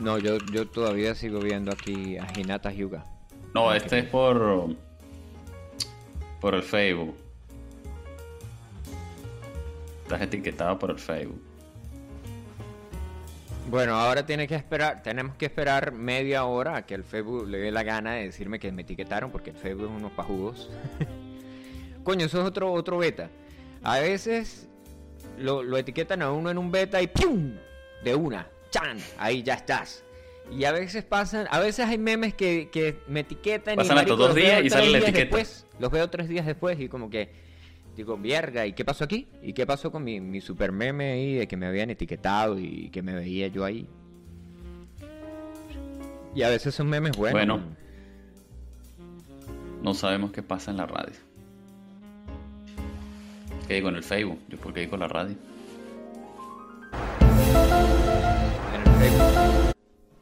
No, 0.00 0.18
yo, 0.18 0.38
yo 0.52 0.66
todavía 0.66 1.14
sigo 1.14 1.40
viendo 1.40 1.70
aquí 1.70 2.16
a 2.16 2.26
Hinata 2.34 2.72
Hyuga. 2.72 3.04
No, 3.54 3.72
este 3.74 4.00
es 4.00 4.04
por. 4.06 4.74
por 6.40 6.54
el 6.54 6.62
Facebook. 6.62 7.14
Estás 10.04 10.22
etiquetado 10.22 10.78
por 10.78 10.90
el 10.90 10.98
Facebook. 10.98 11.40
Bueno, 13.68 13.94
ahora 13.94 14.26
tiene 14.26 14.48
que 14.48 14.56
esperar, 14.56 15.02
tenemos 15.02 15.36
que 15.36 15.46
esperar 15.46 15.92
media 15.92 16.44
hora 16.44 16.76
a 16.76 16.86
que 16.86 16.94
el 16.94 17.04
Facebook 17.04 17.46
le 17.46 17.58
dé 17.58 17.70
la 17.70 17.84
gana 17.84 18.14
de 18.14 18.24
decirme 18.24 18.58
que 18.58 18.72
me 18.72 18.82
etiquetaron, 18.82 19.30
porque 19.30 19.50
el 19.50 19.56
Facebook 19.56 19.90
es 19.90 19.96
unos 19.96 20.10
pajudos. 20.12 20.70
Coño, 22.02 22.26
eso 22.26 22.40
es 22.40 22.48
otro, 22.48 22.72
otro 22.72 22.98
beta. 22.98 23.30
A 23.84 24.00
veces 24.00 24.68
lo, 25.38 25.76
etiquetan 25.76 26.22
a 26.22 26.32
uno 26.32 26.50
en 26.50 26.58
un 26.58 26.72
beta 26.72 27.00
y 27.00 27.06
¡pum! 27.06 27.54
De 28.02 28.14
una, 28.14 28.48
¡chan! 28.70 28.98
Ahí 29.18 29.42
ya 29.42 29.54
estás. 29.54 30.04
Y 30.50 30.64
a 30.64 30.72
veces 30.72 31.04
pasan, 31.04 31.46
a 31.50 31.60
veces 31.60 31.86
hay 31.86 31.98
memes 31.98 32.34
que, 32.34 32.98
me 33.06 33.20
etiquetan 33.20 33.76
pasan 33.76 33.98
y 33.98 34.00
estos 34.00 34.18
dos 34.18 34.34
días 34.34 34.64
y 34.64 34.70
sale 34.70 34.90
la 34.90 34.98
etiqueta. 34.98 35.18
Después, 35.18 35.66
los 35.78 35.90
veo 35.90 36.10
tres 36.10 36.28
días 36.28 36.44
después 36.44 36.80
y 36.80 36.88
como 36.88 37.08
que 37.08 37.30
digo, 37.96 38.16
vierga, 38.16 38.66
¿y 38.66 38.72
qué 38.72 38.84
pasó 38.84 39.04
aquí? 39.04 39.28
¿Y 39.42 39.52
qué 39.52 39.66
pasó 39.66 39.92
con 39.92 40.02
mi, 40.02 40.20
mi 40.20 40.40
super 40.40 40.72
meme 40.72 41.12
ahí 41.12 41.34
de 41.34 41.46
que 41.46 41.56
me 41.56 41.66
habían 41.66 41.90
etiquetado 41.90 42.58
y 42.58 42.88
que 42.90 43.02
me 43.02 43.14
veía 43.14 43.48
yo 43.48 43.64
ahí? 43.64 43.86
Y 46.34 46.42
a 46.42 46.48
veces 46.48 46.74
son 46.74 46.88
memes 46.88 47.16
buenos. 47.16 47.32
Bueno, 47.32 47.62
no 49.82 49.94
sabemos 49.94 50.32
qué 50.32 50.42
pasa 50.42 50.70
en 50.70 50.76
la 50.76 50.86
radio. 50.86 51.14
¿Qué 53.66 53.74
digo 53.74 53.88
en 53.88 53.96
el 53.96 54.02
Facebook? 54.02 54.40
Yo 54.48 54.58
porque 54.58 54.80
digo 54.80 54.96
la 54.96 55.08
radio. 55.08 55.36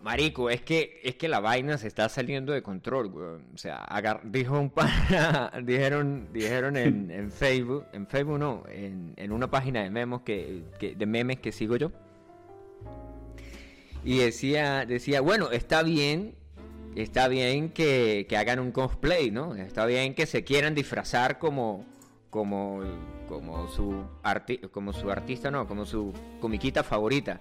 Marico, 0.08 0.48
es 0.48 0.62
que, 0.62 1.00
es 1.04 1.16
que 1.16 1.28
la 1.28 1.38
vaina 1.38 1.76
se 1.76 1.86
está 1.86 2.08
saliendo 2.08 2.54
de 2.54 2.62
control, 2.62 3.08
güey. 3.08 3.26
O 3.52 3.58
sea, 3.58 3.86
dijo 4.24 4.58
un 4.58 4.72
dijeron, 5.64 6.28
dijeron 6.32 6.76
en, 6.78 7.30
Facebook, 7.30 7.84
en 7.92 8.06
Facebook 8.06 8.38
no, 8.38 8.62
en, 8.70 9.32
una 9.32 9.50
página 9.50 9.82
de 9.82 9.90
memes 9.90 10.22
que, 10.22 10.62
de 10.96 11.06
memes 11.06 11.40
que 11.40 11.52
sigo 11.52 11.76
yo. 11.76 11.92
Y 14.02 14.16
decía, 14.16 14.86
decía, 14.86 15.20
bueno, 15.20 15.50
está 15.50 15.82
bien, 15.82 16.36
está 16.96 17.28
bien 17.28 17.68
que, 17.68 18.26
hagan 18.38 18.60
un 18.60 18.72
cosplay, 18.72 19.30
¿no? 19.30 19.56
Está 19.56 19.84
bien 19.84 20.14
que 20.14 20.24
se 20.24 20.42
quieran 20.42 20.74
disfrazar 20.74 21.38
como, 21.38 21.84
como, 22.30 22.80
como 23.28 23.68
su 23.68 24.04
como 24.70 24.94
su 24.94 25.10
artista, 25.10 25.50
no, 25.50 25.66
como 25.66 25.84
su 25.84 26.14
comiquita 26.40 26.82
favorita 26.82 27.40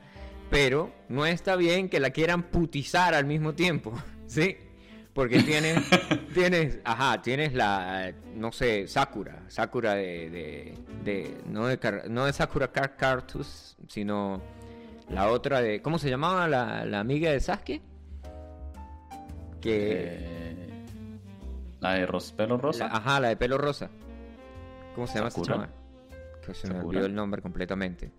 pero 0.49 0.91
no 1.09 1.25
está 1.25 1.55
bien 1.55 1.89
que 1.89 1.99
la 1.99 2.11
quieran 2.11 2.43
putizar 2.43 3.13
al 3.13 3.25
mismo 3.25 3.53
tiempo, 3.53 3.93
¿sí? 4.27 4.57
Porque 5.13 5.41
tienes, 5.41 5.83
tienes, 6.33 6.79
ajá, 6.83 7.21
tienes 7.21 7.53
la, 7.53 8.13
no 8.35 8.51
sé, 8.51 8.87
Sakura, 8.87 9.43
Sakura 9.47 9.95
de, 9.95 10.75
de, 11.03 11.37
no 11.49 11.65
de, 11.67 12.03
no 12.09 12.25
de 12.25 12.33
Sakura 12.33 12.71
Car 12.71 12.95
Cartus, 12.95 13.75
sino 13.87 14.41
la 15.09 15.29
otra 15.31 15.61
de, 15.61 15.81
¿cómo 15.81 15.97
se 15.97 16.09
llamaba 16.09 16.47
la, 16.47 16.85
la 16.85 16.99
amiga 16.99 17.31
de 17.31 17.39
Sasuke? 17.39 17.81
Que... 19.59 20.17
Eh, 20.19 20.67
la 21.79 21.93
de 21.93 22.07
pelo 22.35 22.57
rosa. 22.57 22.87
ajá, 22.87 23.19
la 23.19 23.29
de 23.29 23.37
pelo 23.37 23.57
rosa. 23.57 23.89
¿Cómo 24.95 25.07
se 25.07 25.15
llama 25.15 25.27
esa 25.27 25.41
chama? 25.41 25.69
Que 26.45 26.53
se 26.53 26.67
me 26.71 26.79
olvidó 26.79 27.05
el 27.05 27.13
nombre 27.13 27.41
completamente. 27.41 28.11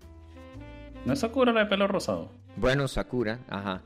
¿No 1.05 1.13
es 1.13 1.19
Sakura 1.19 1.51
la 1.51 1.61
de 1.61 1.65
pelo 1.67 1.87
rosado? 1.87 2.31
Bueno, 2.55 2.87
Sakura, 2.87 3.39
ajá. 3.49 3.81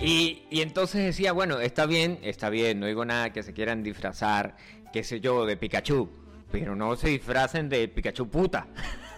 Y, 0.00 0.42
entonces 0.50 1.04
decía, 1.04 1.32
bueno, 1.32 1.58
está 1.60 1.86
bien, 1.86 2.18
está 2.22 2.50
bien, 2.50 2.78
no 2.80 2.86
digo 2.86 3.04
nada 3.04 3.32
que 3.32 3.42
se 3.42 3.52
quieran 3.52 3.82
disfrazar, 3.82 4.56
qué 4.92 5.02
sé 5.02 5.20
yo, 5.20 5.44
de 5.44 5.56
Pikachu, 5.56 6.08
pero 6.52 6.76
no 6.76 6.94
se 6.96 7.08
disfracen 7.08 7.68
de 7.68 7.88
Pikachu 7.88 8.28
puta. 8.28 8.68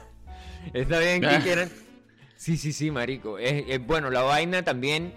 está 0.73 0.99
bien 0.99 1.21
que 1.21 1.27
ah. 1.27 1.41
quieran... 1.43 1.71
Sí, 2.37 2.57
sí, 2.57 2.73
sí, 2.73 2.91
marico. 2.91 3.39
Es, 3.39 3.87
bueno, 3.87 4.11
la 4.11 4.23
vaina 4.23 4.63
también, 4.63 5.13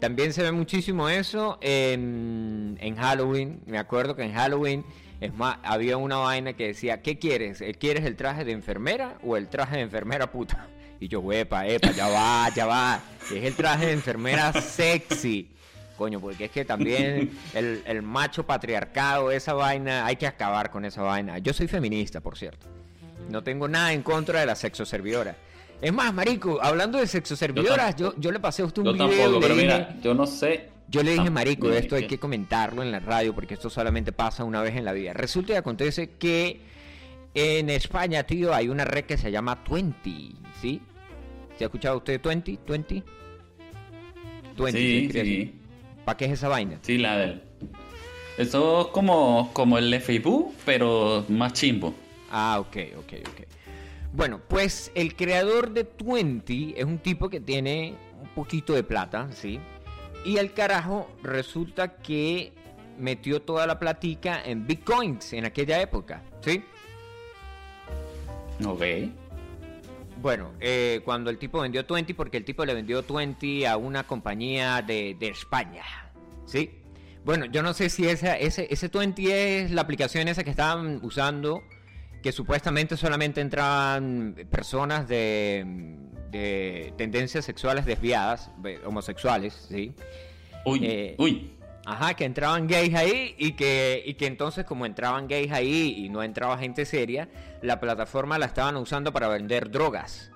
también 0.00 0.32
se 0.32 0.42
ve 0.42 0.52
muchísimo 0.52 1.10
eso 1.10 1.58
en, 1.60 2.78
en 2.80 2.96
Halloween. 2.96 3.60
Me 3.66 3.76
acuerdo 3.76 4.16
que 4.16 4.22
en 4.22 4.32
Halloween 4.32 4.82
es 5.22 5.32
más, 5.34 5.58
había 5.62 5.98
una 5.98 6.16
vaina 6.16 6.54
que 6.54 6.66
decía, 6.66 7.00
¿qué 7.00 7.16
quieres? 7.16 7.60
Eh, 7.60 7.74
¿Quieres 7.74 8.04
el 8.04 8.16
traje 8.16 8.44
de 8.44 8.50
enfermera 8.50 9.18
o 9.22 9.36
el 9.36 9.46
traje 9.46 9.76
de 9.76 9.82
enfermera 9.82 10.32
puta? 10.32 10.66
Y 10.98 11.06
yo, 11.06 11.22
epa, 11.32 11.64
epa, 11.64 11.92
ya 11.92 12.08
va, 12.08 12.48
ya 12.52 12.66
va. 12.66 13.00
Es 13.32 13.44
el 13.44 13.54
traje 13.54 13.86
de 13.86 13.92
enfermera 13.92 14.52
sexy. 14.52 15.48
Coño, 15.96 16.18
porque 16.18 16.46
es 16.46 16.50
que 16.50 16.64
también 16.64 17.30
el, 17.54 18.02
macho 18.02 18.44
patriarcado, 18.44 19.30
esa 19.30 19.54
vaina, 19.54 20.06
hay 20.06 20.16
que 20.16 20.26
acabar 20.26 20.72
con 20.72 20.84
esa 20.84 21.02
vaina. 21.02 21.38
Yo 21.38 21.52
soy 21.52 21.68
feminista, 21.68 22.20
por 22.20 22.36
cierto. 22.36 22.66
No 23.30 23.44
tengo 23.44 23.68
nada 23.68 23.92
en 23.92 24.02
contra 24.02 24.40
de 24.40 24.46
la 24.46 24.56
sexoservidora. 24.56 25.36
Es 25.80 25.92
más, 25.92 26.12
marico, 26.12 26.58
hablando 26.60 26.98
de 26.98 27.06
sexoservidoras, 27.06 27.94
yo, 27.94 28.12
yo, 28.16 28.32
le 28.32 28.40
pasé 28.40 28.62
a 28.62 28.64
usted 28.64 28.82
un 28.82 28.88
yo 28.88 28.96
Tampoco, 28.96 29.38
pero 29.40 29.54
mira, 29.54 29.94
yo 30.02 30.14
no 30.14 30.26
sé 30.26 30.71
yo 30.92 31.02
le 31.02 31.12
dije, 31.12 31.30
marico, 31.30 31.70
esto 31.72 31.96
hay 31.96 32.06
que 32.06 32.18
comentarlo 32.18 32.82
en 32.82 32.92
la 32.92 33.00
radio 33.00 33.34
porque 33.34 33.54
esto 33.54 33.70
solamente 33.70 34.12
pasa 34.12 34.44
una 34.44 34.60
vez 34.60 34.76
en 34.76 34.84
la 34.84 34.92
vida. 34.92 35.14
Resulta 35.14 35.54
y 35.54 35.56
acontece 35.56 36.10
que 36.18 36.60
en 37.32 37.70
España, 37.70 38.24
tío, 38.24 38.52
hay 38.54 38.68
una 38.68 38.84
red 38.84 39.06
que 39.06 39.16
se 39.16 39.32
llama 39.32 39.64
Twenty, 39.64 40.36
¿sí? 40.60 40.82
¿Se 41.56 41.64
ha 41.64 41.68
escuchado 41.68 41.96
usted 41.96 42.20
Twenty? 42.20 42.58
¿Twenty? 42.58 43.02
Twenty, 44.54 45.10
sí, 45.10 45.10
sí. 45.12 45.54
¿Para 46.04 46.18
qué 46.18 46.26
es 46.26 46.32
esa 46.32 46.48
vaina? 46.48 46.78
Sí, 46.82 46.98
la 46.98 47.16
de... 47.16 47.40
Eso 48.36 48.82
es 48.82 48.86
como, 48.88 49.50
como 49.54 49.78
el 49.78 49.98
Facebook, 50.02 50.54
pero 50.66 51.24
más 51.30 51.54
chimbo. 51.54 51.94
Ah, 52.30 52.58
ok, 52.60 52.76
ok, 52.98 53.12
ok. 53.30 53.46
Bueno, 54.12 54.42
pues 54.46 54.92
el 54.94 55.16
creador 55.16 55.70
de 55.72 55.84
Twenty 55.84 56.74
es 56.76 56.84
un 56.84 56.98
tipo 56.98 57.30
que 57.30 57.40
tiene 57.40 57.94
un 58.20 58.28
poquito 58.34 58.74
de 58.74 58.82
plata, 58.82 59.28
¿sí? 59.32 59.58
Y 60.24 60.36
el 60.36 60.52
carajo 60.52 61.10
resulta 61.22 61.96
que 61.96 62.52
metió 62.98 63.42
toda 63.42 63.66
la 63.66 63.78
platica 63.78 64.40
en 64.44 64.66
bitcoins 64.66 65.32
en 65.32 65.44
aquella 65.44 65.80
época, 65.80 66.22
¿sí? 66.40 66.64
Ok. 68.64 68.82
Bueno, 70.20 70.52
eh, 70.60 71.00
cuando 71.04 71.30
el 71.30 71.38
tipo 71.38 71.60
vendió 71.60 71.84
20, 71.84 72.14
porque 72.14 72.36
el 72.36 72.44
tipo 72.44 72.64
le 72.64 72.74
vendió 72.74 73.02
20 73.02 73.66
a 73.66 73.76
una 73.76 74.06
compañía 74.06 74.80
de, 74.82 75.16
España, 75.20 75.82
¿sí? 76.46 76.70
Bueno, 77.24 77.46
yo 77.46 77.62
no 77.62 77.72
sé 77.74 77.90
si 77.90 78.06
ese, 78.06 78.36
ese 78.44 78.88
20 78.88 79.62
es 79.62 79.70
la 79.72 79.82
aplicación 79.82 80.28
esa 80.28 80.44
que 80.44 80.50
estaban 80.50 81.00
usando, 81.02 81.62
que 82.22 82.30
supuestamente 82.30 82.96
solamente 82.96 83.40
entraban 83.40 84.36
personas 84.48 85.08
de 85.08 85.66
de 86.32 86.92
tendencias 86.96 87.44
sexuales 87.44 87.84
desviadas, 87.84 88.50
homosexuales, 88.84 89.54
¿sí? 89.68 89.94
Uy, 90.64 90.80
eh, 90.84 91.14
uy. 91.18 91.52
Ajá, 91.84 92.14
que 92.14 92.24
entraban 92.24 92.68
gays 92.68 92.94
ahí 92.94 93.34
y 93.38 93.52
que, 93.52 94.02
y 94.06 94.14
que 94.14 94.26
entonces 94.26 94.64
como 94.64 94.86
entraban 94.86 95.26
gays 95.26 95.50
ahí 95.52 95.94
y 95.98 96.08
no 96.08 96.22
entraba 96.22 96.56
gente 96.56 96.84
seria, 96.84 97.28
la 97.60 97.80
plataforma 97.80 98.38
la 98.38 98.46
estaban 98.46 98.76
usando 98.76 99.12
para 99.12 99.28
vender 99.28 99.70
drogas. 99.70 100.30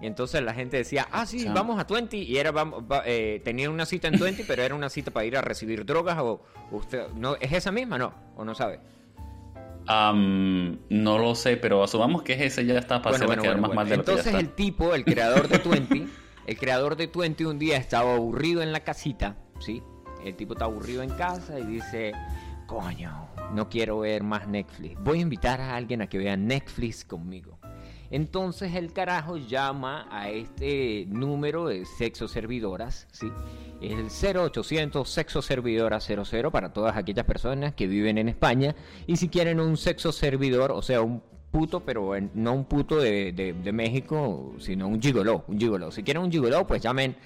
Y 0.00 0.06
entonces 0.06 0.42
la 0.42 0.54
gente 0.54 0.76
decía, 0.76 1.06
ah, 1.12 1.26
sí, 1.26 1.46
vamos 1.52 1.78
a 1.78 1.84
20. 1.84 2.16
Y 2.16 2.36
era, 2.36 2.50
vamos, 2.50 2.84
eh, 3.04 3.40
tenían 3.44 3.70
una 3.70 3.86
cita 3.86 4.08
en 4.08 4.18
20, 4.18 4.44
pero 4.48 4.62
era 4.62 4.74
una 4.74 4.88
cita 4.88 5.10
para 5.10 5.26
ir 5.26 5.36
a 5.36 5.42
recibir 5.42 5.84
drogas. 5.84 6.18
O 6.18 6.40
usted, 6.70 7.08
¿no, 7.14 7.36
¿Es 7.36 7.52
esa 7.52 7.70
misma? 7.70 7.98
No, 7.98 8.12
o 8.36 8.44
no 8.44 8.54
sabe 8.54 8.80
no 10.14 11.18
lo 11.18 11.34
sé, 11.34 11.56
pero 11.56 11.82
asumamos 11.82 12.22
que 12.22 12.34
es 12.34 12.40
ese 12.40 12.66
ya 12.66 12.78
está 12.78 13.02
para 13.02 13.18
quedar 13.18 13.60
más 13.60 13.72
mal 13.74 13.88
de 13.88 13.96
lo 13.96 14.02
Entonces 14.02 14.34
el 14.34 14.50
tipo, 14.50 14.94
el 14.94 15.04
creador 15.04 15.48
de 15.48 15.58
Twenty, 15.58 16.06
el 16.46 16.58
creador 16.58 16.96
de 16.96 17.06
Twenty 17.06 17.44
un 17.44 17.58
día 17.58 17.76
estaba 17.76 18.14
aburrido 18.14 18.62
en 18.62 18.72
la 18.72 18.80
casita, 18.80 19.36
¿sí? 19.60 19.82
El 20.24 20.36
tipo 20.36 20.52
está 20.54 20.66
aburrido 20.66 21.02
en 21.02 21.10
casa 21.10 21.58
y 21.58 21.64
dice, 21.64 22.12
coño, 22.66 23.28
no 23.52 23.68
quiero 23.68 24.00
ver 24.00 24.22
más 24.22 24.46
Netflix. 24.48 24.98
Voy 25.00 25.18
a 25.18 25.22
invitar 25.22 25.60
a 25.60 25.76
alguien 25.76 26.02
a 26.02 26.06
que 26.06 26.18
vea 26.18 26.36
Netflix 26.36 27.04
conmigo. 27.04 27.58
Entonces 28.12 28.74
el 28.74 28.92
carajo 28.92 29.38
llama 29.38 30.06
a 30.10 30.28
este 30.28 31.06
número 31.08 31.66
de 31.66 31.86
sexo 31.86 32.28
servidoras, 32.28 33.08
¿sí? 33.10 33.32
El 33.80 34.08
0800 34.10 35.08
sexo 35.08 35.42
servidora 35.42 35.98
00 35.98 36.50
para 36.52 36.72
todas 36.72 36.96
aquellas 36.96 37.24
personas 37.24 37.74
que 37.74 37.86
viven 37.86 38.18
en 38.18 38.28
España 38.28 38.76
y 39.06 39.16
si 39.16 39.28
quieren 39.28 39.58
un 39.58 39.76
sexo 39.76 40.12
servidor, 40.12 40.72
o 40.72 40.82
sea, 40.82 41.00
un 41.00 41.22
puto, 41.50 41.80
pero 41.80 42.12
no 42.34 42.52
un 42.52 42.64
puto 42.64 43.00
de, 43.00 43.54
México, 43.72 44.54
sino 44.58 44.88
un 44.88 45.00
gigoló, 45.00 45.44
un 45.48 45.58
gigoló. 45.58 45.90
Si 45.90 46.02
quieren 46.02 46.22
un 46.22 46.30
gigoló, 46.30 46.66
pues 46.66 46.82
llamen 46.82 47.16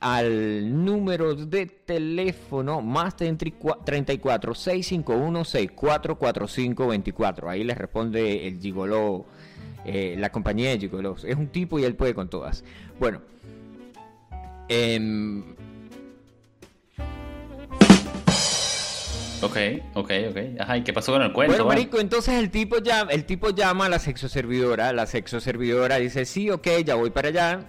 al 0.00 0.84
número 0.84 1.34
de 1.34 1.66
teléfono 1.66 2.80
más 2.80 3.16
34 3.16 4.54
651 4.54 5.44
6445 5.44 6.86
24. 6.88 7.50
Ahí 7.50 7.64
les 7.64 7.76
responde 7.78 8.48
el 8.48 8.58
gigoló, 8.60 9.26
eh, 9.86 10.16
la 10.18 10.30
compañía 10.30 10.70
de 10.70 10.78
gigolos. 10.78 11.24
Es 11.24 11.36
un 11.36 11.48
tipo 11.48 11.78
y 11.78 11.84
él 11.84 11.94
puede 11.94 12.14
con 12.14 12.28
todas. 12.28 12.64
Bueno. 12.98 13.20
Eh, 14.68 15.44
Ok, 19.42 19.56
ok, 19.94 20.10
ok. 20.30 20.38
Ajá, 20.60 20.78
¿y 20.78 20.82
qué 20.82 20.92
pasó 20.92 21.12
con 21.12 21.22
el 21.22 21.32
cuento? 21.32 21.52
Bueno, 21.52 21.66
marico, 21.66 22.00
entonces 22.00 22.34
el 22.34 22.50
tipo, 22.50 22.78
ya, 22.78 23.02
el 23.02 23.26
tipo 23.26 23.50
llama 23.50 23.86
a 23.86 23.88
la 23.88 23.98
sexoservidora, 23.98 24.92
la 24.92 25.06
sexoservidora 25.06 25.96
dice, 25.96 26.24
sí, 26.24 26.50
ok, 26.50 26.66
ya 26.84 26.94
voy 26.94 27.10
para 27.10 27.28
allá. 27.28 27.60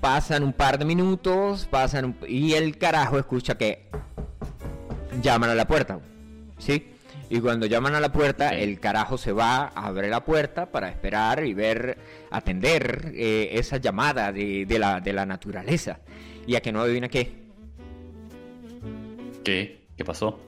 Pasan 0.00 0.42
un 0.42 0.52
par 0.52 0.78
de 0.78 0.84
minutos, 0.84 1.68
pasan 1.70 2.16
y 2.28 2.52
el 2.54 2.76
carajo 2.76 3.18
escucha 3.18 3.56
que 3.56 3.86
llaman 5.22 5.50
a 5.50 5.54
la 5.54 5.66
puerta, 5.66 6.00
¿sí? 6.58 6.88
Y 7.28 7.40
cuando 7.40 7.66
llaman 7.66 7.94
a 7.94 8.00
la 8.00 8.12
puerta, 8.12 8.50
el 8.50 8.78
carajo 8.78 9.18
se 9.18 9.32
va, 9.32 9.72
abre 9.74 10.08
la 10.08 10.24
puerta 10.24 10.70
para 10.70 10.88
esperar 10.88 11.44
y 11.44 11.54
ver, 11.54 11.98
atender 12.30 13.12
eh, 13.14 13.50
esa 13.52 13.78
llamada 13.78 14.32
de, 14.32 14.66
la, 14.78 15.00
de 15.00 15.12
la 15.12 15.26
naturaleza. 15.26 15.98
Y 16.46 16.54
a 16.54 16.60
que 16.60 16.70
no 16.70 16.82
adivina 16.82 17.08
qué. 17.08 17.32
¿Qué? 19.42 19.86
¿Qué 19.96 20.04
pasó? 20.04 20.40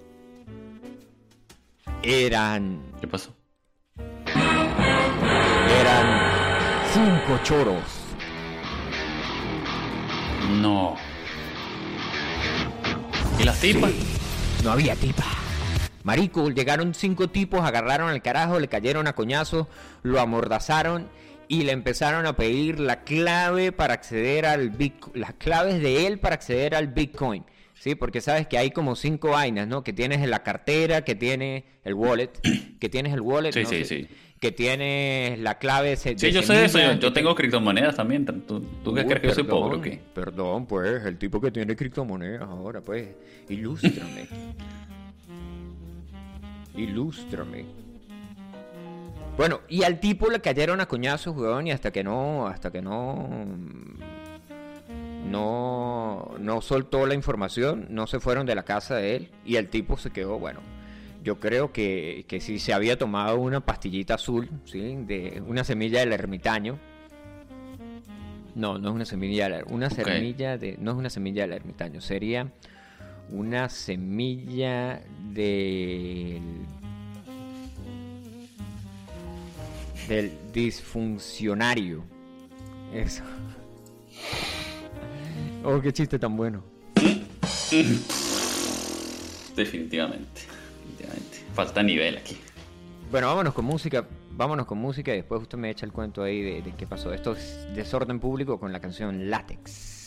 eran. 2.02 2.80
¿Qué 3.00 3.06
pasó? 3.06 3.34
Eran 5.80 6.30
cinco 6.92 7.40
choros. 7.42 7.82
No. 10.60 10.96
¿Y 13.38 13.44
las 13.44 13.60
tipas? 13.60 13.92
no 14.64 14.72
había 14.72 14.96
tipa. 14.96 15.24
Marico, 16.08 16.48
llegaron 16.48 16.94
cinco 16.94 17.28
tipos, 17.28 17.60
agarraron 17.60 18.08
al 18.08 18.22
carajo, 18.22 18.58
le 18.58 18.68
cayeron 18.68 19.06
a 19.08 19.12
coñazo, 19.12 19.68
lo 20.02 20.20
amordazaron 20.20 21.06
y 21.48 21.64
le 21.64 21.72
empezaron 21.72 22.24
a 22.24 22.34
pedir 22.34 22.80
la 22.80 23.04
clave 23.04 23.72
para 23.72 23.92
acceder 23.92 24.46
al 24.46 24.70
Bitcoin, 24.70 25.20
las 25.20 25.34
claves 25.34 25.82
de 25.82 26.06
él 26.06 26.18
para 26.18 26.36
acceder 26.36 26.74
al 26.74 26.86
Bitcoin. 26.86 27.44
Sí, 27.74 27.94
porque 27.94 28.22
sabes 28.22 28.46
que 28.46 28.56
hay 28.56 28.70
como 28.70 28.96
cinco 28.96 29.32
vainas, 29.32 29.68
¿no? 29.68 29.84
Que 29.84 29.92
tienes 29.92 30.22
en 30.22 30.30
la 30.30 30.42
cartera, 30.42 31.02
que 31.02 31.14
tienes 31.14 31.64
el 31.84 31.92
wallet, 31.92 32.30
que 32.80 32.88
tienes 32.88 33.12
el 33.12 33.20
wallet, 33.20 33.52
sí, 33.52 33.66
sí, 33.66 33.84
sí. 33.84 34.08
que 34.40 34.50
tienes 34.50 35.38
la 35.38 35.58
clave. 35.58 35.94
sí, 35.96 36.14
yo 36.16 36.42
sé 36.42 36.64
eso, 36.64 36.78
yo, 36.94 37.12
tengo 37.12 37.34
criptomonedas 37.34 37.96
también. 37.96 38.24
¿Tú, 38.24 38.60
tú 38.82 38.94
qué 38.94 39.04
crees 39.04 39.20
que 39.20 39.28
yo 39.28 39.34
soy 39.34 39.44
pobre 39.44 39.76
o 39.76 39.82
qué? 39.82 40.00
Perdón, 40.14 40.64
pues, 40.64 41.04
el 41.04 41.18
tipo 41.18 41.38
que 41.38 41.50
tiene 41.50 41.76
criptomonedas 41.76 42.48
ahora, 42.48 42.80
pues, 42.80 43.08
ilústrame. 43.50 44.26
ilústrame. 46.78 47.64
Bueno, 49.36 49.60
y 49.68 49.84
al 49.84 50.00
tipo 50.00 50.30
le 50.30 50.40
cayeron 50.40 50.80
a 50.80 50.86
coñazos, 50.86 51.36
weón, 51.36 51.66
y 51.66 51.70
hasta 51.70 51.92
que 51.92 52.02
no, 52.02 52.46
hasta 52.46 52.72
que 52.72 52.82
no 52.82 53.28
no, 55.28 56.34
no 56.38 56.60
soltó 56.60 57.06
la 57.06 57.14
información, 57.14 57.86
no 57.90 58.06
se 58.06 58.20
fueron 58.20 58.46
de 58.46 58.54
la 58.54 58.64
casa 58.64 58.96
de 58.96 59.16
él 59.16 59.30
y 59.44 59.56
el 59.56 59.68
tipo 59.68 59.96
se 59.96 60.10
quedó, 60.10 60.38
bueno, 60.38 60.60
yo 61.22 61.38
creo 61.38 61.72
que, 61.72 62.24
que 62.28 62.40
si 62.40 62.58
se 62.58 62.72
había 62.72 62.98
tomado 62.98 63.38
una 63.38 63.60
pastillita 63.60 64.14
azul, 64.14 64.48
¿sí? 64.64 64.96
de 65.06 65.42
una 65.46 65.64
semilla 65.64 66.00
del 66.00 66.12
ermitaño, 66.12 66.78
no, 68.54 68.78
no 68.78 68.88
es 68.88 68.94
una 68.94 69.04
semilla, 69.04 69.62
una 69.68 69.90
semilla 69.90 70.58
de, 70.58 70.76
no 70.80 70.92
es 70.92 70.96
una 70.96 71.10
semilla 71.10 71.42
del 71.42 71.52
ermitaño, 71.52 72.00
sería 72.00 72.50
una 73.30 73.68
semilla 73.68 75.02
del 75.32 76.40
del 80.08 80.32
disfuncionario. 80.52 82.02
Eso. 82.92 83.22
Oh, 85.64 85.80
qué 85.80 85.92
chiste 85.92 86.18
tan 86.18 86.36
bueno. 86.36 86.62
Definitivamente. 89.54 90.42
Definitivamente. 90.86 91.44
Falta 91.54 91.82
nivel 91.82 92.16
aquí. 92.16 92.38
Bueno, 93.10 93.26
vámonos 93.26 93.52
con 93.52 93.64
música. 93.66 94.08
Vámonos 94.30 94.66
con 94.66 94.78
música 94.78 95.12
y 95.12 95.16
después 95.16 95.42
usted 95.42 95.58
me 95.58 95.68
echa 95.68 95.84
el 95.84 95.92
cuento 95.92 96.22
ahí 96.22 96.40
de, 96.40 96.62
de 96.62 96.72
qué 96.76 96.86
pasó. 96.86 97.12
Esto 97.12 97.32
es 97.32 97.66
desorden 97.74 98.20
público 98.20 98.58
con 98.60 98.72
la 98.72 98.80
canción 98.80 99.28
Látex. 99.30 99.97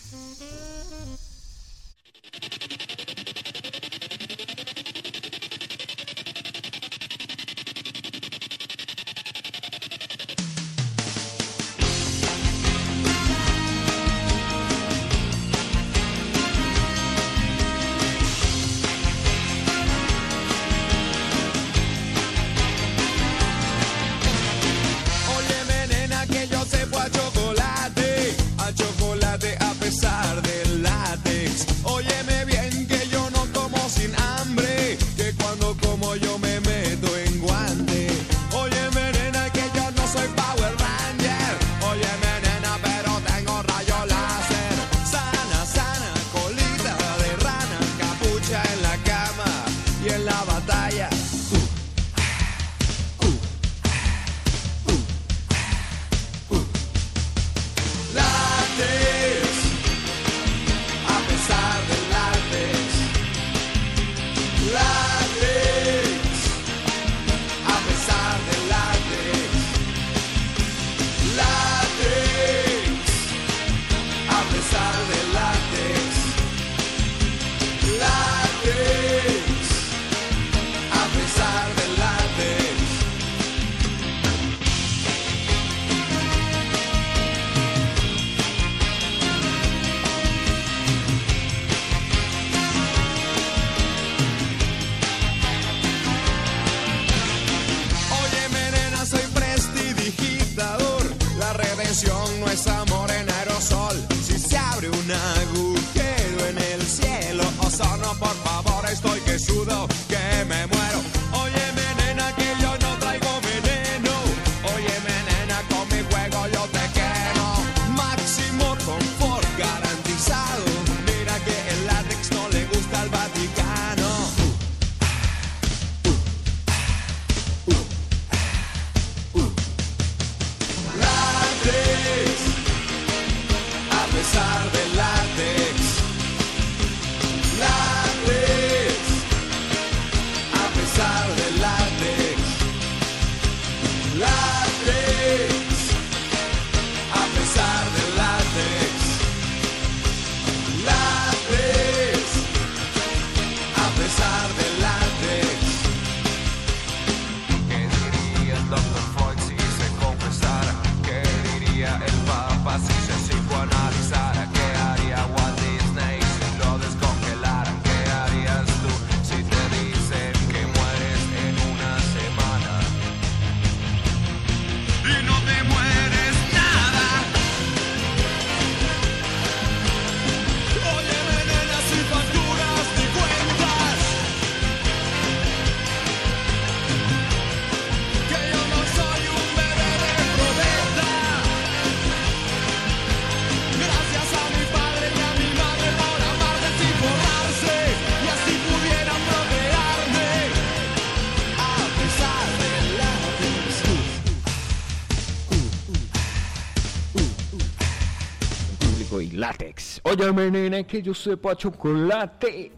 Óyeme, 210.12 210.52
nena, 210.52 210.84
que 210.84 211.02
yo 211.02 211.14
sepa 211.14 211.56
chocolate. 211.56 212.72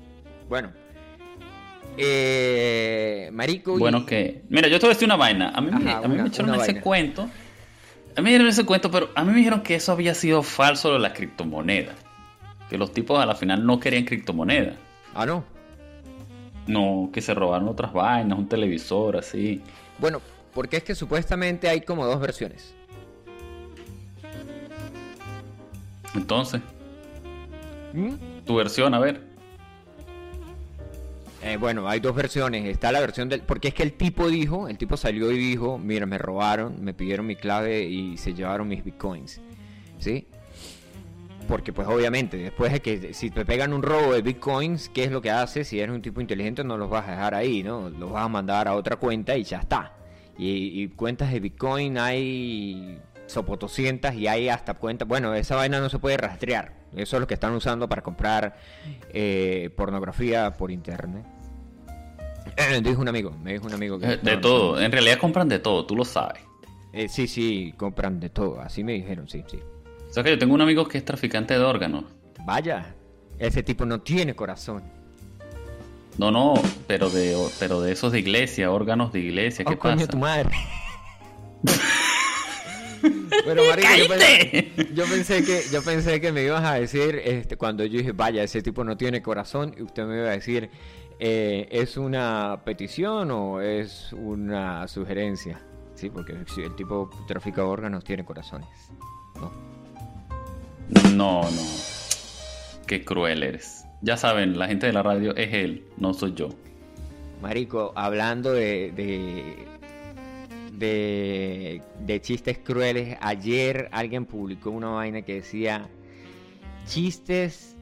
Bueno. 0.47 0.71
Eh, 1.97 3.29
marico. 3.34 3.77
Bueno, 3.77 4.05
que. 4.05 4.43
Mira, 4.49 4.67
yo 4.67 4.79
te 4.79 4.86
voy 4.86 4.91
a 4.91 4.93
decir 4.93 5.07
una 5.07 5.15
vaina. 5.15 5.49
A 5.49 5.61
mí, 5.61 5.71
me, 5.71 5.91
a 5.91 6.01
mí 6.01 6.15
me 6.15 6.27
echaron 6.27 6.53
ese 6.55 6.79
cuento. 6.79 7.23
A 8.15 8.21
mí 8.21 8.25
me 8.25 8.29
dieron 8.29 8.47
ese 8.47 8.65
cuento, 8.65 8.91
pero 8.91 9.09
a 9.15 9.23
mí 9.23 9.31
me 9.31 9.38
dijeron 9.38 9.61
que 9.61 9.75
eso 9.75 9.91
había 9.91 10.13
sido 10.13 10.43
falso 10.43 10.93
de 10.93 10.99
la 10.99 11.13
criptomoneda. 11.13 11.93
Que 12.69 12.77
los 12.77 12.91
tipos 12.91 13.19
a 13.19 13.25
la 13.25 13.34
final 13.34 13.65
no 13.65 13.79
querían 13.79 14.05
criptomoneda. 14.05 14.75
Ah, 15.15 15.25
no. 15.25 15.43
No, 16.67 17.09
que 17.11 17.21
se 17.21 17.34
robaron 17.34 17.67
otras 17.67 17.91
vainas, 17.91 18.38
un 18.38 18.47
televisor, 18.47 19.17
así. 19.17 19.61
Bueno, 19.97 20.21
porque 20.53 20.77
es 20.77 20.84
que 20.84 20.93
supuestamente 20.93 21.67
hay 21.67 21.81
como 21.81 22.05
dos 22.05 22.19
versiones. 22.19 22.75
Entonces, 26.15 26.61
¿Mm? 27.93 28.45
tu 28.45 28.55
versión, 28.55 28.93
a 28.93 28.99
ver. 28.99 29.21
Eh, 31.43 31.57
bueno, 31.57 31.87
hay 31.87 31.99
dos 31.99 32.15
versiones. 32.15 32.65
Está 32.65 32.91
la 32.91 33.01
versión 33.01 33.29
del. 33.29 33.41
Porque 33.41 33.69
es 33.69 33.73
que 33.73 33.83
el 33.83 33.93
tipo 33.93 34.29
dijo, 34.29 34.67
el 34.67 34.77
tipo 34.77 34.97
salió 34.97 35.31
y 35.31 35.37
dijo: 35.37 35.77
Mira, 35.77 36.05
me 36.05 36.17
robaron, 36.17 36.83
me 36.83 36.93
pidieron 36.93 37.25
mi 37.25 37.35
clave 37.35 37.83
y 37.83 38.17
se 38.17 38.33
llevaron 38.33 38.67
mis 38.67 38.83
bitcoins. 38.83 39.41
¿Sí? 39.99 40.25
Porque, 41.47 41.73
pues, 41.73 41.87
obviamente, 41.87 42.37
después 42.37 42.71
de 42.71 42.81
que 42.81 43.13
si 43.13 43.29
te 43.29 43.45
pegan 43.45 43.73
un 43.73 43.83
robo 43.83 44.13
de 44.13 44.21
bitcoins, 44.21 44.89
¿qué 44.89 45.03
es 45.03 45.11
lo 45.11 45.21
que 45.21 45.29
haces? 45.29 45.67
Si 45.67 45.79
eres 45.79 45.93
un 45.93 46.01
tipo 46.01 46.21
inteligente, 46.21 46.63
no 46.63 46.77
los 46.77 46.89
vas 46.89 47.07
a 47.07 47.11
dejar 47.11 47.35
ahí, 47.35 47.63
¿no? 47.63 47.89
Los 47.89 48.11
vas 48.11 48.23
a 48.23 48.29
mandar 48.29 48.67
a 48.67 48.75
otra 48.75 48.95
cuenta 48.95 49.35
y 49.35 49.43
ya 49.43 49.59
está. 49.59 49.93
Y, 50.37 50.87
cuentas 50.89 51.31
de 51.31 51.39
bitcoin 51.39 51.97
hay 51.97 52.97
sopotoscientas 53.28 54.15
y 54.15 54.28
hay 54.28 54.49
hasta 54.49 54.76
cuentas. 54.76 55.07
Bueno, 55.07 55.34
esa 55.34 55.55
vaina 55.55 55.80
no 55.80 55.89
se 55.89 55.99
puede 55.99 56.17
rastrear. 56.17 56.74
Eso 56.95 57.17
es 57.17 57.19
lo 57.19 57.28
que 57.28 57.34
están 57.34 57.53
usando 57.53 57.89
para 57.89 58.01
comprar 58.01 58.57
eh, 59.09 59.69
pornografía 59.76 60.53
por 60.53 60.71
internet. 60.71 61.26
Eh, 62.57 62.82
dijo 62.84 63.01
un 63.01 63.07
amigo, 63.07 63.32
me 63.41 63.53
dijo 63.53 63.65
un 63.65 63.74
amigo 63.74 63.97
que... 63.97 64.13
Eh, 64.13 64.19
de 64.21 64.38
todo, 64.38 64.80
en 64.80 64.91
realidad 64.91 65.17
compran 65.17 65.49
de 65.49 65.59
todo, 65.59 65.86
tú 65.86 65.95
lo 65.95 66.05
sabes. 66.05 66.41
sí, 67.09 67.28
sí, 67.28 67.74
compran 67.78 68.19
de 68.19 68.30
todo, 68.30 68.61
así 68.61 68.84
me 68.84 68.93
dijeron, 68.93 69.28
sí, 69.28 69.43
sí. 69.47 69.59
O 70.07 70.13
sea 70.13 70.24
que 70.24 70.30
yo 70.30 70.38
tengo 70.38 70.53
un 70.53 70.61
amigo 70.61 70.88
que 70.88 70.99
es 70.99 71.05
traficante 71.05 71.55
de 71.55 71.63
órganos. 71.63 72.03
Vaya, 72.45 72.93
ese 73.39 73.63
tipo 73.63 73.86
no 73.86 74.01
tiene 74.01 74.36
corazón. 74.36 74.84
No, 76.19 76.30
no, 76.30 76.53
pero 76.86 77.09
de, 77.09 77.36
pero 77.59 77.82
de 77.82 77.93
esos 77.93 78.11
de 78.11 78.19
iglesia, 78.19 78.69
órganos 78.69 79.11
de 79.11 79.21
iglesia, 79.21 79.65
¿qué 79.65 79.74
oh, 79.74 79.80
pasa? 79.80 80.05
tu 80.05 80.17
madre. 80.17 80.51
Pero 83.45 83.63
marico, 83.67 83.89
yo 84.93 85.05
pensé, 85.05 85.43
que 85.43 85.61
yo 85.71 85.83
pensé 85.83 86.21
que 86.21 86.31
me 86.31 86.43
ibas 86.43 86.63
a 86.63 86.75
decir 86.75 87.21
este, 87.23 87.57
cuando 87.57 87.83
yo 87.85 87.97
dije, 87.97 88.11
vaya, 88.11 88.43
ese 88.43 88.61
tipo 88.61 88.83
no 88.83 88.97
tiene 88.97 89.21
corazón, 89.21 89.75
y 89.77 89.81
usted 89.81 90.05
me 90.05 90.17
iba 90.17 90.27
a 90.27 90.31
decir, 90.31 90.69
eh, 91.19 91.67
¿es 91.71 91.97
una 91.97 92.61
petición 92.63 93.31
o 93.31 93.61
es 93.61 94.13
una 94.13 94.87
sugerencia? 94.87 95.61
Sí, 95.95 96.09
porque 96.09 96.33
el 96.33 96.75
tipo 96.75 97.09
trafica 97.27 97.65
órganos 97.65 98.03
tiene 98.03 98.25
corazones. 98.25 98.69
No. 99.35 99.51
No, 101.15 101.41
no. 101.43 101.49
Qué 102.87 103.05
cruel 103.05 103.43
eres. 103.43 103.85
Ya 104.01 104.17
saben, 104.17 104.59
la 104.59 104.67
gente 104.67 104.87
de 104.87 104.93
la 104.93 105.01
radio 105.01 105.35
es 105.35 105.53
él, 105.53 105.87
no 105.97 106.13
soy 106.13 106.33
yo. 106.33 106.49
Marico, 107.41 107.93
hablando 107.95 108.53
de, 108.53 108.91
de, 108.91 109.67
chistes 112.21 112.57
crueles. 112.59 113.17
Ayer 113.21 113.89
alguien 113.91 114.26
publicó 114.26 114.71
una 114.71 114.89
vaina 114.89 115.21
que 115.21 115.36
decía 115.36 115.89
chistes 116.86 117.76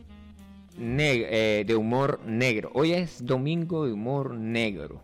eh, 0.79 1.63
de 1.65 1.75
humor 1.75 2.21
negro. 2.25 2.71
Hoy 2.73 2.93
es 2.93 3.25
domingo 3.25 3.85
de 3.85 3.93
humor 3.93 4.33
negro. 4.33 5.01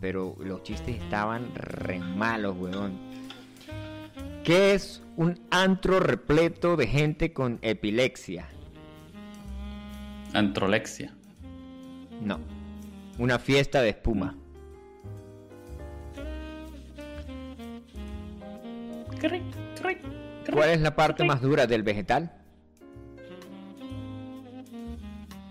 Pero 0.00 0.36
los 0.38 0.62
chistes 0.62 1.00
estaban 1.02 1.52
re 1.54 1.98
malos, 1.98 2.56
weón. 2.56 2.92
¿Qué 4.44 4.74
es 4.74 5.02
un 5.16 5.40
antro 5.50 5.98
repleto 5.98 6.76
de 6.76 6.86
gente 6.86 7.32
con 7.32 7.58
epilepsia? 7.62 8.48
Antrolexia. 10.32 11.14
No. 12.22 12.38
Una 13.18 13.38
fiesta 13.38 13.82
de 13.82 13.90
espuma. 13.90 14.36
¿Cuál 20.52 20.70
es 20.70 20.80
la 20.80 20.94
parte 20.94 21.24
más 21.24 21.40
dura 21.40 21.66
del 21.66 21.82
vegetal? 21.82 22.32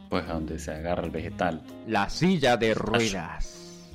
Pues 0.10 0.28
a 0.28 0.34
donde 0.34 0.58
se 0.58 0.72
agarra 0.72 1.04
el 1.04 1.12
vegetal. 1.12 1.62
La 1.86 2.10
silla 2.10 2.58
de 2.58 2.74
ruedas. 2.74 3.88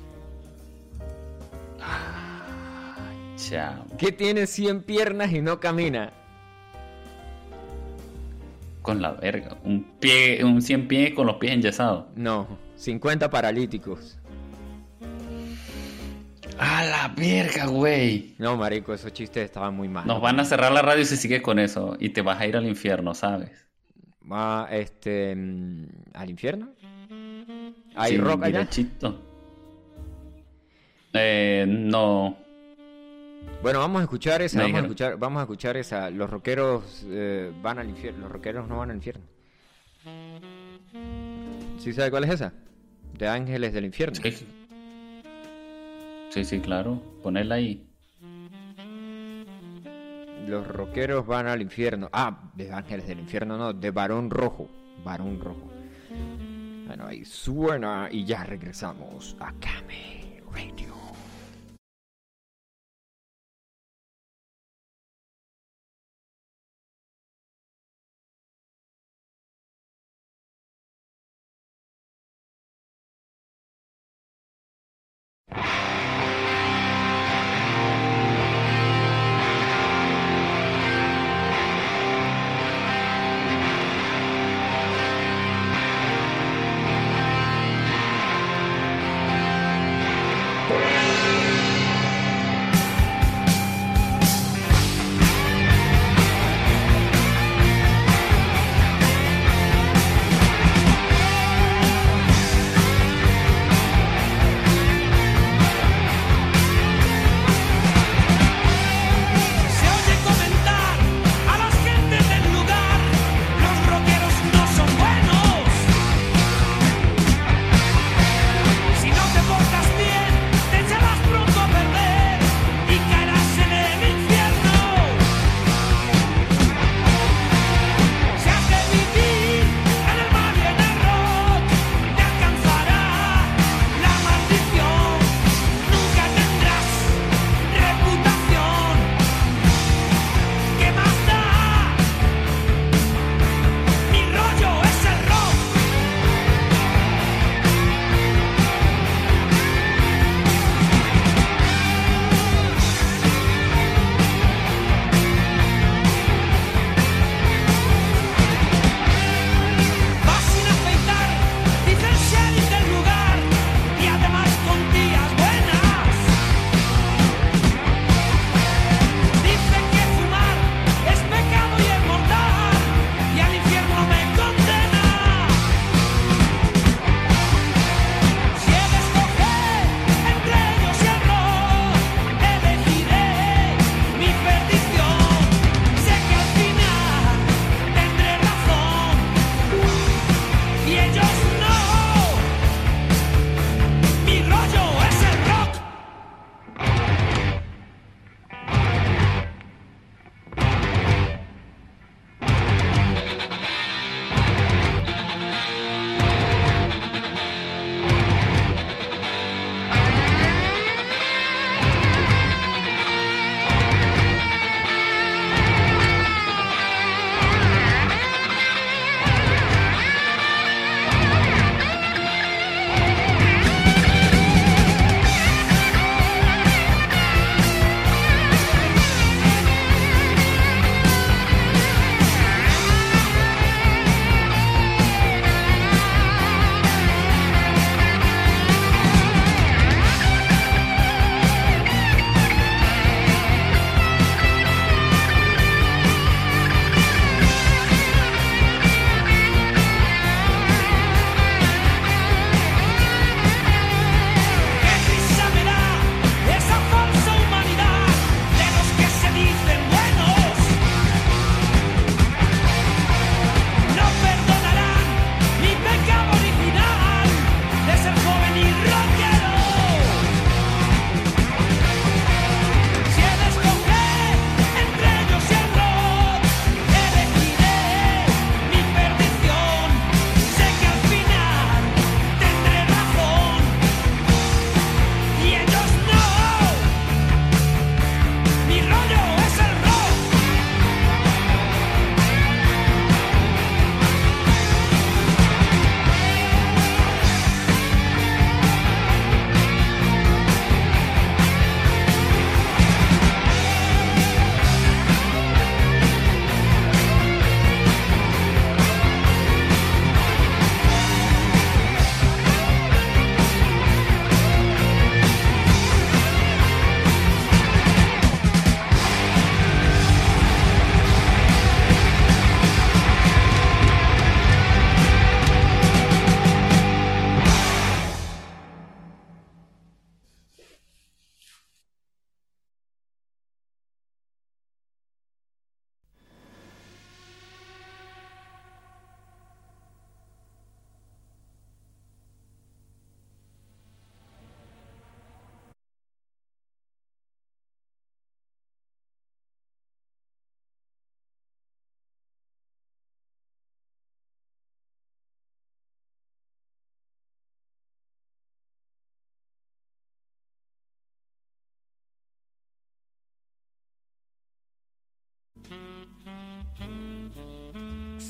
chao. 3.35 3.85
¿Qué 3.97 4.11
tiene 4.11 4.47
100 4.47 4.83
piernas 4.83 5.31
y 5.33 5.41
no 5.41 5.59
camina? 5.59 6.13
Con 8.81 9.01
la 9.01 9.13
verga. 9.13 9.57
Un 9.63 9.83
pie, 9.99 10.43
un 10.43 10.61
100 10.61 10.87
pies 10.87 11.13
con 11.13 11.25
los 11.25 11.37
pies 11.37 11.53
enyesados. 11.53 12.05
No, 12.15 12.47
50 12.75 13.29
paralíticos. 13.29 14.17
A 16.59 16.83
la 16.85 17.13
verga, 17.15 17.65
güey. 17.65 18.35
No, 18.37 18.57
marico, 18.57 18.93
esos 18.93 19.11
chistes 19.13 19.45
estaban 19.45 19.75
muy 19.75 19.87
mal. 19.87 20.05
Nos 20.05 20.21
van 20.21 20.39
a 20.39 20.45
cerrar 20.45 20.71
la 20.71 20.81
radio 20.81 21.05
si 21.05 21.17
sigues 21.17 21.41
con 21.41 21.59
eso 21.59 21.95
y 21.99 22.09
te 22.09 22.21
vas 22.21 22.39
a 22.39 22.47
ir 22.47 22.55
al 22.55 22.67
infierno, 22.67 23.13
¿sabes? 23.13 23.67
Va, 24.31 24.67
este, 24.71 25.35
mm, 25.35 25.85
al 26.13 26.29
infierno. 26.29 26.69
¿Hay 27.95 28.17
rock 28.17 28.43
allá? 28.43 28.67
Eh, 31.13 31.65
no. 31.67 32.37
Bueno, 33.61 33.79
vamos 33.79 33.99
a 33.99 34.03
escuchar 34.03 34.41
esa, 34.41 34.61
vamos 34.61 34.75
a 34.75 34.81
escuchar, 34.81 35.17
vamos 35.17 35.39
a 35.39 35.43
escuchar 35.43 35.77
esa. 35.77 36.09
Los 36.09 36.29
rockeros 36.29 37.05
eh, 37.07 37.51
van 37.61 37.79
al 37.79 37.89
infierno, 37.89 38.21
los 38.21 38.31
rockeros 38.31 38.67
no 38.67 38.77
van 38.77 38.89
al 38.89 38.97
infierno. 38.97 39.23
¿Sí 41.79 41.93
sabe 41.93 42.09
cuál 42.11 42.23
es 42.25 42.31
esa? 42.31 42.53
De 43.17 43.27
Ángeles 43.27 43.73
del 43.73 43.85
Infierno. 43.85 44.15
Sí. 44.15 44.47
Sí, 46.33 46.43
sí, 46.43 46.59
claro. 46.59 46.99
Ponela 47.21 47.55
ahí. 47.55 47.87
Los 50.47 50.67
rockeros 50.67 51.27
van 51.27 51.45
al 51.45 51.61
infierno. 51.61 52.09
Ah, 52.11 52.49
de 52.55 52.73
Ángeles 52.73 53.07
del 53.07 53.19
Infierno, 53.19 53.55
no, 53.55 53.71
de 53.71 53.91
Varón 53.91 54.31
Rojo. 54.31 54.67
Varón 55.05 55.39
Rojo. 55.39 55.69
Bueno, 56.87 57.05
ahí 57.05 57.23
suena 57.23 58.07
y 58.09 58.25
ya 58.25 58.43
regresamos 58.45 59.35
a 59.39 59.53
Kame 59.59 60.41
Radio. 60.51 61.02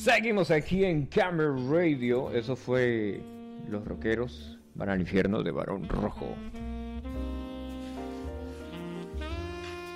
Seguimos 0.03 0.51
aquí 0.51 0.83
en 0.83 1.05
Camera 1.05 1.55
Radio. 1.71 2.29
Eso 2.33 2.57
fue 2.57 3.21
Los 3.69 3.85
Rockeros 3.85 4.59
van 4.75 4.89
al 4.89 4.99
infierno 4.99 5.41
de 5.43 5.51
Barón 5.51 5.87
Rojo. 5.87 6.35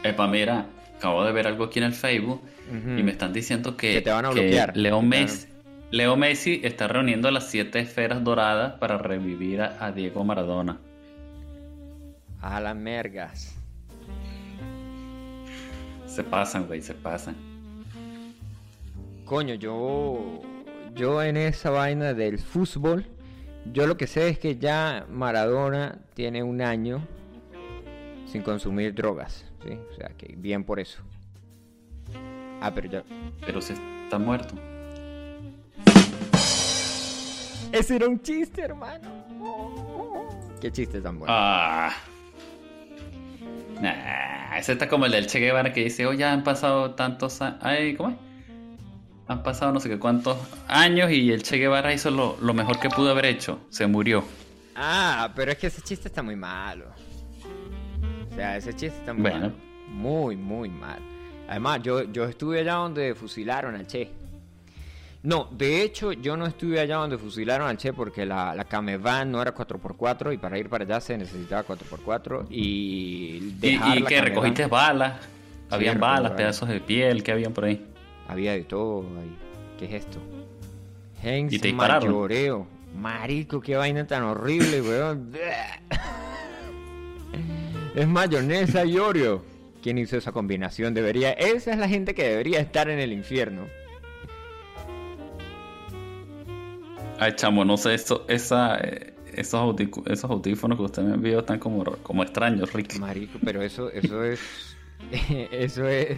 Epa, 0.04 0.28
mira, 0.30 0.66
acabo 0.96 1.26
de 1.26 1.34
ver 1.34 1.46
algo 1.46 1.66
aquí 1.66 1.80
en 1.80 1.86
el 1.88 1.94
Facebook 1.94 2.42
y 2.72 3.04
me 3.04 3.12
están 3.12 3.34
diciendo 3.34 3.76
que, 3.76 4.00
te 4.02 4.10
van 4.10 4.24
a 4.24 4.30
bloquear. 4.30 4.78
Leo, 4.78 5.02
Messi, 5.02 5.50
Leo 5.92 6.16
Messi 6.16 6.62
está 6.64 6.88
reuniendo 6.88 7.30
las 7.30 7.50
siete 7.50 7.80
esferas 7.80 8.24
doradas 8.24 8.76
para 8.80 8.98
revivir 8.98 9.62
a, 9.62 9.92
Diego 9.92 10.24
Maradona. 10.24 10.80
A 12.40 12.62
las 12.62 12.78
mergas. 12.78 13.58
Se 16.06 16.24
pasan, 16.24 16.66
güey, 16.66 16.82
se 16.82 16.94
pasan. 16.94 17.47
Coño, 19.28 19.56
yo. 19.56 20.42
Yo 20.96 21.22
en 21.22 21.36
esa 21.36 21.70
vaina 21.70 22.14
del 22.14 22.40
fútbol. 22.40 23.06
Yo 23.74 23.86
lo 23.86 23.98
que 23.98 24.08
sé 24.08 24.30
es 24.30 24.40
que 24.40 24.56
ya 24.56 25.06
Maradona 25.10 26.00
tiene 26.14 26.44
un 26.44 26.62
año 26.62 27.06
sin 28.26 28.42
consumir 28.42 28.96
drogas. 28.96 29.46
¿sí? 29.66 29.78
O 29.92 29.96
sea, 29.96 30.10
que 30.18 30.34
bien 30.38 30.64
por 30.64 30.80
eso. 30.80 31.02
Ah, 32.62 32.72
pero 32.74 32.90
ya. 32.90 33.04
Pero 33.46 33.62
se 33.62 33.74
está 34.06 34.18
muerto. 34.18 34.56
Ese 37.74 37.98
era 37.98 38.08
un 38.08 38.22
chiste, 38.22 38.62
hermano. 38.62 39.26
Qué 40.62 40.72
chiste 40.72 41.02
tan 41.02 41.20
bueno. 41.20 41.34
Ah. 41.36 41.94
Nah, 43.82 44.58
ese 44.58 44.72
está 44.72 44.88
como 44.88 45.06
el 45.06 45.12
del 45.12 45.28
Che 45.28 45.40
Guevara 45.40 45.74
que 45.74 45.84
dice, 45.84 46.06
oh, 46.06 46.14
ya 46.14 46.32
han 46.32 46.44
pasado 46.46 46.96
tantos 46.96 47.42
años. 47.42 47.60
Ay, 47.62 47.94
¿cómo 47.94 48.12
es? 48.12 48.27
Han 49.28 49.44
pasado 49.44 49.74
no 49.74 49.80
sé 49.80 49.90
qué 49.90 50.00
cuántos 50.00 50.38
años 50.68 51.12
y 51.12 51.32
el 51.32 51.44
Che 51.44 51.58
Guevara 51.58 51.94
hizo 51.94 52.10
lo, 52.12 52.38
lo 52.42 52.54
mejor 52.54 52.80
que 52.80 52.90
pudo 52.90 53.12
haber 53.12 53.26
hecho. 53.26 53.60
Se 53.70 53.86
murió. 53.86 54.24
Ah, 54.76 55.32
pero 55.36 55.52
es 55.52 55.58
que 55.58 55.68
ese 55.68 55.82
chiste 55.82 56.08
está 56.08 56.24
muy 56.24 56.36
malo. 56.36 56.86
O 58.32 58.36
sea, 58.36 58.56
ese 58.56 58.74
chiste 58.74 58.98
está 59.00 59.14
muy 59.14 59.30
malo. 59.30 59.52
Muy, 59.90 60.38
muy 60.38 60.70
mal. 60.70 61.00
Además, 61.50 61.82
yo, 61.82 62.04
yo 62.04 62.26
estuve 62.26 62.60
allá 62.60 62.74
donde 62.74 63.16
fusilaron 63.16 63.76
al 63.76 63.88
Che. 63.88 64.12
No, 65.24 65.50
de 65.52 65.82
hecho, 65.82 66.14
yo 66.14 66.38
no 66.38 66.46
estuve 66.46 66.80
allá 66.80 66.98
donde 66.98 67.18
fusilaron 67.18 67.68
al 67.68 67.78
Che 67.78 67.92
porque 67.92 68.26
la, 68.26 68.56
la 68.56 68.64
Camevan 68.64 69.30
no 69.32 69.42
era 69.42 69.54
4x4 69.54 70.34
y 70.36 70.38
para 70.38 70.58
ir 70.58 70.70
para 70.70 70.86
allá 70.86 71.02
se 71.02 71.18
necesitaba 71.18 71.66
4x4 71.66 72.46
y 72.50 73.56
dejar 73.60 73.98
¿Y, 73.98 74.04
que 74.04 74.22
recogiste 74.22 74.68
balas? 74.68 75.20
Habían 75.70 76.00
balas, 76.00 76.32
pedazos 76.32 76.70
de 76.70 76.80
piel, 76.80 77.24
¿qué 77.24 77.34
habían 77.34 77.52
por 77.52 77.66
ahí? 77.66 77.86
Había 78.28 78.54
de 78.54 78.64
todo 78.64 79.06
ahí. 79.20 79.38
¿Qué 79.80 79.86
es 79.86 80.06
esto? 80.06 80.20
Hens 81.24 81.54
¿Y 81.54 81.60
te 81.60 81.74
mayoreo. 81.74 82.68
Marico, 82.96 83.62
qué 83.62 83.76
vaina 83.76 84.06
tan 84.08 84.24
horrible, 84.24 84.82
weón. 84.82 85.32
es 87.96 88.08
mayonesa 88.08 88.86
y 88.86 88.98
Oreo. 88.98 89.44
¿Quién 89.82 89.98
hizo 89.98 90.18
esa 90.18 90.32
combinación? 90.32 90.94
Debería. 90.94 91.32
Esa 91.32 91.72
es 91.72 91.78
la 91.78 91.88
gente 91.88 92.14
que 92.14 92.24
debería 92.24 92.60
estar 92.60 92.90
en 92.90 93.00
el 93.00 93.14
infierno. 93.14 93.68
Ay, 97.20 97.34
chamo, 97.36 97.66
no 97.66 97.78
sé, 97.78 97.96
esto, 97.96 98.26
esa, 98.28 98.78
eh, 98.78 99.14
esos, 99.34 99.76
esos 100.06 100.30
audífonos 100.30 100.78
que 100.78 100.84
usted 100.84 101.02
me 101.02 101.16
envió 101.16 101.40
están 101.40 101.58
como, 101.58 101.84
como 101.84 102.22
extraños, 102.22 102.74
Rick. 102.74 103.00
Marico, 103.00 103.40
pero 103.44 103.62
eso, 103.62 103.90
eso 103.92 104.24
es. 104.24 104.40
eso 105.52 105.88
es, 105.88 106.18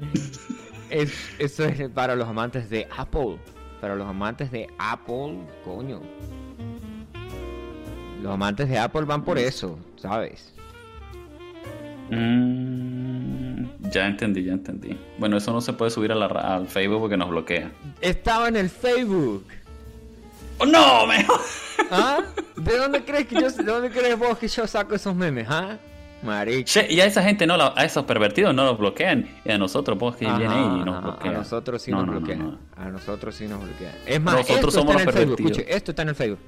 es. 0.92 1.12
Eso 1.38 1.64
es 1.64 1.88
para 1.90 2.14
los 2.14 2.28
amantes 2.28 2.70
de 2.70 2.86
Apple. 2.96 3.38
Para 3.80 3.96
los 3.96 4.06
amantes 4.06 4.50
de 4.52 4.68
Apple, 4.78 5.38
coño. 5.64 6.00
Los 8.22 8.32
amantes 8.32 8.68
de 8.68 8.78
Apple 8.78 9.02
van 9.02 9.24
por 9.24 9.38
eso, 9.38 9.78
¿sabes? 9.96 10.52
Mm, 12.10 13.64
ya 13.90 14.06
entendí, 14.06 14.44
ya 14.44 14.52
entendí. 14.52 14.96
Bueno, 15.18 15.38
eso 15.38 15.52
no 15.52 15.60
se 15.60 15.72
puede 15.72 15.90
subir 15.90 16.12
a 16.12 16.14
la, 16.14 16.26
al 16.26 16.68
Facebook 16.68 17.00
porque 17.00 17.16
nos 17.16 17.30
bloquea. 17.30 17.72
Estaba 18.00 18.48
en 18.48 18.56
el 18.56 18.70
Facebook. 18.70 19.44
¡Oh, 20.58 20.66
no, 20.66 21.06
mejor! 21.06 21.40
¿Ah? 21.90 22.20
¿De 22.56 22.76
dónde 22.76 23.04
crees 23.04 23.26
que 23.26 23.40
yo, 23.40 23.50
de 23.50 23.64
dónde 23.64 23.90
crees 23.90 24.16
vos 24.16 24.38
que 24.38 24.46
yo 24.46 24.66
saco 24.68 24.94
esos 24.94 25.16
memes, 25.16 25.48
ah? 25.50 25.78
Marico. 26.22 26.80
y 26.88 27.00
a 27.00 27.04
esa 27.04 27.22
gente 27.22 27.46
no 27.46 27.54
a 27.54 27.84
esos 27.84 28.04
pervertidos 28.04 28.54
no 28.54 28.64
los 28.64 28.78
bloquean. 28.78 29.28
Y 29.44 29.50
a 29.50 29.58
nosotros, 29.58 29.98
vos 29.98 30.16
que 30.16 30.26
viene 30.26 30.46
ahí 30.46 30.80
y 30.80 30.84
nos 30.84 31.02
bloquean. 31.02 31.34
A 31.34 31.38
nosotros 31.38 31.82
sí 31.82 31.90
nos 31.90 32.06
bloquean. 32.06 32.58
a 32.76 32.84
nosotros 32.86 33.34
sí 33.34 33.46
nos 33.46 33.62
bloquean. 33.62 33.92
Es 34.06 34.20
más, 34.20 34.36
nosotros 34.36 34.74
somos 34.74 34.94
los 34.94 35.04
pervertidos. 35.04 35.40
Escuche, 35.40 35.76
esto 35.76 35.90
está 35.92 36.02
en 36.02 36.08
el 36.10 36.14
Facebook. 36.14 36.38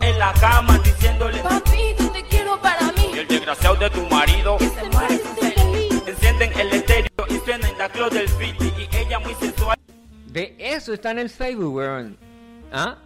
En 0.00 0.18
la 0.18 0.32
cama 0.34 0.78
diciéndole, 0.78 1.38
Papito, 1.38 2.10
te 2.12 2.22
quiero 2.24 2.60
para 2.60 2.92
mí. 2.92 3.10
Y 3.14 3.18
el 3.18 3.28
desgraciado 3.28 3.76
de 3.76 3.90
tu 3.90 4.06
marido, 4.08 4.58
que 4.58 4.68
se 4.68 4.88
muere 4.90 5.20
Encienden 6.06 6.52
el 6.60 6.68
estéreo 6.72 7.26
y 7.28 7.38
suena 7.44 7.68
en 7.68 7.78
la 7.78 7.88
club 7.88 8.10
del 8.10 8.28
beat. 8.38 8.60
Y 8.62 8.96
ella 8.96 9.18
muy 9.18 9.34
sensual. 9.34 9.76
De 10.26 10.54
eso 10.58 10.92
está 10.92 11.10
en 11.12 11.18
el 11.18 11.30
Facebook, 11.30 11.74
weón. 11.74 12.16
¿Ah? 12.70 12.98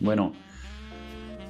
Bueno. 0.00 0.41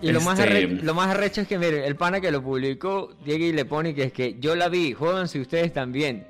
Y 0.03 0.11
lo, 0.11 0.21
más 0.21 0.39
este, 0.41 0.67
lo 0.67 0.95
más 0.95 1.09
arrecho 1.09 1.41
es 1.43 1.49
que, 1.49 1.57
mire, 1.59 1.87
el 1.87 1.95
pana 1.95 2.21
que 2.21 2.33
lo 2.33 2.43
publicó, 2.43 3.15
Diego 3.25 3.45
y 3.45 3.53
le 3.53 3.65
pone 3.65 3.95
que 3.95 4.03
es 4.03 4.13
que 4.13 4.37
yo 4.41 4.57
la 4.57 4.69
vi, 4.69 4.97
si 5.27 5.41
ustedes 5.41 5.73
también. 5.73 6.27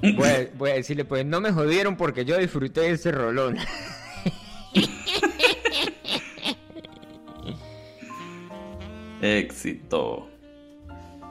Voy 0.00 0.28
a, 0.28 0.48
voy 0.56 0.70
a 0.70 0.74
decirle, 0.74 1.04
pues 1.04 1.24
no 1.26 1.40
me 1.40 1.52
jodieron 1.52 1.96
porque 1.96 2.24
yo 2.24 2.38
disfruté 2.38 2.90
ese 2.90 3.12
rolón. 3.12 3.58
Éxito. 9.22 10.33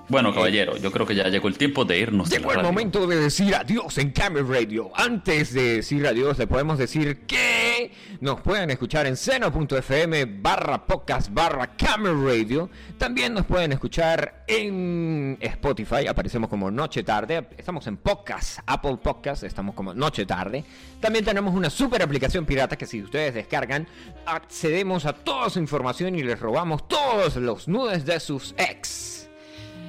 Bueno, 0.09 0.29
eh, 0.29 0.33
caballero, 0.33 0.77
yo 0.77 0.91
creo 0.91 1.05
que 1.05 1.15
ya 1.15 1.27
llegó 1.29 1.47
el 1.47 1.57
tiempo 1.57 1.85
de 1.85 1.97
irnos. 1.99 2.29
Llegó 2.29 2.51
el 2.51 2.61
momento 2.61 3.07
de 3.07 3.17
decir 3.17 3.55
adiós 3.55 3.97
en 3.97 4.11
Camera 4.11 4.45
Radio. 4.45 4.91
Antes 4.95 5.53
de 5.53 5.77
decir 5.77 6.05
adiós, 6.05 6.37
le 6.37 6.47
podemos 6.47 6.77
decir 6.77 7.21
que 7.25 7.91
nos 8.19 8.41
pueden 8.41 8.69
escuchar 8.69 9.07
en 9.07 9.15
seno.fm 9.15 10.25
barra 10.25 10.85
podcast 10.85 11.33
barra 11.33 11.69
Radio. 11.77 12.69
También 12.97 13.33
nos 13.33 13.45
pueden 13.45 13.71
escuchar 13.71 14.43
en 14.47 15.37
Spotify, 15.39 16.07
aparecemos 16.07 16.49
como 16.49 16.69
Noche 16.69 17.03
Tarde. 17.03 17.47
Estamos 17.57 17.87
en 17.87 17.97
Podcast, 17.97 18.59
Apple 18.65 18.97
Podcast, 19.01 19.43
estamos 19.43 19.73
como 19.73 19.93
Noche 19.93 20.25
Tarde. 20.25 20.63
También 20.99 21.23
tenemos 21.23 21.55
una 21.55 21.69
super 21.69 22.01
aplicación 22.01 22.45
pirata 22.45 22.77
que 22.77 22.85
si 22.85 23.01
ustedes 23.01 23.33
descargan, 23.33 23.87
accedemos 24.25 25.05
a 25.05 25.13
toda 25.13 25.49
su 25.49 25.59
información 25.59 26.15
y 26.15 26.23
les 26.23 26.39
robamos 26.39 26.87
todos 26.87 27.37
los 27.37 27.67
nudes 27.67 28.05
de 28.05 28.19
sus 28.19 28.53
ex. 28.57 29.12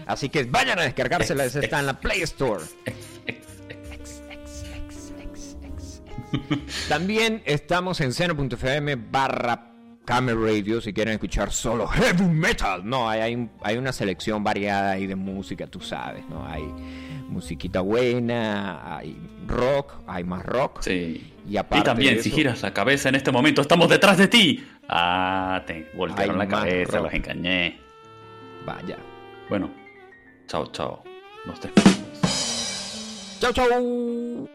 Así 0.06 0.28
que 0.28 0.44
vayan 0.44 0.78
a 0.78 0.82
descargársela, 0.82 1.44
está 1.44 1.80
en 1.80 1.86
la 1.86 1.98
Play 2.00 2.22
Store. 2.22 2.64
También 6.88 7.42
estamos 7.44 8.00
en 8.00 8.12
seno.fm 8.12 8.96
barra 8.96 9.70
Camera 10.04 10.38
Radio 10.38 10.80
si 10.80 10.92
quieren 10.92 11.14
escuchar 11.14 11.50
solo 11.50 11.86
heavy 11.86 12.24
metal. 12.24 12.82
No, 12.84 13.08
hay, 13.08 13.48
hay, 13.62 13.76
una 13.76 13.92
selección 13.92 14.44
variada 14.44 14.92
ahí 14.92 15.06
de 15.06 15.16
música, 15.16 15.66
tú 15.66 15.80
sabes, 15.80 16.28
¿no? 16.28 16.46
Hay 16.46 16.64
musiquita 17.28 17.80
buena, 17.80 18.96
hay 18.96 19.16
rock, 19.46 19.94
hay 20.06 20.24
más 20.24 20.44
rock. 20.44 20.82
Sí. 20.82 21.32
Y, 21.46 21.54
también, 21.82 22.22
si 22.22 22.30
giras 22.30 22.62
la 22.62 22.72
cabeza 22.72 23.08
en 23.08 23.14
este 23.14 23.30
momento, 23.30 23.62
estamos 23.62 23.88
detrás 23.88 24.18
de 24.18 24.28
ti. 24.28 24.66
Ah, 24.88 25.62
te 25.66 25.90
voltearon 25.94 26.38
la 26.38 26.48
cabeza, 26.48 27.00
los 27.00 27.12
engañé. 27.12 27.78
Vaya. 28.66 28.96
Bueno, 29.48 29.70
Chao, 30.46 30.66
chao. 30.72 31.02
Nos 31.46 31.60
despedimos. 31.60 33.38
Chao, 33.40 33.52
chao. 33.52 34.53